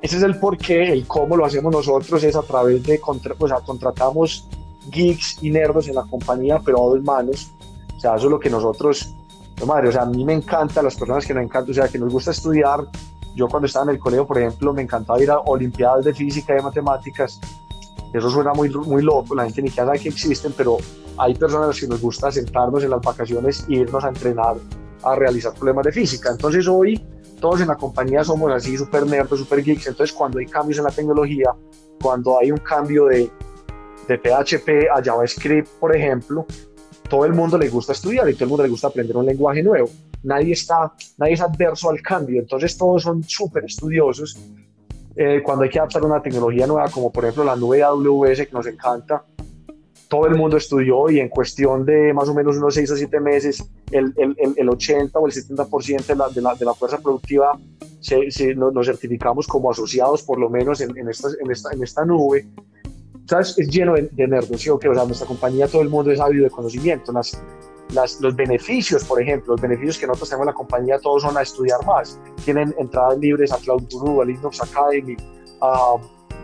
ese 0.02 0.16
es 0.18 0.22
el 0.22 0.38
por 0.38 0.56
qué, 0.58 0.92
el 0.92 1.06
cómo 1.06 1.36
lo 1.36 1.44
hacemos 1.44 1.72
nosotros 1.72 2.22
es 2.24 2.36
a 2.36 2.42
través 2.42 2.82
de, 2.84 3.00
o 3.02 3.48
sea, 3.48 3.58
contratamos 3.60 4.48
geeks 4.90 5.42
y 5.42 5.50
nerdos 5.50 5.88
en 5.88 5.94
la 5.94 6.02
compañía, 6.02 6.60
pero 6.64 6.78
a 6.78 6.90
dos 6.90 7.02
manos. 7.02 7.50
O 7.96 8.00
sea, 8.00 8.16
eso 8.16 8.26
es 8.26 8.30
lo 8.30 8.40
que 8.40 8.50
nosotros, 8.50 9.14
no 9.58 9.66
madre, 9.66 9.88
o 9.88 9.92
sea, 9.92 10.02
a 10.02 10.06
mí 10.06 10.24
me 10.24 10.34
encanta, 10.34 10.82
las 10.82 10.96
personas 10.96 11.26
que 11.26 11.34
nos 11.34 11.42
encanta, 11.42 11.70
o 11.70 11.74
sea, 11.74 11.88
que 11.88 11.98
nos 11.98 12.12
gusta 12.12 12.30
estudiar. 12.30 12.80
Yo 13.34 13.48
cuando 13.48 13.66
estaba 13.66 13.84
en 13.84 13.90
el 13.90 13.98
colegio, 13.98 14.26
por 14.26 14.38
ejemplo, 14.38 14.72
me 14.72 14.82
encantaba 14.82 15.22
ir 15.22 15.30
a 15.30 15.38
olimpiadas 15.38 16.04
de 16.04 16.14
física 16.14 16.52
y 16.52 16.56
de 16.56 16.62
matemáticas. 16.62 17.40
Eso 18.12 18.30
suena 18.30 18.52
muy, 18.52 18.68
muy 18.70 19.02
loco, 19.02 19.34
la 19.34 19.44
gente 19.44 19.62
ni 19.62 19.68
siquiera 19.68 19.86
sabe 19.86 20.00
que 20.00 20.08
existen, 20.08 20.52
pero 20.56 20.78
hay 21.16 21.34
personas 21.34 21.78
que 21.78 21.86
nos 21.86 22.00
gusta 22.00 22.32
sentarnos 22.32 22.82
en 22.82 22.90
las 22.90 23.00
vacaciones 23.00 23.64
e 23.68 23.74
irnos 23.74 24.04
a 24.04 24.08
entrenar 24.08 24.56
a 25.02 25.14
realizar 25.14 25.54
problemas 25.54 25.84
de 25.86 25.92
física. 25.92 26.30
Entonces 26.30 26.66
hoy 26.66 27.00
todos 27.40 27.60
en 27.60 27.68
la 27.68 27.76
compañía 27.76 28.22
somos 28.22 28.52
así 28.52 28.76
super 28.76 29.06
nerds, 29.06 29.38
super 29.38 29.62
geeks. 29.62 29.86
Entonces 29.86 30.14
cuando 30.14 30.38
hay 30.38 30.46
cambios 30.46 30.78
en 30.78 30.84
la 30.84 30.90
tecnología, 30.90 31.54
cuando 32.02 32.38
hay 32.38 32.50
un 32.50 32.58
cambio 32.58 33.06
de, 33.06 33.30
de 34.08 34.18
PHP 34.18 34.90
a 34.94 35.02
JavaScript, 35.02 35.68
por 35.78 35.94
ejemplo, 35.94 36.46
todo 37.08 37.24
el 37.24 37.32
mundo 37.32 37.58
le 37.58 37.68
gusta 37.68 37.92
estudiar 37.92 38.28
y 38.28 38.34
todo 38.34 38.44
el 38.44 38.50
mundo 38.50 38.62
le 38.64 38.70
gusta 38.70 38.88
aprender 38.88 39.16
un 39.16 39.26
lenguaje 39.26 39.62
nuevo. 39.62 39.88
Nadie, 40.22 40.52
está, 40.52 40.92
nadie 41.18 41.34
es 41.34 41.40
adverso 41.40 41.90
al 41.90 42.02
cambio, 42.02 42.40
entonces 42.40 42.76
todos 42.76 43.02
son 43.02 43.22
súper 43.24 43.64
estudiosos. 43.64 44.38
Eh, 45.16 45.42
cuando 45.42 45.64
hay 45.64 45.70
que 45.70 45.78
adaptar 45.78 46.04
una 46.04 46.22
tecnología 46.22 46.66
nueva, 46.66 46.88
como 46.90 47.10
por 47.10 47.24
ejemplo 47.24 47.44
la 47.44 47.56
nube 47.56 47.82
AWS 47.82 48.46
que 48.46 48.52
nos 48.52 48.66
encanta, 48.66 49.24
todo 50.10 50.26
el 50.26 50.34
mundo 50.34 50.56
estudió 50.56 51.08
y 51.08 51.20
en 51.20 51.28
cuestión 51.28 51.86
de 51.86 52.12
más 52.12 52.28
o 52.28 52.34
menos 52.34 52.56
unos 52.56 52.74
6 52.74 52.90
o 52.90 52.96
7 52.96 53.20
meses, 53.20 53.64
el, 53.92 54.12
el, 54.16 54.36
el 54.56 54.68
80 54.68 55.16
o 55.16 55.26
el 55.26 55.32
70% 55.32 56.04
de 56.04 56.16
la, 56.16 56.28
de, 56.28 56.42
la, 56.42 56.54
de 56.56 56.64
la, 56.64 56.74
fuerza 56.74 56.98
productiva 56.98 57.56
se, 58.00 58.28
se, 58.32 58.56
nos, 58.56 58.86
certificamos 58.86 59.46
como 59.46 59.70
asociados, 59.70 60.24
por 60.24 60.40
lo 60.40 60.50
menos 60.50 60.80
en, 60.80 60.96
en, 60.98 61.08
esta, 61.08 61.28
en, 61.40 61.50
esta, 61.52 61.72
en 61.72 61.84
esta 61.84 62.04
nube. 62.04 62.44
¿Sabes? 63.26 63.56
Es 63.56 63.70
lleno 63.70 63.94
de, 63.94 64.08
de 64.10 64.26
nerdos, 64.26 64.60
¿sí? 64.60 64.68
o 64.68 64.80
sea, 64.80 65.04
nuestra 65.04 65.28
compañía, 65.28 65.68
todo 65.68 65.82
el 65.82 65.88
mundo 65.88 66.10
es 66.10 66.18
ávido 66.18 66.42
de 66.42 66.50
conocimiento. 66.50 67.12
Las, 67.12 67.40
las, 67.92 68.20
los 68.20 68.34
beneficios, 68.34 69.04
por 69.04 69.20
ejemplo, 69.20 69.54
los 69.54 69.60
beneficios 69.60 69.98
que 69.98 70.06
nosotros 70.06 70.30
tenemos 70.30 70.44
en 70.44 70.52
la 70.52 70.54
compañía, 70.54 70.98
todos 70.98 71.22
son 71.22 71.36
a 71.36 71.42
estudiar 71.42 71.84
más. 71.86 72.18
Tienen 72.44 72.74
entradas 72.78 73.18
libres 73.18 73.52
a 73.52 73.58
Cloud 73.58 73.84
Guru, 73.90 74.22
a 74.22 74.24
Linux 74.24 74.62
Academy, 74.62 75.16
a, 75.60 75.96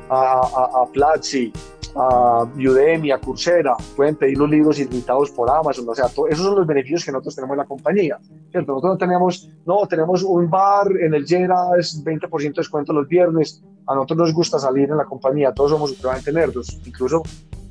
a, 0.09 0.15
a, 0.15 0.83
a 0.83 0.87
Platzi, 0.93 1.53
a 1.97 2.47
Udemy, 2.57 3.11
a 3.11 3.19
Coursera, 3.19 3.75
pueden 3.97 4.17
pedir 4.17 4.39
los 4.39 4.51
libros 4.51 4.79
ilimitados 4.79 5.31
por 5.31 5.51
Amazon, 5.51 5.89
o 5.89 5.95
sea, 5.95 6.07
esos 6.07 6.45
son 6.45 6.57
los 6.57 6.67
beneficios 6.67 7.05
que 7.05 7.13
nosotros 7.13 7.35
tenemos 7.35 7.55
en 7.55 7.59
la 7.59 7.65
compañía, 7.65 8.19
¿cierto? 8.51 8.73
Nosotros 8.73 8.93
no 8.95 8.99
tenemos, 8.99 9.51
no, 9.65 9.87
tenemos 9.87 10.23
un 10.23 10.51
bar 10.51 10.89
en 11.01 11.15
el 11.15 11.27
Jera, 11.27 11.71
es 11.79 12.05
20% 12.05 12.39
de 12.39 12.51
descuento 12.51 12.93
los 12.93 13.09
viernes, 13.09 13.63
a 13.87 13.95
nosotros 13.95 14.19
nos 14.19 14.35
gusta 14.35 14.59
salir 14.59 14.91
en 14.91 14.99
la 14.99 15.05
compañía, 15.05 15.53
todos 15.53 15.71
somos 15.71 15.91
supremamente 15.91 16.33
nerdos, 16.33 16.81
incluso 16.85 17.23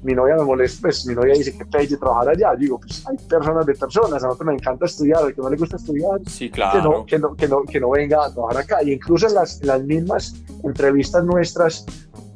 mi 0.06 0.14
novia 0.14 0.36
me 0.36 0.44
molesta, 0.44 0.82
pues 0.84 1.06
mi 1.08 1.16
novia 1.16 1.34
dice 1.34 1.58
que 1.58 1.66
pelle 1.66 1.98
trabajar 1.98 2.30
allá, 2.30 2.56
digo, 2.56 2.80
pues 2.80 3.04
hay 3.08 3.18
personas 3.28 3.66
de 3.66 3.74
personas, 3.74 4.24
a 4.24 4.28
nosotros 4.28 4.48
me 4.48 4.54
encanta 4.54 4.86
estudiar, 4.86 5.24
al 5.24 5.34
que 5.34 5.42
no 5.42 5.50
le 5.50 5.58
gusta 5.58 5.78
estudiar, 5.78 6.20
sí, 6.28 6.50
claro. 6.52 7.06
que, 7.06 7.18
no, 7.18 7.36
que, 7.36 7.48
no, 7.48 7.64
que, 7.64 7.80
no, 7.80 7.90
venga 7.90 8.26
a 8.26 8.32
trabajar 8.32 8.58
acá, 8.58 8.84
y 8.84 8.92
incluso 8.94 9.28
en 9.28 9.34
las, 9.34 9.60
en 9.62 9.68
las 9.68 9.84
mismas 9.84 10.44
entrevistas 10.64 11.26
nuestras, 11.26 11.86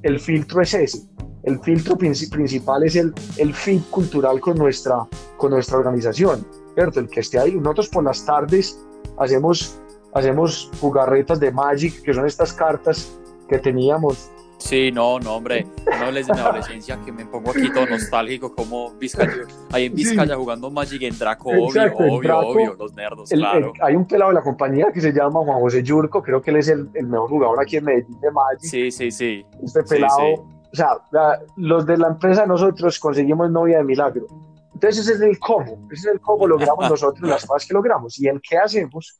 el 0.02 0.20
filtro 0.20 0.62
es 0.62 0.74
ese, 0.74 1.00
el 1.44 1.60
filtro 1.60 1.96
principal 1.96 2.84
es 2.84 2.96
el, 2.96 3.14
el 3.38 3.54
fit 3.54 3.88
cultural 3.90 4.40
con 4.40 4.58
nuestra, 4.58 5.08
con 5.38 5.52
nuestra 5.52 5.78
organización, 5.78 6.46
¿cierto? 6.74 7.00
El 7.00 7.08
que 7.08 7.22
esté 7.22 7.40
ahí. 7.40 7.56
Nosotros 7.56 7.90
por 7.90 8.04
las 8.04 8.26
tardes 8.26 8.78
hacemos, 9.18 9.80
hacemos 10.14 10.70
jugarretas 10.82 11.40
de 11.40 11.52
Magic, 11.52 12.02
que 12.02 12.14
son 12.14 12.26
estas 12.26 12.52
cartas 12.52 13.18
que 13.48 13.58
teníamos. 13.58 14.30
Sí, 14.70 14.92
no, 14.92 15.20
no, 15.20 15.38
hombre, 15.38 15.66
no 16.00 16.06
hables 16.06 16.28
de 16.28 16.34
mi 16.34 16.40
adolescencia 16.40 17.00
que 17.04 17.12
me 17.12 17.26
pongo 17.26 17.50
aquí 17.50 17.74
todo 17.74 17.88
nostálgico, 17.88 18.54
como 18.54 18.92
Vizcaya, 18.92 19.34
ahí 19.72 19.86
en 19.86 19.96
Vizcaya 19.96 20.36
sí. 20.36 20.40
jugando 20.40 20.70
Magic 20.70 21.02
en 21.02 21.18
Draco, 21.18 21.52
Exacto, 21.52 21.98
obvio, 22.04 22.14
obvio, 22.14 22.22
Draco, 22.22 22.48
obvio, 22.50 22.76
los 22.76 22.94
nerdos, 22.94 23.32
el, 23.32 23.40
claro. 23.40 23.74
El, 23.74 23.82
hay 23.82 23.96
un 23.96 24.06
pelado 24.06 24.30
de 24.30 24.36
la 24.36 24.44
compañía 24.44 24.92
que 24.94 25.02
se 25.02 25.12
llama 25.12 25.40
Juan 25.40 25.60
José 25.60 25.82
Yurco, 25.82 26.22
creo 26.22 26.40
que 26.40 26.52
él 26.52 26.58
es 26.58 26.68
el, 26.68 26.88
el 26.94 27.08
mejor 27.08 27.30
jugador 27.30 27.60
aquí 27.60 27.78
en 27.78 27.86
Medellín 27.86 28.20
de 28.22 28.30
Magic. 28.30 28.60
Sí, 28.60 28.92
sí, 28.92 29.10
sí. 29.10 29.44
Este 29.64 29.82
pelado... 29.82 30.18
Sí, 30.20 30.36
sí 30.36 30.60
o 30.72 30.76
sea, 30.76 30.98
la, 31.12 31.42
los 31.58 31.86
de 31.86 31.98
la 31.98 32.10
empresa 32.10 32.46
nosotros 32.46 33.00
conseguimos 33.00 33.50
novia 33.50 33.78
de 33.80 33.84
milagro. 33.84 34.28
Entonces 34.74 35.08
ese 35.08 35.14
es 35.16 35.22
el 35.22 35.40
cómo, 35.40 35.88
ese 35.92 36.10
es 36.10 36.14
el 36.14 36.22
cómo 36.22 36.48
logramos 36.48 36.88
nosotros 36.90 37.28
las 37.28 37.46
cosas 37.46 37.68
que 37.68 37.74
logramos. 37.74 38.20
Y 38.20 38.28
el 38.28 38.40
que 38.40 38.58
hacemos 38.58 39.20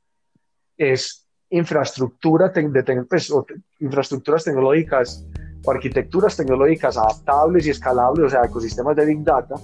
es 0.78 1.28
infraestructura 1.50 2.50
de, 2.50 3.06
pues, 3.10 3.32
o, 3.32 3.46
infraestructuras 3.80 4.44
tecnológicas 4.44 5.26
o 5.64 5.72
arquitecturas 5.72 6.38
tecnológicas 6.38 6.98
adaptables 6.98 7.66
y 7.68 7.72
escalables, 7.72 8.28
o 8.28 8.30
sea, 8.30 8.46
ecosistemas 8.46 8.96
de 8.96 9.06
Big 9.06 9.24
Data, 9.24 9.56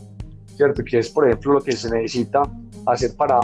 ¿cierto? 0.56 0.84
Que 0.84 1.00
es, 1.00 1.10
por 1.10 1.28
ejemplo, 1.28 1.54
lo 1.54 1.62
que 1.62 1.72
se 1.74 1.90
necesita 1.90 2.44
hacer 2.86 3.16
para 3.16 3.40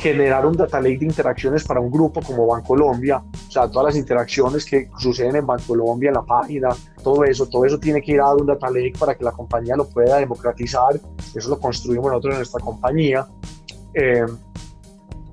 generar 0.00 0.46
un 0.46 0.56
data 0.56 0.80
lake 0.80 1.00
de 1.00 1.06
interacciones 1.06 1.64
para 1.64 1.78
un 1.78 1.90
grupo 1.90 2.22
como 2.22 2.46
Bancolombia, 2.46 3.18
o 3.18 3.50
sea, 3.50 3.68
todas 3.68 3.88
las 3.88 3.96
interacciones 3.96 4.64
que 4.64 4.88
suceden 4.98 5.36
en 5.36 5.46
Bancolombia, 5.46 6.08
en 6.08 6.14
la 6.14 6.22
página, 6.22 6.70
todo 7.04 7.24
eso, 7.24 7.46
todo 7.46 7.66
eso 7.66 7.78
tiene 7.78 8.00
que 8.00 8.12
ir 8.12 8.20
a 8.20 8.34
un 8.34 8.46
data 8.46 8.70
lake 8.70 8.94
para 8.98 9.14
que 9.14 9.24
la 9.24 9.32
compañía 9.32 9.76
lo 9.76 9.86
pueda 9.86 10.16
democratizar, 10.16 10.98
eso 11.34 11.50
lo 11.50 11.58
construimos 11.58 12.06
nosotros 12.06 12.32
en 12.32 12.38
nuestra 12.38 12.60
compañía. 12.60 13.26
Eh, 13.92 14.24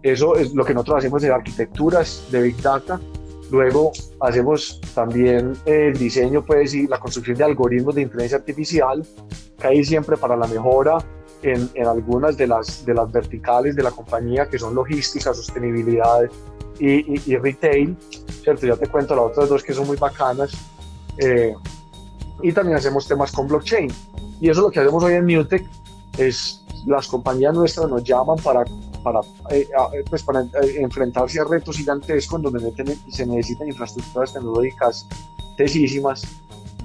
eso 0.10 0.36
es 0.36 0.54
lo 0.54 0.64
que 0.66 0.74
nosotros 0.74 1.00
hacemos 1.00 1.24
en 1.24 1.32
arquitecturas 1.32 2.26
de 2.32 2.42
Big 2.42 2.62
Data. 2.62 3.00
Luego 3.52 3.92
hacemos 4.20 4.82
también 4.94 5.54
el 5.66 5.94
diseño, 5.98 6.46
pues, 6.46 6.74
y 6.74 6.88
la 6.88 7.00
construcción 7.00 7.38
de 7.38 7.46
algoritmos 7.46 7.96
de 7.96 8.02
inteligencia 8.02 8.38
artificial, 8.38 9.06
que 9.58 9.68
hay 9.68 9.84
siempre 9.84 10.18
para 10.18 10.36
la 10.36 10.48
mejora 10.48 10.98
en, 11.42 11.70
en, 11.74 11.88
algunas 11.88 12.36
de 12.36 12.48
las, 12.48 12.86
de 12.86 12.94
las 12.94 13.12
verticales 13.12 13.76
de 13.76 13.84
la 13.84 13.92
compañía, 13.92 14.48
que 14.50 14.60
son 14.60 14.76
logística, 14.76 15.34
sostenibilidad 15.34 16.30
y, 16.80 17.16
y, 17.16 17.22
y 17.26 17.38
retail, 17.38 17.96
¿cierto? 18.44 18.68
Ya 18.68 18.76
te 18.76 18.88
cuento 18.88 19.16
las 19.16 19.26
otras 19.26 19.50
dos 19.50 19.64
que 19.64 19.74
son 19.74 19.88
muy 19.88 19.98
bacanas. 19.98 20.52
Eh, 21.18 21.54
y 22.44 22.52
también 22.52 22.78
hacemos 22.78 23.08
temas 23.08 23.32
con 23.32 23.48
blockchain. 23.48 23.92
Y 24.40 24.50
eso 24.50 24.60
es 24.60 24.66
lo 24.66 24.72
que 24.72 24.80
hacemos 24.80 25.04
hoy 25.04 25.14
en 25.14 25.26
Newtek, 25.26 25.64
es 26.18 26.64
las 26.86 27.08
compañías 27.08 27.54
nuestras 27.54 27.90
nos 27.90 28.04
llaman 28.04 28.38
para, 28.38 28.64
para, 28.98 29.22
eh, 29.50 29.68
pues 30.10 30.24
para 30.24 30.42
eh, 30.42 30.78
enfrentarse 30.80 31.40
a 31.40 31.44
retos 31.44 31.78
gigantescos 31.78 32.42
donde 32.42 32.74
se 33.10 33.26
necesitan 33.26 33.68
infraestructuras 33.68 34.34
tecnológicas 34.34 35.08
tesísimas 35.58 36.24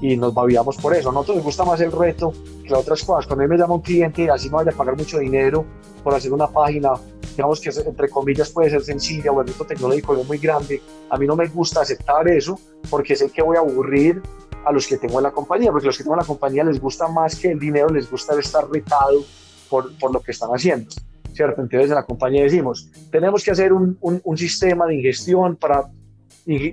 y 0.01 0.16
nos 0.16 0.35
babiamos 0.35 0.77
por 0.77 0.94
eso. 0.94 1.11
A 1.11 1.12
nosotros 1.12 1.37
nos 1.37 1.44
gusta 1.44 1.64
más 1.64 1.81
el 1.81 1.92
reto 1.92 2.33
que 2.66 2.75
otras 2.75 3.03
cosas. 3.05 3.27
Cuando 3.27 3.44
a 3.44 3.46
mí 3.46 3.51
me 3.51 3.59
llama 3.59 3.75
un 3.75 3.81
cliente 3.81 4.25
y 4.25 4.29
así 4.29 4.48
me 4.48 4.57
vaya 4.57 4.72
a 4.72 4.75
pagar 4.75 4.96
mucho 4.96 5.18
dinero 5.18 5.64
por 6.03 6.14
hacer 6.14 6.33
una 6.33 6.48
página, 6.48 6.94
digamos 7.37 7.61
que 7.61 7.70
entre 7.70 8.09
comillas 8.09 8.51
puede 8.51 8.70
ser 8.70 8.83
sencilla 8.83 9.31
o 9.31 9.40
el 9.40 9.46
reto 9.46 9.64
tecnológico 9.64 10.16
es 10.16 10.27
muy 10.27 10.38
grande, 10.38 10.83
a 11.09 11.16
mí 11.16 11.27
no 11.27 11.37
me 11.37 11.46
gusta 11.46 11.83
aceptar 11.83 12.27
eso 12.29 12.59
porque 12.90 13.14
sé 13.14 13.31
que 13.31 13.42
voy 13.42 13.57
a 13.57 13.61
aburrir 13.61 14.20
a 14.64 14.72
los 14.72 14.87
que 14.87 14.96
tengo 14.96 15.18
en 15.18 15.25
la 15.25 15.31
compañía, 15.31 15.70
porque 15.70 15.87
los 15.87 15.96
que 15.96 16.03
tengo 16.03 16.14
en 16.14 16.20
la 16.20 16.27
compañía 16.27 16.64
les 16.64 16.81
gusta 16.81 17.07
más 17.09 17.37
que 17.37 17.53
el 17.53 17.59
dinero, 17.59 17.88
les 17.88 18.11
gusta 18.11 18.38
estar 18.38 18.68
retado 18.68 19.25
por, 19.68 19.96
por 19.98 20.12
lo 20.12 20.20
que 20.20 20.33
están 20.33 20.51
haciendo. 20.51 20.90
¿Cierto? 21.33 21.62
Entonces 21.62 21.88
en 21.88 21.95
la 21.95 22.05
compañía 22.05 22.42
decimos, 22.42 22.90
tenemos 23.11 23.42
que 23.42 23.51
hacer 23.51 23.73
un, 23.73 23.97
un, 24.01 24.21
un 24.23 24.37
sistema 24.37 24.87
de 24.87 24.97
ingestión 24.97 25.57
para 25.57 25.88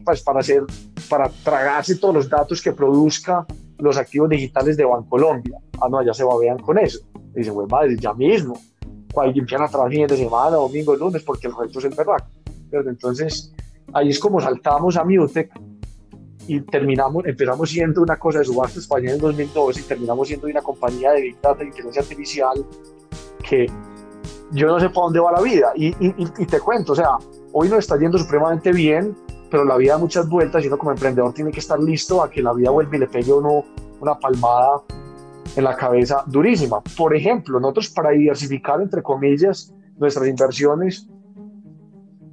pues 0.04 0.24
para 0.24 0.40
hacer 0.40 0.64
para 1.10 1.30
tragarse 1.44 1.96
todos 1.96 2.14
los 2.14 2.30
datos 2.30 2.62
que 2.62 2.72
produzca 2.72 3.46
los 3.78 3.98
activos 3.98 4.30
digitales 4.30 4.78
de 4.78 4.86
Bancolombia. 4.86 5.58
Ah, 5.82 5.88
no, 5.90 6.04
ya 6.04 6.14
se 6.14 6.24
babean 6.24 6.58
con 6.60 6.78
eso. 6.78 7.00
Y 7.34 7.40
dicen, 7.40 7.54
pues 7.54 7.70
madre, 7.70 7.96
ya 7.98 8.14
mismo. 8.14 8.60
Alguien 9.16 9.44
empiezan 9.44 9.68
a 9.68 9.90
fin 9.90 10.08
de 10.08 10.18
semana, 10.18 10.58
domingo, 10.58 10.96
lunes, 10.96 11.24
porque 11.24 11.48
el 11.48 11.56
resto 11.56 11.80
es 11.80 11.86
el 11.86 11.96
verdad. 11.96 12.24
Entonces, 12.72 13.54
ahí 13.94 14.10
es 14.10 14.20
como 14.20 14.40
saltamos 14.40 14.98
a 14.98 15.04
Mutec 15.04 15.52
y 16.48 16.62
terminamos, 16.62 17.26
empezamos 17.26 17.70
siendo 17.70 18.02
una 18.02 18.18
cosa 18.18 18.40
de 18.40 18.46
subasta 18.46 18.80
española 18.80 19.14
en 19.14 19.20
2012 19.20 19.80
y 19.80 19.84
terminamos 19.84 20.28
siendo 20.28 20.48
una 20.48 20.62
compañía 20.62 21.12
de 21.12 21.22
Big 21.22 21.42
Data 21.42 21.64
e 21.64 21.68
Inteligencia 21.68 22.02
Artificial 22.02 22.66
que 23.48 23.68
yo 24.52 24.68
no 24.68 24.80
sé 24.80 24.90
para 24.90 25.06
dónde 25.06 25.20
va 25.20 25.32
la 25.32 25.42
vida. 25.42 25.72
Y, 25.76 25.88
y, 25.88 26.14
y 26.18 26.46
te 26.46 26.60
cuento, 26.60 26.94
o 26.94 26.96
sea, 26.96 27.18
hoy 27.54 27.70
nos 27.70 27.80
está 27.80 27.98
yendo 27.98 28.18
supremamente 28.18 28.72
bien, 28.72 29.16
pero 29.50 29.66
la 29.66 29.78
vida 29.78 29.94
da 29.94 30.00
muchas 30.00 30.28
vueltas 30.30 30.64
y 30.64 30.68
uno 30.68 30.78
como 30.78 30.92
emprendedor 30.92 31.34
tiene 31.34 31.52
que 31.52 31.60
estar 31.60 31.80
listo 31.80 32.24
a 32.24 32.30
que 32.30 32.42
la 32.42 32.54
vida 32.54 32.70
vuelva 32.70 32.96
y 32.96 33.00
le 33.00 33.08
pegue 33.08 33.34
uno 33.34 33.64
una 34.00 34.18
palmada 34.18 34.82
en 35.56 35.64
la 35.64 35.76
cabeza 35.76 36.24
durísima. 36.28 36.82
Por 36.98 37.16
ejemplo, 37.16 37.60
nosotros 37.60 37.90
para 37.90 38.12
diversificar, 38.12 38.82
entre 38.82 39.02
comillas, 39.02 39.74
nuestras 39.98 40.28
inversiones, 40.28 41.08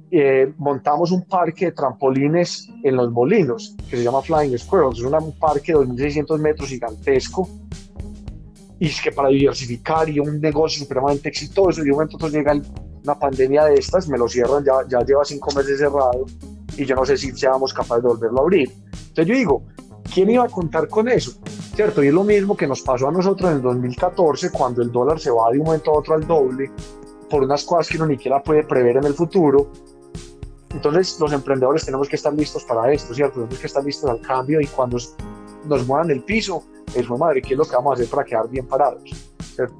eh, 0.09 0.53
montamos 0.57 1.11
un 1.11 1.23
parque 1.25 1.65
de 1.65 1.71
trampolines 1.73 2.69
en 2.83 2.95
los 2.95 3.11
molinos, 3.11 3.75
que 3.89 3.97
se 3.97 4.03
llama 4.03 4.21
Flying 4.21 4.57
Squirrels. 4.57 4.99
Es 4.99 5.03
un 5.03 5.37
parque 5.37 5.73
de 5.73 5.79
2.600 5.79 6.39
metros 6.39 6.69
gigantesco. 6.69 7.49
Y 8.79 8.87
es 8.87 9.01
que 9.01 9.11
para 9.11 9.29
diversificar 9.29 10.07
y 10.09 10.19
un 10.19 10.39
negocio 10.39 10.83
supremamente 10.83 11.29
exitoso, 11.29 11.81
y 11.81 11.85
de 11.85 11.91
momento 11.91 12.17
llega 12.29 12.53
una 13.03 13.17
pandemia 13.17 13.65
de 13.65 13.75
estas, 13.75 14.07
me 14.07 14.17
lo 14.17 14.27
cierran, 14.27 14.63
ya, 14.63 14.73
ya 14.87 14.99
lleva 15.05 15.25
cinco 15.25 15.51
meses 15.55 15.79
cerrado 15.79 16.25
y 16.77 16.85
yo 16.85 16.95
no 16.95 17.05
sé 17.05 17.17
si 17.17 17.31
seamos 17.31 17.73
capaces 17.73 18.03
de 18.03 18.09
volverlo 18.09 18.39
a 18.39 18.41
abrir. 18.43 18.71
Entonces 18.91 19.25
yo 19.25 19.35
digo, 19.35 19.63
¿quién 20.13 20.29
iba 20.29 20.43
a 20.43 20.49
contar 20.49 20.87
con 20.87 21.07
eso? 21.07 21.33
¿Cierto? 21.75 22.03
Y 22.03 22.07
es 22.07 22.13
lo 22.13 22.23
mismo 22.23 22.55
que 22.55 22.67
nos 22.67 22.81
pasó 22.81 23.07
a 23.07 23.11
nosotros 23.11 23.49
en 23.49 23.57
el 23.57 23.61
2014 23.63 24.51
cuando 24.51 24.81
el 24.81 24.91
dólar 24.91 25.19
se 25.19 25.31
va 25.31 25.51
de 25.51 25.59
un 25.59 25.65
momento 25.65 25.91
a 25.91 25.99
otro 25.99 26.15
al 26.15 26.25
doble 26.25 26.71
por 27.29 27.43
unas 27.43 27.63
cosas 27.63 27.89
que 27.89 27.97
uno 27.97 28.07
ni 28.07 28.15
siquiera 28.15 28.41
puede 28.41 28.63
prever 28.63 28.97
en 28.97 29.05
el 29.05 29.13
futuro. 29.13 29.71
Entonces 30.69 31.19
los 31.19 31.31
emprendedores 31.33 31.85
tenemos 31.85 32.07
que 32.07 32.15
estar 32.15 32.33
listos 32.33 32.63
para 32.65 32.91
esto, 32.91 33.13
¿cierto? 33.13 33.35
Tenemos 33.35 33.59
que 33.59 33.67
estar 33.67 33.83
listos 33.83 34.09
al 34.09 34.21
cambio 34.21 34.61
y 34.61 34.67
cuando 34.67 34.97
nos 35.65 35.87
muevan 35.87 36.11
el 36.11 36.23
piso, 36.23 36.63
es 36.95 37.09
madre, 37.09 37.41
¿qué 37.41 37.53
es 37.53 37.57
lo 37.57 37.65
que 37.65 37.75
vamos 37.75 37.91
a 37.91 37.93
hacer 37.95 38.09
para 38.09 38.23
quedar 38.23 38.49
bien 38.49 38.67
parados? 38.67 39.01
¿cierto? 39.55 39.75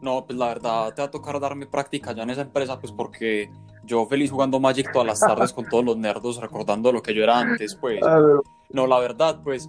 No, 0.00 0.24
pues 0.24 0.38
la 0.38 0.48
verdad 0.48 0.94
te 0.94 1.02
va 1.02 1.08
a 1.08 1.10
tocar 1.10 1.40
darme 1.40 1.66
práctica 1.66 2.12
ya 2.12 2.22
en 2.22 2.30
esa 2.30 2.42
empresa, 2.42 2.78
pues 2.78 2.92
porque 2.92 3.50
yo 3.84 4.06
feliz 4.06 4.30
jugando 4.30 4.60
Magic 4.60 4.92
todas 4.92 5.06
las 5.06 5.20
tardes 5.20 5.52
con 5.52 5.68
todos 5.68 5.84
los 5.84 5.96
nerdos, 5.96 6.40
recordando 6.40 6.92
lo 6.92 7.02
que 7.02 7.14
yo 7.14 7.22
era 7.22 7.38
antes, 7.38 7.74
pues. 7.74 8.00
No, 8.70 8.86
la 8.86 8.98
verdad, 8.98 9.40
pues 9.42 9.68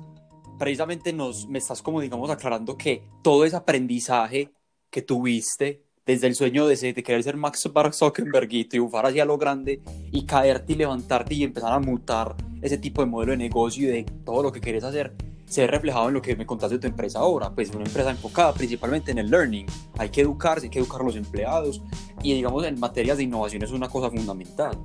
precisamente 0.59 1.13
nos, 1.13 1.47
me 1.47 1.59
estás 1.59 1.81
como, 1.81 2.01
digamos, 2.01 2.29
aclarando 2.29 2.77
que 2.77 3.03
todo 3.23 3.45
ese 3.45 3.55
aprendizaje 3.55 4.51
que 4.89 5.01
tuviste 5.01 5.86
desde 6.07 6.27
el 6.27 6.35
sueño 6.35 6.65
de, 6.65 6.75
de 6.77 7.03
querer 7.03 7.21
ser 7.21 7.35
Max 7.35 7.69
Zuckerberg 7.91 8.47
y 8.51 8.63
triunfar 8.63 9.05
hacia 9.05 9.25
lo 9.25 9.37
grande 9.37 9.81
y 10.11 10.25
caerte 10.25 10.73
y 10.73 10.75
levantarte 10.77 11.35
y 11.35 11.43
empezar 11.43 11.73
a 11.73 11.79
mutar 11.79 12.35
ese 12.61 12.77
tipo 12.77 13.01
de 13.01 13.07
modelo 13.07 13.33
de 13.33 13.37
negocio 13.37 13.89
y 13.89 13.91
de 13.91 14.03
todo 14.23 14.41
lo 14.41 14.51
que 14.51 14.61
quieres 14.61 14.85
hacer, 14.85 15.13
se 15.45 15.61
ve 15.61 15.67
reflejado 15.67 16.07
en 16.07 16.13
lo 16.13 16.21
que 16.21 16.35
me 16.35 16.45
contaste 16.45 16.75
de 16.75 16.81
tu 16.81 16.87
empresa 16.87 17.19
ahora, 17.19 17.53
pues 17.53 17.69
una 17.75 17.85
empresa 17.85 18.09
enfocada 18.09 18.53
principalmente 18.53 19.11
en 19.11 19.17
el 19.17 19.29
learning. 19.29 19.65
Hay 19.97 20.09
que 20.09 20.21
educarse, 20.21 20.67
hay 20.67 20.69
que 20.69 20.79
educar 20.79 21.01
a 21.01 21.03
los 21.03 21.15
empleados 21.17 21.81
y 22.23 22.33
digamos 22.33 22.65
en 22.65 22.79
materias 22.79 23.17
de 23.17 23.23
innovación 23.23 23.63
es 23.63 23.71
una 23.71 23.89
cosa 23.89 24.09
fundamental. 24.09 24.77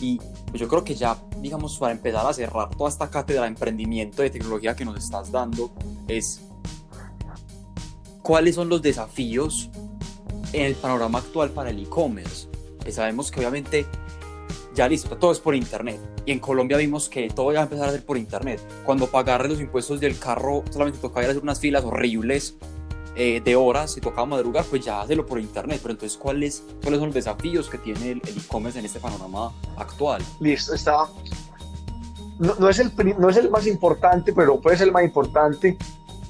Y 0.00 0.18
pues 0.46 0.60
yo 0.60 0.68
creo 0.68 0.84
que 0.84 0.94
ya, 0.94 1.18
digamos, 1.40 1.76
para 1.78 1.92
empezar 1.92 2.24
a 2.24 2.32
cerrar 2.32 2.70
toda 2.70 2.88
esta 2.88 3.10
cátedra 3.10 3.42
de 3.42 3.48
emprendimiento 3.48 4.22
de 4.22 4.30
tecnología 4.30 4.74
que 4.74 4.84
nos 4.84 4.96
estás 4.96 5.30
dando, 5.30 5.70
es 6.08 6.40
cuáles 8.22 8.54
son 8.54 8.68
los 8.68 8.80
desafíos 8.80 9.68
en 10.52 10.62
el 10.62 10.74
panorama 10.74 11.18
actual 11.18 11.50
para 11.50 11.70
el 11.70 11.80
e-commerce. 11.80 12.48
Pues 12.80 12.94
sabemos 12.94 13.30
que 13.30 13.40
obviamente 13.40 13.86
ya 14.74 14.88
listo, 14.88 15.16
todo 15.16 15.32
es 15.32 15.40
por 15.40 15.54
internet 15.54 16.00
y 16.24 16.32
en 16.32 16.38
Colombia 16.38 16.76
vimos 16.76 17.08
que 17.08 17.28
todo 17.28 17.52
ya 17.52 17.60
a 17.60 17.62
empezar 17.64 17.88
a 17.88 17.92
ser 17.92 18.04
por 18.04 18.16
internet. 18.16 18.60
Cuando 18.84 19.06
pagar 19.06 19.48
los 19.48 19.60
impuestos 19.60 20.00
del 20.00 20.18
carro 20.18 20.64
solamente 20.70 20.98
tocaba 20.98 21.22
ir 21.22 21.28
a 21.28 21.30
hacer 21.32 21.42
unas 21.42 21.60
filas 21.60 21.84
horribles 21.84 22.56
eh, 23.16 23.42
de 23.44 23.56
horas 23.56 23.96
y 23.96 24.00
tocaba 24.00 24.26
madrugar, 24.26 24.64
pues 24.64 24.84
ya 24.84 25.00
hazlo 25.00 25.26
por 25.26 25.40
internet. 25.40 25.80
Pero 25.82 25.92
entonces, 25.92 26.16
¿cuáles, 26.16 26.62
cuáles 26.80 27.00
son 27.00 27.08
los 27.08 27.14
desafíos 27.14 27.68
que 27.68 27.78
tiene 27.78 28.12
el 28.12 28.22
e-commerce 28.24 28.78
en 28.78 28.84
este 28.84 29.00
panorama 29.00 29.52
actual? 29.76 30.22
Listo, 30.38 30.74
está. 30.74 31.08
No, 32.38 32.54
no, 32.58 32.68
es 32.68 32.78
el, 32.78 32.92
no 33.18 33.28
es 33.28 33.36
el 33.36 33.50
más 33.50 33.66
importante, 33.66 34.32
pero 34.32 34.60
puede 34.60 34.76
ser 34.76 34.86
el 34.86 34.92
más 34.92 35.04
importante. 35.04 35.76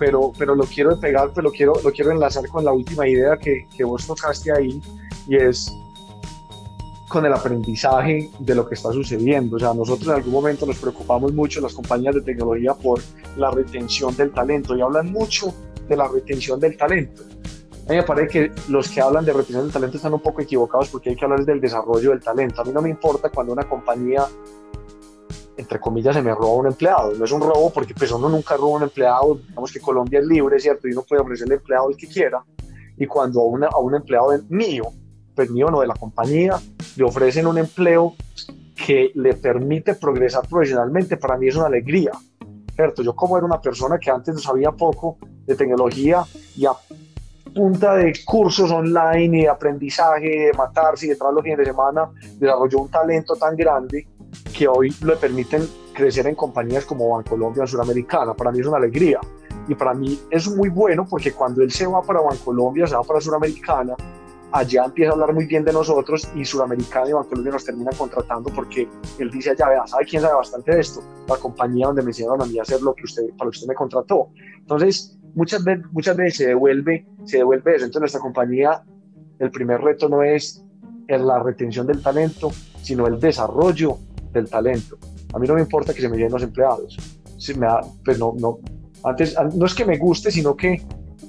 Pero, 0.00 0.32
pero 0.36 0.56
lo 0.56 0.64
quiero 0.64 0.98
pegar, 0.98 1.30
pero 1.32 1.48
lo 1.48 1.52
quiero, 1.52 1.74
lo 1.84 1.92
quiero 1.92 2.10
enlazar 2.10 2.48
con 2.48 2.64
la 2.64 2.72
última 2.72 3.06
idea 3.06 3.36
que, 3.36 3.68
que 3.76 3.84
vos 3.84 4.04
tocaste 4.04 4.50
ahí, 4.50 4.82
y 5.28 5.36
es 5.36 5.72
con 7.10 7.26
el 7.26 7.32
aprendizaje 7.34 8.30
de 8.38 8.54
lo 8.54 8.66
que 8.66 8.76
está 8.76 8.92
sucediendo. 8.92 9.56
O 9.56 9.58
sea, 9.58 9.74
nosotros 9.74 10.08
en 10.08 10.14
algún 10.14 10.32
momento 10.32 10.64
nos 10.64 10.78
preocupamos 10.78 11.34
mucho, 11.34 11.60
las 11.60 11.74
compañías 11.74 12.14
de 12.14 12.22
tecnología, 12.22 12.72
por 12.72 13.00
la 13.36 13.50
retención 13.50 14.16
del 14.16 14.32
talento 14.32 14.74
y 14.76 14.80
hablan 14.80 15.12
mucho 15.12 15.52
de 15.88 15.96
la 15.96 16.08
retención 16.08 16.58
del 16.58 16.76
talento. 16.76 17.22
A 17.86 17.90
mí 17.90 17.96
me 17.96 18.04
parece 18.04 18.28
que 18.28 18.52
los 18.68 18.88
que 18.88 19.00
hablan 19.00 19.24
de 19.24 19.32
retención 19.32 19.64
del 19.64 19.72
talento 19.72 19.96
están 19.96 20.14
un 20.14 20.20
poco 20.20 20.40
equivocados 20.40 20.88
porque 20.88 21.10
hay 21.10 21.16
que 21.16 21.24
hablar 21.24 21.44
del 21.44 21.60
desarrollo 21.60 22.10
del 22.10 22.20
talento. 22.20 22.62
A 22.62 22.64
mí 22.64 22.70
no 22.72 22.80
me 22.80 22.88
importa 22.88 23.28
cuando 23.28 23.52
una 23.52 23.64
compañía, 23.68 24.24
entre 25.56 25.78
comillas, 25.78 26.14
se 26.14 26.22
me 26.22 26.34
roba 26.34 26.54
un 26.54 26.66
empleado. 26.66 27.12
No 27.14 27.24
es 27.24 27.32
un 27.32 27.40
robo 27.40 27.70
porque 27.72 27.94
pues 27.94 28.10
uno 28.12 28.28
nunca 28.28 28.56
roba 28.56 28.76
un 28.76 28.82
empleado. 28.82 29.40
Digamos 29.48 29.72
que 29.72 29.80
Colombia 29.80 30.20
es 30.20 30.26
libre, 30.26 30.58
¿cierto? 30.58 30.88
Y 30.88 30.92
uno 30.92 31.02
puede 31.02 31.22
ofrecerle 31.22 31.56
empleado 31.56 31.90
el 31.90 31.96
que 31.96 32.08
quiera. 32.08 32.42
Y 32.96 33.06
cuando 33.06 33.40
a, 33.40 33.44
una, 33.44 33.66
a 33.68 33.78
un 33.78 33.94
empleado 33.94 34.30
mío 34.48 34.92
pues 35.34 35.50
mío 35.50 35.70
no, 35.70 35.80
de 35.80 35.86
la 35.86 35.94
compañía, 35.94 36.60
le 36.96 37.04
ofrecen 37.04 37.46
un 37.46 37.56
empleo 37.58 38.14
que 38.74 39.10
le 39.14 39.34
permite 39.34 39.94
progresar 39.94 40.46
profesionalmente, 40.46 41.16
para 41.16 41.36
mí 41.36 41.48
es 41.48 41.56
una 41.56 41.66
alegría, 41.66 42.12
¿cierto? 42.74 43.02
Yo 43.02 43.14
como 43.14 43.36
era 43.36 43.46
una 43.46 43.60
persona 43.60 43.98
que 43.98 44.10
antes 44.10 44.34
no 44.34 44.40
sabía 44.40 44.70
poco 44.72 45.18
de 45.46 45.54
tecnología 45.54 46.24
y 46.56 46.66
a 46.66 46.72
punta 47.54 47.94
de 47.94 48.12
cursos 48.24 48.70
online 48.70 49.38
y 49.38 49.42
de 49.42 49.48
aprendizaje, 49.48 50.28
de 50.28 50.52
matarse 50.52 51.06
y 51.06 51.08
de 51.10 51.16
los 51.18 51.42
fines 51.42 51.58
de 51.58 51.64
semana, 51.64 52.10
desarrolló 52.38 52.80
un 52.80 52.90
talento 52.90 53.34
tan 53.34 53.56
grande 53.56 54.06
que 54.56 54.68
hoy 54.68 54.94
le 55.04 55.16
permiten 55.16 55.66
crecer 55.94 56.26
en 56.26 56.34
compañías 56.34 56.84
como 56.84 57.08
Bancolombia 57.10 57.64
o 57.64 57.66
Suramericana. 57.66 58.34
Para 58.34 58.52
mí 58.52 58.60
es 58.60 58.66
una 58.66 58.76
alegría. 58.76 59.20
Y 59.68 59.74
para 59.74 59.94
mí 59.94 60.18
es 60.30 60.48
muy 60.48 60.68
bueno 60.68 61.06
porque 61.08 61.32
cuando 61.32 61.62
él 61.62 61.70
se 61.70 61.86
va 61.86 62.02
para 62.02 62.20
Bancolombia, 62.20 62.86
se 62.86 62.94
va 62.94 63.02
para 63.02 63.20
Suramericana, 63.20 63.94
allá 64.52 64.84
empieza 64.84 65.10
a 65.10 65.14
hablar 65.14 65.32
muy 65.32 65.46
bien 65.46 65.64
de 65.64 65.72
nosotros 65.72 66.28
y 66.34 66.44
Sudamericana 66.44 67.10
y 67.10 67.12
Bancolombia 67.12 67.52
nos 67.52 67.64
termina 67.64 67.90
contratando 67.96 68.50
porque 68.50 68.88
él 69.18 69.30
dice 69.30 69.50
allá, 69.50 69.68
vea, 69.68 69.86
¿sabe 69.86 70.04
quién 70.06 70.22
sabe 70.22 70.34
bastante 70.34 70.74
de 70.74 70.80
esto? 70.80 71.02
La 71.28 71.36
compañía 71.36 71.86
donde 71.86 72.02
me 72.02 72.10
enseñaron 72.10 72.42
a 72.42 72.46
mí 72.46 72.58
a 72.58 72.62
hacer 72.62 72.82
lo 72.82 72.94
que 72.94 73.04
usted, 73.04 73.28
para 73.36 73.46
lo 73.46 73.50
que 73.50 73.56
usted 73.56 73.68
me 73.68 73.74
contrató. 73.74 74.30
Entonces, 74.58 75.18
muchas 75.34 75.62
veces, 75.62 75.84
muchas 75.92 76.16
veces 76.16 76.36
se 76.38 76.46
devuelve, 76.48 77.06
se 77.24 77.38
devuelve 77.38 77.76
eso. 77.76 77.84
Entonces, 77.84 78.00
nuestra 78.00 78.20
compañía, 78.20 78.82
el 79.38 79.50
primer 79.50 79.80
reto 79.80 80.08
no 80.08 80.22
es 80.22 80.64
la 81.08 81.42
retención 81.42 81.86
del 81.86 82.02
talento, 82.02 82.50
sino 82.82 83.06
el 83.06 83.18
desarrollo 83.18 83.98
del 84.32 84.48
talento. 84.48 84.98
A 85.32 85.38
mí 85.38 85.46
no 85.46 85.54
me 85.54 85.60
importa 85.60 85.94
que 85.94 86.00
se 86.00 86.08
me 86.08 86.16
llenen 86.16 86.32
los 86.32 86.42
empleados. 86.42 86.96
Si 87.38 87.54
me 87.54 87.66
pues 88.04 88.18
no, 88.18 88.34
no, 88.38 88.58
antes, 89.04 89.36
no 89.54 89.66
es 89.66 89.74
que 89.74 89.84
me 89.84 89.96
guste, 89.96 90.30
sino 90.30 90.54
que 90.54 90.82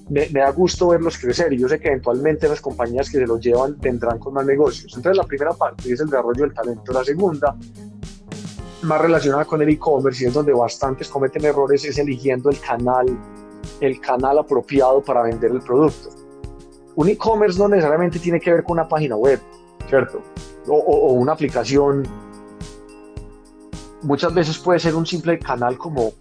me, 0.09 0.27
da 0.27 0.51
gusto 0.51 0.89
verlos 0.89 1.17
crecer 1.17 1.53
y 1.53 1.57
yo 1.57 1.69
sé 1.69 1.79
que 1.79 1.87
eventualmente 1.87 2.47
las 2.49 2.59
compañías 2.59 3.09
que 3.09 3.17
se 3.17 3.25
los 3.25 3.39
llevan 3.39 3.77
vendrán 3.79 4.19
con 4.19 4.33
más 4.33 4.45
negocios. 4.45 4.93
Entonces 4.95 5.17
la 5.17 5.23
primera 5.23 5.53
parte 5.53 5.91
es 5.91 5.99
el 6.01 6.07
desarrollo 6.07 6.43
del 6.43 6.53
talento. 6.53 6.91
La 6.91 7.03
segunda, 7.03 7.55
más 8.81 9.01
relacionada 9.01 9.45
con 9.45 9.61
el 9.61 9.69
e-commerce 9.69 10.23
y 10.23 10.27
es 10.27 10.33
donde 10.33 10.51
bastantes 10.51 11.07
cometen 11.07 11.45
errores, 11.45 11.85
es 11.85 11.97
eligiendo 11.97 12.49
el 12.49 12.59
canal, 12.59 13.05
el 13.79 14.01
canal 14.01 14.39
apropiado 14.39 15.01
para 15.01 15.23
vender 15.23 15.51
el 15.51 15.61
producto. 15.61 16.09
Un 16.95 17.07
e-commerce 17.07 17.57
no 17.57 17.69
necesariamente 17.69 18.19
tiene 18.19 18.39
que 18.41 18.51
ver 18.51 18.63
con 18.63 18.73
una 18.73 18.89
página 18.89 19.15
web, 19.15 19.39
¿cierto? 19.87 20.21
O 20.67 21.13
una 21.13 21.31
aplicación. 21.31 22.03
Muchas 24.03 24.33
veces 24.33 24.57
puede 24.57 24.79
ser 24.79 24.95
un 24.95 25.05
simple 25.05 25.37
canal 25.39 25.77
como, 25.77 26.11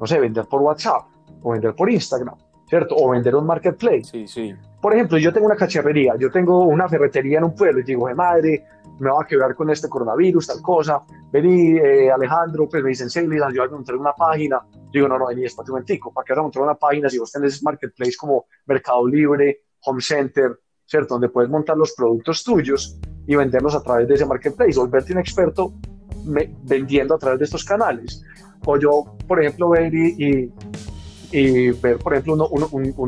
no 0.00 0.06
sé, 0.06 0.18
vender 0.20 0.46
por 0.46 0.62
WhatsApp 0.62 1.02
o 1.42 1.52
vender 1.52 1.74
por 1.74 1.90
Instagram 1.90 2.36
¿cierto? 2.68 2.96
O 2.96 3.10
vender 3.10 3.34
un 3.34 3.46
marketplace. 3.46 4.04
Sí, 4.04 4.26
sí. 4.26 4.54
Por 4.80 4.92
ejemplo, 4.94 5.16
yo 5.18 5.32
tengo 5.32 5.46
una 5.46 5.56
cacharrería, 5.56 6.14
yo 6.18 6.30
tengo 6.30 6.64
una 6.64 6.88
ferretería 6.88 7.38
en 7.38 7.44
un 7.44 7.54
pueblo 7.54 7.80
y 7.80 7.84
digo, 7.84 8.08
de 8.08 8.14
madre, 8.14 8.64
me 8.98 9.10
va 9.10 9.22
a 9.22 9.26
quebrar 9.26 9.54
con 9.54 9.70
este 9.70 9.88
coronavirus, 9.88 10.46
tal 10.46 10.62
cosa. 10.62 11.02
Vení, 11.32 11.78
eh, 11.78 12.10
Alejandro, 12.10 12.68
pues 12.68 12.82
me 12.82 12.90
dicen, 12.90 13.08
sí, 13.08 13.26
les 13.26 13.42
ayudan 13.42 13.68
a 13.68 13.72
montar 13.72 13.96
una 13.96 14.12
página. 14.12 14.60
Digo, 14.92 15.08
no, 15.08 15.18
no, 15.18 15.26
vení, 15.26 15.44
espérate 15.44 15.70
un 15.70 15.74
momentico, 15.74 16.12
¿para 16.12 16.24
qué 16.24 16.32
vas 16.32 16.38
a 16.40 16.42
montar 16.42 16.62
una 16.62 16.74
página 16.74 17.08
si 17.08 17.18
vos 17.18 17.32
tenés 17.32 17.62
marketplace 17.62 18.16
como 18.18 18.46
Mercado 18.66 19.06
Libre, 19.06 19.62
Home 19.82 20.00
Center, 20.00 20.58
¿cierto? 20.84 21.14
Donde 21.14 21.28
puedes 21.28 21.50
montar 21.50 21.76
los 21.76 21.92
productos 21.92 22.44
tuyos 22.44 22.98
y 23.26 23.36
venderlos 23.36 23.74
a 23.74 23.82
través 23.82 24.06
de 24.06 24.14
ese 24.14 24.26
marketplace, 24.26 24.78
volverte 24.78 25.12
un 25.12 25.18
experto 25.18 25.72
vendiendo 26.24 27.14
a 27.14 27.18
través 27.18 27.38
de 27.38 27.44
estos 27.44 27.64
canales. 27.64 28.22
O 28.66 28.78
yo, 28.78 29.16
por 29.26 29.42
ejemplo, 29.42 29.70
ver 29.70 29.94
y 29.94 30.52
y 31.36 31.70
ver, 31.72 31.98
por 31.98 32.14
ejemplo, 32.14 32.48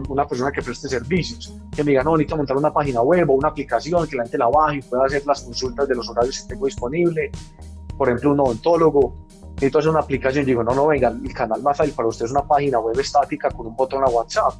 una 0.08 0.26
persona 0.26 0.50
que 0.50 0.60
preste 0.60 0.88
servicios, 0.88 1.54
que 1.70 1.84
me 1.84 1.92
diga, 1.92 2.02
no, 2.02 2.16
necesito 2.16 2.36
montar 2.36 2.56
una 2.56 2.72
página 2.72 3.00
web 3.00 3.30
o 3.30 3.34
una 3.34 3.50
aplicación, 3.50 4.04
que 4.08 4.16
la 4.16 4.24
gente 4.24 4.36
la 4.36 4.48
baje 4.48 4.78
y 4.78 4.82
pueda 4.82 5.04
hacer 5.04 5.24
las 5.24 5.42
consultas 5.42 5.86
de 5.86 5.94
los 5.94 6.08
horarios 6.08 6.40
que 6.40 6.48
tengo 6.48 6.66
disponible. 6.66 7.30
Por 7.96 8.08
ejemplo, 8.08 8.32
un 8.32 8.40
odontólogo, 8.40 9.14
necesito 9.54 9.78
hacer 9.78 9.90
una 9.90 10.00
aplicación 10.00 10.42
y 10.42 10.46
digo, 10.46 10.64
no, 10.64 10.74
no, 10.74 10.88
venga, 10.88 11.08
el 11.10 11.32
canal 11.32 11.62
más 11.62 11.76
fácil 11.76 11.94
para 11.94 12.08
usted 12.08 12.24
es 12.24 12.32
una 12.32 12.42
página 12.42 12.80
web 12.80 12.98
estática 12.98 13.48
con 13.48 13.68
un 13.68 13.76
botón 13.76 14.02
a 14.02 14.08
WhatsApp. 14.08 14.54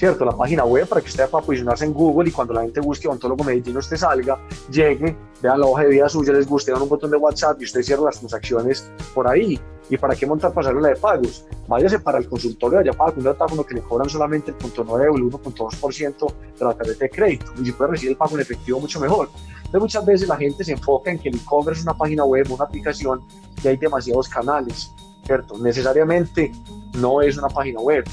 ¿Cierto? 0.00 0.24
La 0.24 0.32
página 0.32 0.64
web 0.64 0.88
para 0.88 1.02
que 1.02 1.08
usted 1.08 1.28
pueda 1.28 1.44
posicionarse 1.44 1.84
en 1.84 1.92
Google 1.92 2.30
y 2.30 2.32
cuando 2.32 2.54
la 2.54 2.62
gente 2.62 2.80
busque 2.80 3.06
odontólogo 3.06 3.44
Medellín 3.44 3.76
usted 3.76 3.98
salga, 3.98 4.40
llegue, 4.70 5.14
vean 5.42 5.60
la 5.60 5.66
hoja 5.66 5.82
de 5.82 5.90
vida 5.90 6.08
suya, 6.08 6.32
les 6.32 6.48
guste, 6.48 6.72
dan 6.72 6.80
un 6.80 6.88
botón 6.88 7.10
de 7.10 7.18
WhatsApp 7.18 7.60
y 7.60 7.64
usted 7.64 7.82
cierra 7.82 8.04
las 8.04 8.18
transacciones 8.18 8.90
por 9.14 9.28
ahí. 9.28 9.60
¿Y 9.90 9.98
para 9.98 10.14
qué 10.14 10.24
montar 10.24 10.54
pasarela 10.54 10.88
de 10.88 10.96
pagos? 10.96 11.44
Váyase 11.68 11.98
para 11.98 12.16
el 12.16 12.26
consultorio 12.26 12.78
allá 12.78 12.92
para 12.94 13.12
un 13.12 13.24
datáfono 13.24 13.62
que 13.62 13.74
le 13.74 13.82
cobran 13.82 14.08
solamente 14.08 14.52
el 14.52 14.56
0.9 14.56 14.88
o 14.88 15.16
el 15.16 15.22
1.2% 15.24 16.34
de 16.58 16.64
la 16.64 16.72
tarjeta 16.72 17.04
de 17.04 17.10
crédito. 17.10 17.52
Y 17.60 17.66
si 17.66 17.72
puede 17.72 17.90
recibir 17.90 18.12
el 18.12 18.16
pago 18.16 18.36
en 18.36 18.40
efectivo, 18.40 18.80
mucho 18.80 19.00
mejor. 19.00 19.28
Entonces, 19.56 19.80
muchas 19.80 20.06
veces 20.06 20.28
la 20.28 20.36
gente 20.36 20.64
se 20.64 20.72
enfoca 20.72 21.10
en 21.10 21.18
que 21.18 21.28
el 21.28 21.36
e-commerce 21.36 21.80
es 21.80 21.86
una 21.86 21.94
página 21.94 22.24
web, 22.24 22.46
una 22.50 22.64
aplicación 22.64 23.20
y 23.62 23.68
hay 23.68 23.76
demasiados 23.76 24.30
canales, 24.30 24.92
¿cierto? 25.26 25.58
Necesariamente 25.58 26.52
no 26.94 27.20
es 27.20 27.36
una 27.36 27.48
página 27.48 27.80
web 27.80 28.04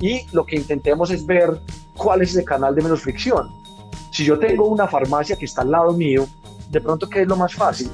y 0.00 0.26
lo 0.32 0.44
que 0.46 0.56
intentemos 0.56 1.10
es 1.10 1.24
ver 1.26 1.58
cuál 1.96 2.22
es 2.22 2.36
el 2.36 2.44
canal 2.44 2.74
de 2.74 2.82
menos 2.82 3.02
fricción. 3.02 3.48
Si 4.12 4.24
yo 4.24 4.38
tengo 4.38 4.66
una 4.66 4.86
farmacia 4.86 5.36
que 5.36 5.44
está 5.44 5.62
al 5.62 5.70
lado 5.70 5.92
mío 5.92 6.26
de 6.70 6.80
pronto, 6.80 7.08
¿qué 7.08 7.22
es 7.22 7.28
lo 7.28 7.36
más 7.36 7.54
fácil? 7.54 7.90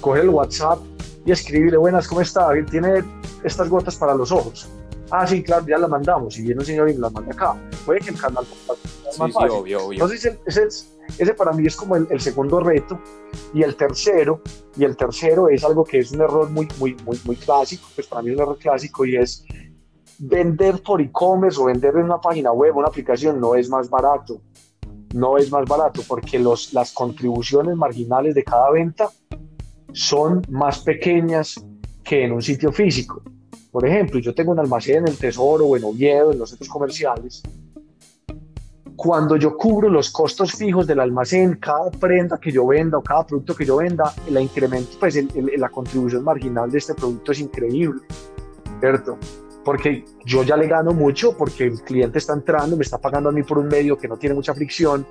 Coger 0.00 0.24
el 0.24 0.30
WhatsApp 0.30 0.78
y 1.24 1.32
escribirle, 1.32 1.76
buenas, 1.76 2.06
¿cómo 2.06 2.20
está? 2.20 2.48
Tiene 2.70 3.04
estas 3.42 3.68
gotas 3.68 3.96
para 3.96 4.14
los 4.14 4.30
ojos. 4.30 4.68
Ah, 5.10 5.26
sí, 5.26 5.42
claro, 5.42 5.64
ya 5.66 5.78
las 5.78 5.90
mandamos. 5.90 6.38
Y 6.38 6.42
viene 6.42 6.60
un 6.60 6.66
señor 6.66 6.88
y 6.88 6.94
las 6.94 7.12
manda 7.12 7.32
acá. 7.32 7.54
Puede 7.84 8.00
que 8.00 8.10
el 8.10 8.18
canal 8.18 8.44
sí, 8.44 9.18
más 9.18 9.32
sí, 9.32 9.38
Obvio, 9.38 9.86
obvio. 9.86 9.92
Entonces, 9.92 10.38
ese, 10.46 10.68
ese, 11.18 11.34
para 11.34 11.52
mí 11.52 11.66
es 11.66 11.76
como 11.76 11.96
el, 11.96 12.06
el, 12.10 12.20
segundo 12.20 12.60
reto. 12.60 12.98
Y 13.52 13.62
el 13.62 13.76
tercero, 13.76 14.40
y 14.76 14.84
el 14.84 14.96
tercero 14.96 15.48
es 15.48 15.62
algo 15.64 15.84
que 15.84 15.98
es 15.98 16.12
un 16.12 16.22
error 16.22 16.50
muy, 16.50 16.66
muy, 16.78 16.96
muy, 17.04 17.20
muy 17.24 17.36
clásico, 17.36 17.86
pues 17.94 18.06
para 18.06 18.22
mí 18.22 18.30
es 18.30 18.36
un 18.36 18.42
error 18.42 18.58
clásico 18.58 19.04
y 19.04 19.16
es 19.16 19.44
vender 20.18 20.82
por 20.82 21.00
e-commerce 21.00 21.60
o 21.60 21.64
vender 21.64 21.94
en 21.96 22.04
una 22.04 22.20
página 22.20 22.52
web, 22.52 22.76
una 22.76 22.88
aplicación, 22.88 23.40
no 23.40 23.54
es 23.54 23.68
más 23.68 23.88
barato. 23.88 24.40
No 25.14 25.38
es 25.38 25.50
más 25.50 25.64
barato 25.66 26.02
porque 26.08 26.38
los, 26.38 26.72
las 26.72 26.92
contribuciones 26.92 27.76
marginales 27.76 28.34
de 28.34 28.42
cada 28.42 28.70
venta 28.70 29.10
son 29.92 30.42
más 30.50 30.80
pequeñas 30.80 31.64
que 32.02 32.24
en 32.24 32.32
un 32.32 32.42
sitio 32.42 32.72
físico. 32.72 33.22
Por 33.70 33.86
ejemplo, 33.86 34.20
yo 34.20 34.34
tengo 34.34 34.52
un 34.52 34.58
almacén 34.58 34.98
en 34.98 35.08
el 35.08 35.16
Tesoro 35.16 35.66
o 35.66 35.76
en 35.76 35.84
Oviedo, 35.84 36.32
en 36.32 36.38
los 36.38 36.50
centros 36.50 36.68
comerciales. 36.68 37.42
Cuando 38.96 39.36
yo 39.36 39.56
cubro 39.56 39.88
los 39.88 40.10
costos 40.10 40.52
fijos 40.52 40.86
del 40.86 41.00
almacén, 41.00 41.56
cada 41.56 41.90
prenda 41.90 42.38
que 42.38 42.52
yo 42.52 42.66
venda 42.66 42.98
o 42.98 43.02
cada 43.02 43.26
producto 43.26 43.54
que 43.54 43.64
yo 43.64 43.76
venda, 43.76 44.14
la 44.30 44.40
incremento, 44.40 44.96
pues 45.00 45.18
la 45.58 45.68
contribución 45.68 46.22
marginal 46.22 46.70
de 46.70 46.78
este 46.78 46.94
producto 46.94 47.32
es 47.32 47.40
increíble, 47.40 48.02
¿cierto? 48.80 49.18
Porque 49.64 50.04
yo 50.24 50.42
ya 50.42 50.56
le 50.56 50.68
gano 50.68 50.92
mucho 50.92 51.36
porque 51.36 51.64
el 51.64 51.80
cliente 51.82 52.18
está 52.18 52.34
entrando, 52.34 52.76
me 52.76 52.82
está 52.82 52.98
pagando 52.98 53.30
a 53.30 53.32
mí 53.32 53.42
por 53.42 53.58
un 53.58 53.68
medio 53.68 53.96
que 53.96 54.08
no 54.08 54.16
tiene 54.16 54.34
mucha 54.34 54.54
fricción 54.54 55.06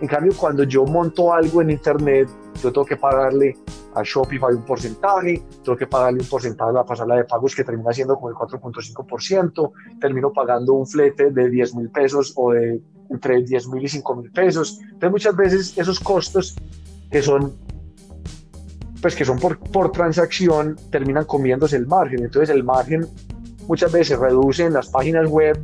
en 0.00 0.08
cambio, 0.08 0.32
cuando 0.34 0.64
yo 0.64 0.86
monto 0.86 1.32
algo 1.32 1.60
en 1.60 1.70
Internet, 1.70 2.28
yo 2.62 2.72
tengo 2.72 2.86
que 2.86 2.96
pagarle 2.96 3.54
a 3.94 4.02
Shopify 4.02 4.54
un 4.54 4.64
porcentaje, 4.64 5.42
tengo 5.62 5.76
que 5.76 5.86
pagarle 5.86 6.20
un 6.20 6.26
porcentaje 6.26 6.70
a 6.70 6.72
la 6.72 6.84
pasarela 6.84 7.16
de 7.16 7.24
pagos 7.24 7.54
que 7.54 7.64
termina 7.64 7.92
siendo 7.92 8.14
como 8.14 8.30
el 8.30 8.34
4.5%, 8.34 9.72
termino 10.00 10.32
pagando 10.32 10.72
un 10.72 10.86
flete 10.86 11.30
de 11.30 11.50
10 11.50 11.74
mil 11.74 11.90
pesos 11.90 12.32
o 12.36 12.52
de 12.52 12.80
entre 13.10 13.42
10 13.42 13.68
mil 13.68 13.84
y 13.84 13.88
5 13.88 14.16
mil 14.16 14.30
pesos. 14.30 14.78
Entonces 14.80 15.10
muchas 15.10 15.36
veces 15.36 15.76
esos 15.76 16.00
costos 16.00 16.56
que 17.10 17.20
son 17.20 17.52
pues 19.02 19.14
que 19.14 19.24
son 19.24 19.38
por, 19.38 19.58
por 19.58 19.92
transacción 19.92 20.76
terminan 20.90 21.24
comiéndose 21.24 21.76
el 21.76 21.86
margen. 21.86 22.24
Entonces 22.24 22.48
el 22.48 22.64
margen 22.64 23.06
muchas 23.70 23.92
veces 23.92 24.08
se 24.08 24.16
reduce 24.16 24.64
en 24.64 24.72
las 24.72 24.88
páginas 24.88 25.30
web 25.30 25.56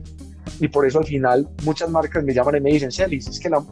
y 0.60 0.68
por 0.68 0.86
eso 0.86 1.00
al 1.00 1.06
final 1.06 1.48
muchas 1.64 1.90
marcas 1.90 2.22
me 2.22 2.32
llaman 2.32 2.54
y 2.54 2.60
me 2.60 2.70
dicen, 2.70 2.92
Celis, 2.92 3.26
es 3.26 3.40
que 3.40 3.50
no, 3.50 3.66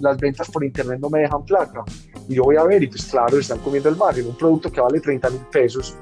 las 0.00 0.18
ventas 0.18 0.50
por 0.50 0.64
internet 0.64 0.98
no 1.00 1.08
me 1.08 1.20
dejan 1.20 1.44
placa. 1.44 1.84
Y 2.28 2.34
yo 2.34 2.42
voy 2.42 2.56
a 2.56 2.64
ver 2.64 2.82
y 2.82 2.88
pues 2.88 3.04
claro, 3.04 3.38
están 3.38 3.60
comiendo 3.60 3.88
el 3.88 3.94
margen. 3.94 4.26
Un 4.26 4.36
producto 4.36 4.72
que 4.72 4.80
vale 4.80 4.98
30 4.98 5.30
mil 5.30 5.40
pesos 5.52 5.96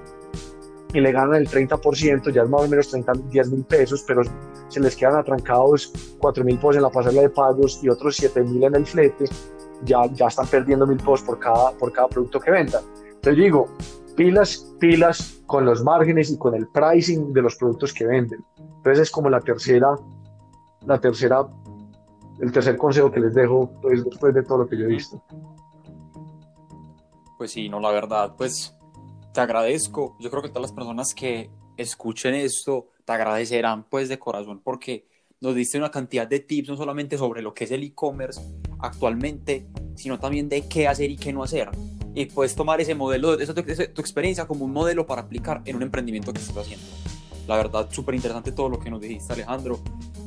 y 0.94 1.00
le 1.00 1.12
ganan 1.12 1.34
el 1.34 1.46
30%, 1.46 2.32
ya 2.32 2.42
es 2.42 2.48
más 2.48 2.62
o 2.62 2.68
menos 2.68 2.88
30, 2.88 3.12
10 3.30 3.50
mil 3.50 3.64
pesos, 3.64 4.02
pero 4.06 4.22
se 4.68 4.80
les 4.80 4.96
quedan 4.96 5.16
atrancados 5.16 5.92
4 6.20 6.42
mil 6.42 6.56
pesos 6.56 6.76
en 6.76 6.82
la 6.82 6.90
pasarela 6.90 7.20
de 7.20 7.28
pagos 7.28 7.80
y 7.82 7.90
otros 7.90 8.16
7 8.16 8.44
mil 8.44 8.64
en 8.64 8.76
el 8.76 8.86
flete, 8.86 9.26
ya, 9.84 10.06
ya 10.14 10.28
están 10.28 10.46
perdiendo 10.46 10.86
mil 10.86 10.96
pesos 10.96 11.20
por 11.20 11.38
cada, 11.38 11.72
por 11.72 11.92
cada 11.92 12.08
producto 12.08 12.40
que 12.40 12.50
vendan. 12.50 12.82
Entonces 13.12 13.44
digo, 13.44 13.68
pilas, 14.16 14.72
pilas 14.80 15.33
con 15.54 15.64
los 15.64 15.84
márgenes 15.84 16.32
y 16.32 16.36
con 16.36 16.56
el 16.56 16.66
pricing 16.66 17.32
de 17.32 17.42
los 17.42 17.54
productos 17.54 17.92
que 17.92 18.04
venden. 18.04 18.44
Entonces 18.58 19.04
es 19.04 19.10
como 19.12 19.30
la 19.30 19.40
tercera 19.40 19.96
la 20.84 21.00
tercera, 21.00 21.46
el 22.40 22.50
tercer 22.50 22.76
consejo 22.76 23.12
que 23.12 23.20
les 23.20 23.34
dejo 23.34 23.70
pues, 23.80 24.04
después 24.04 24.34
de 24.34 24.42
todo 24.42 24.58
lo 24.58 24.68
que 24.68 24.76
yo 24.76 24.84
he 24.86 24.88
visto. 24.88 25.22
Pues 27.38 27.52
sí, 27.52 27.68
no, 27.68 27.78
la 27.78 27.92
verdad, 27.92 28.34
pues 28.36 28.74
te 29.32 29.40
agradezco. 29.40 30.16
Yo 30.18 30.28
creo 30.28 30.42
que 30.42 30.48
todas 30.48 30.62
las 30.62 30.72
personas 30.72 31.14
que 31.14 31.52
escuchen 31.76 32.34
esto 32.34 32.88
te 33.04 33.12
agradecerán 33.12 33.84
pues 33.84 34.08
de 34.08 34.18
corazón 34.18 34.60
porque 34.60 35.06
nos 35.40 35.54
diste 35.54 35.78
una 35.78 35.92
cantidad 35.92 36.26
de 36.26 36.40
tips 36.40 36.70
no 36.70 36.76
solamente 36.76 37.16
sobre 37.16 37.42
lo 37.42 37.54
que 37.54 37.62
es 37.62 37.70
el 37.70 37.84
e-commerce 37.84 38.40
actualmente, 38.80 39.68
sino 39.94 40.18
también 40.18 40.48
de 40.48 40.68
qué 40.68 40.88
hacer 40.88 41.12
y 41.12 41.16
qué 41.16 41.32
no 41.32 41.44
hacer. 41.44 41.70
Y 42.14 42.26
puedes 42.26 42.54
tomar 42.54 42.80
ese 42.80 42.94
modelo, 42.94 43.38
esa, 43.38 43.54
tu, 43.54 43.62
tu 43.62 44.00
experiencia 44.00 44.46
como 44.46 44.64
un 44.64 44.72
modelo 44.72 45.06
para 45.06 45.22
aplicar 45.22 45.62
en 45.64 45.76
un 45.76 45.82
emprendimiento 45.82 46.32
que 46.32 46.40
estás 46.40 46.56
haciendo. 46.56 46.86
La 47.48 47.56
verdad, 47.56 47.88
súper 47.90 48.14
interesante 48.14 48.52
todo 48.52 48.68
lo 48.68 48.78
que 48.78 48.90
nos 48.90 49.00
dijiste, 49.00 49.32
Alejandro 49.32 49.80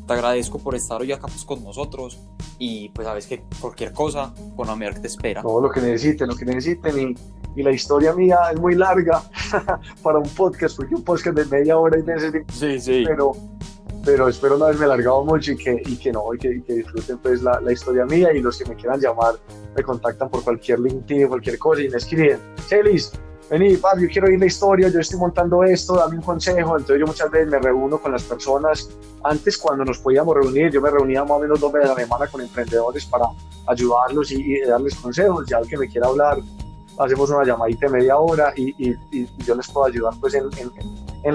te 0.07 0.13
agradezco 0.13 0.57
por 0.57 0.73
estar 0.73 1.01
hoy 1.01 1.11
acá 1.11 1.27
pues, 1.27 1.43
con 1.43 1.63
nosotros 1.63 2.17
y 2.57 2.89
pues 2.89 3.05
sabes 3.05 3.27
que 3.27 3.43
cualquier 3.59 3.91
cosa 3.91 4.33
con 4.55 4.69
Amer 4.69 4.99
te 4.99 5.07
espera. 5.07 5.41
Todo 5.41 5.61
lo 5.61 5.69
que 5.69 5.81
necesiten, 5.81 6.29
lo 6.29 6.35
que 6.35 6.45
necesiten 6.45 6.97
y, 6.97 7.59
y 7.59 7.63
la 7.63 7.71
historia 7.71 8.13
mía 8.13 8.37
es 8.51 8.59
muy 8.59 8.73
larga 8.73 9.21
para 10.01 10.17
un 10.17 10.29
podcast, 10.29 10.77
porque 10.77 10.95
un 10.95 11.03
podcast 11.03 11.37
de 11.37 11.45
media 11.45 11.77
hora 11.77 11.99
y 11.99 12.03
necesito. 12.03 12.53
Sí, 12.53 12.79
sí. 12.79 13.03
Pero, 13.05 13.33
pero 14.07 14.29
espero 14.29 14.57
no 14.57 14.63
haberme 14.63 14.85
alargado 14.85 15.25
mucho 15.25 15.51
y 15.51 15.57
que, 15.57 15.81
y 15.85 15.97
que 15.97 16.13
no, 16.13 16.33
y 16.33 16.37
que, 16.37 16.49
disfruten 16.49 17.17
pues 17.17 17.43
la, 17.43 17.59
la, 17.59 17.73
historia 17.73 18.05
mía 18.05 18.31
y 18.31 18.39
los 18.39 18.57
que 18.57 18.63
me 18.63 18.73
quieran 18.73 19.01
llamar 19.01 19.35
me 19.75 19.83
contactan 19.83 20.29
por 20.29 20.45
cualquier 20.45 20.79
LinkedIn, 20.79 21.27
cualquier 21.27 21.59
cosa 21.59 21.81
y 21.81 21.89
me 21.89 21.97
escriben, 21.97 22.39
Celis, 22.69 23.11
vení, 23.49 23.75
Pablo, 23.75 24.03
yo 24.03 24.09
quiero 24.09 24.27
oír 24.27 24.39
la 24.39 24.45
historia, 24.45 24.87
yo 24.87 25.01
estoy 25.01 25.19
montando 25.19 25.61
esto, 25.61 25.97
dame 25.97 26.15
un 26.15 26.21
consejo. 26.21 26.77
Entonces 26.77 27.01
yo 27.01 27.05
muchas 27.05 27.29
veces 27.29 27.49
me 27.49 27.59
reúno 27.59 27.97
con 27.97 28.13
las 28.13 28.23
personas. 28.23 28.89
Antes 29.25 29.57
cuando 29.57 29.83
nos 29.83 29.99
podíamos 29.99 30.33
reunir, 30.35 30.71
yo 30.71 30.79
me 30.79 30.89
reunía 30.89 31.25
más 31.25 31.31
o 31.31 31.39
menos 31.39 31.59
dos 31.59 31.73
veces 31.73 31.89
a 31.89 31.93
la 31.93 31.99
semana 31.99 32.27
con 32.27 32.39
emprendedores 32.39 33.05
para 33.07 33.25
ayudarlos 33.67 34.31
y, 34.31 34.61
darles 34.61 34.95
consejos. 34.95 35.45
Ya 35.49 35.57
el 35.57 35.67
que 35.67 35.75
me 35.75 35.89
quiera 35.89 36.07
hablar, 36.07 36.37
hacemos 36.97 37.29
una 37.29 37.43
llamadita 37.43 37.87
de 37.87 37.91
media 37.91 38.17
hora 38.17 38.53
y, 38.55 38.73
y 38.77 39.27
yo 39.45 39.53
les 39.53 39.67
puedo 39.67 39.87
ayudar 39.87 40.13
pues 40.21 40.33
en, 40.33 40.45
en, 40.57 40.71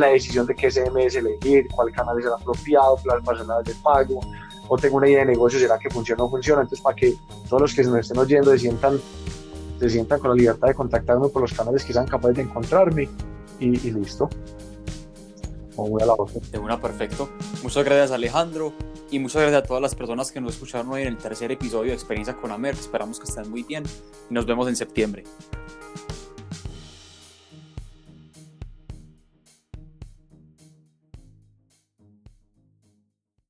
la 0.01 0.09
decisión 0.09 0.47
de 0.47 0.55
qué 0.55 0.71
CMS 0.71 1.17
elegir, 1.17 1.67
cuál 1.69 1.93
canal 1.93 2.19
es 2.19 2.27
el 2.27 2.33
apropiado, 2.33 2.97
personal 3.25 3.63
de 3.65 3.75
pago, 3.83 4.21
o 4.69 4.77
tengo 4.77 4.97
una 4.97 5.09
idea 5.09 5.21
de 5.21 5.27
negocio, 5.27 5.59
será 5.59 5.79
que 5.79 5.91
funciona 5.91 6.23
o 6.23 6.27
no 6.27 6.31
funciona. 6.31 6.63
Entonces 6.63 6.83
para 6.83 6.97
que 6.97 7.15
todos 7.49 7.63
los 7.63 7.75
que 7.75 7.83
nos 7.85 7.99
estén 7.99 8.19
oyendo 8.19 8.51
se 8.53 8.59
sientan 8.61 9.01
se 9.83 9.91
sientan 9.91 10.21
con 10.21 10.31
la 10.31 10.37
libertad 10.37 10.69
de 10.69 10.75
contactarme 10.75 11.29
por 11.29 11.43
los 11.43 11.53
canales 11.53 11.85
que 11.85 11.93
sean 11.93 12.07
capaces 12.07 12.37
de 12.37 12.43
encontrarme 12.43 13.09
y, 13.59 13.67
listo. 13.91 14.31
O 15.75 15.89
voy 15.89 16.03
a 16.03 16.07
la 16.07 16.15
De 16.53 16.59
una, 16.59 16.81
perfecto. 16.81 17.29
Muchas 17.65 17.85
gracias 17.85 18.13
Alejandro 18.13 18.73
y 19.11 19.19
muchas 19.19 19.43
gracias 19.43 19.65
a 19.65 19.67
todas 19.67 19.83
las 19.83 19.95
personas 19.97 20.31
que 20.31 20.41
nos 20.41 20.55
escucharon 20.55 20.93
hoy 20.93 21.03
en 21.03 21.09
el 21.09 21.17
tercer 21.17 21.51
episodio 21.51 21.91
de 21.91 21.95
Experiencia 21.95 22.37
con 22.37 22.53
Amer. 22.53 22.75
Esperamos 22.75 23.19
que 23.19 23.25
estén 23.25 23.51
muy 23.51 23.65
bien 23.65 23.83
y 24.31 24.35
nos 24.35 24.47
vemos 24.47 24.69
en 24.69 24.77
septiembre. 24.77 25.25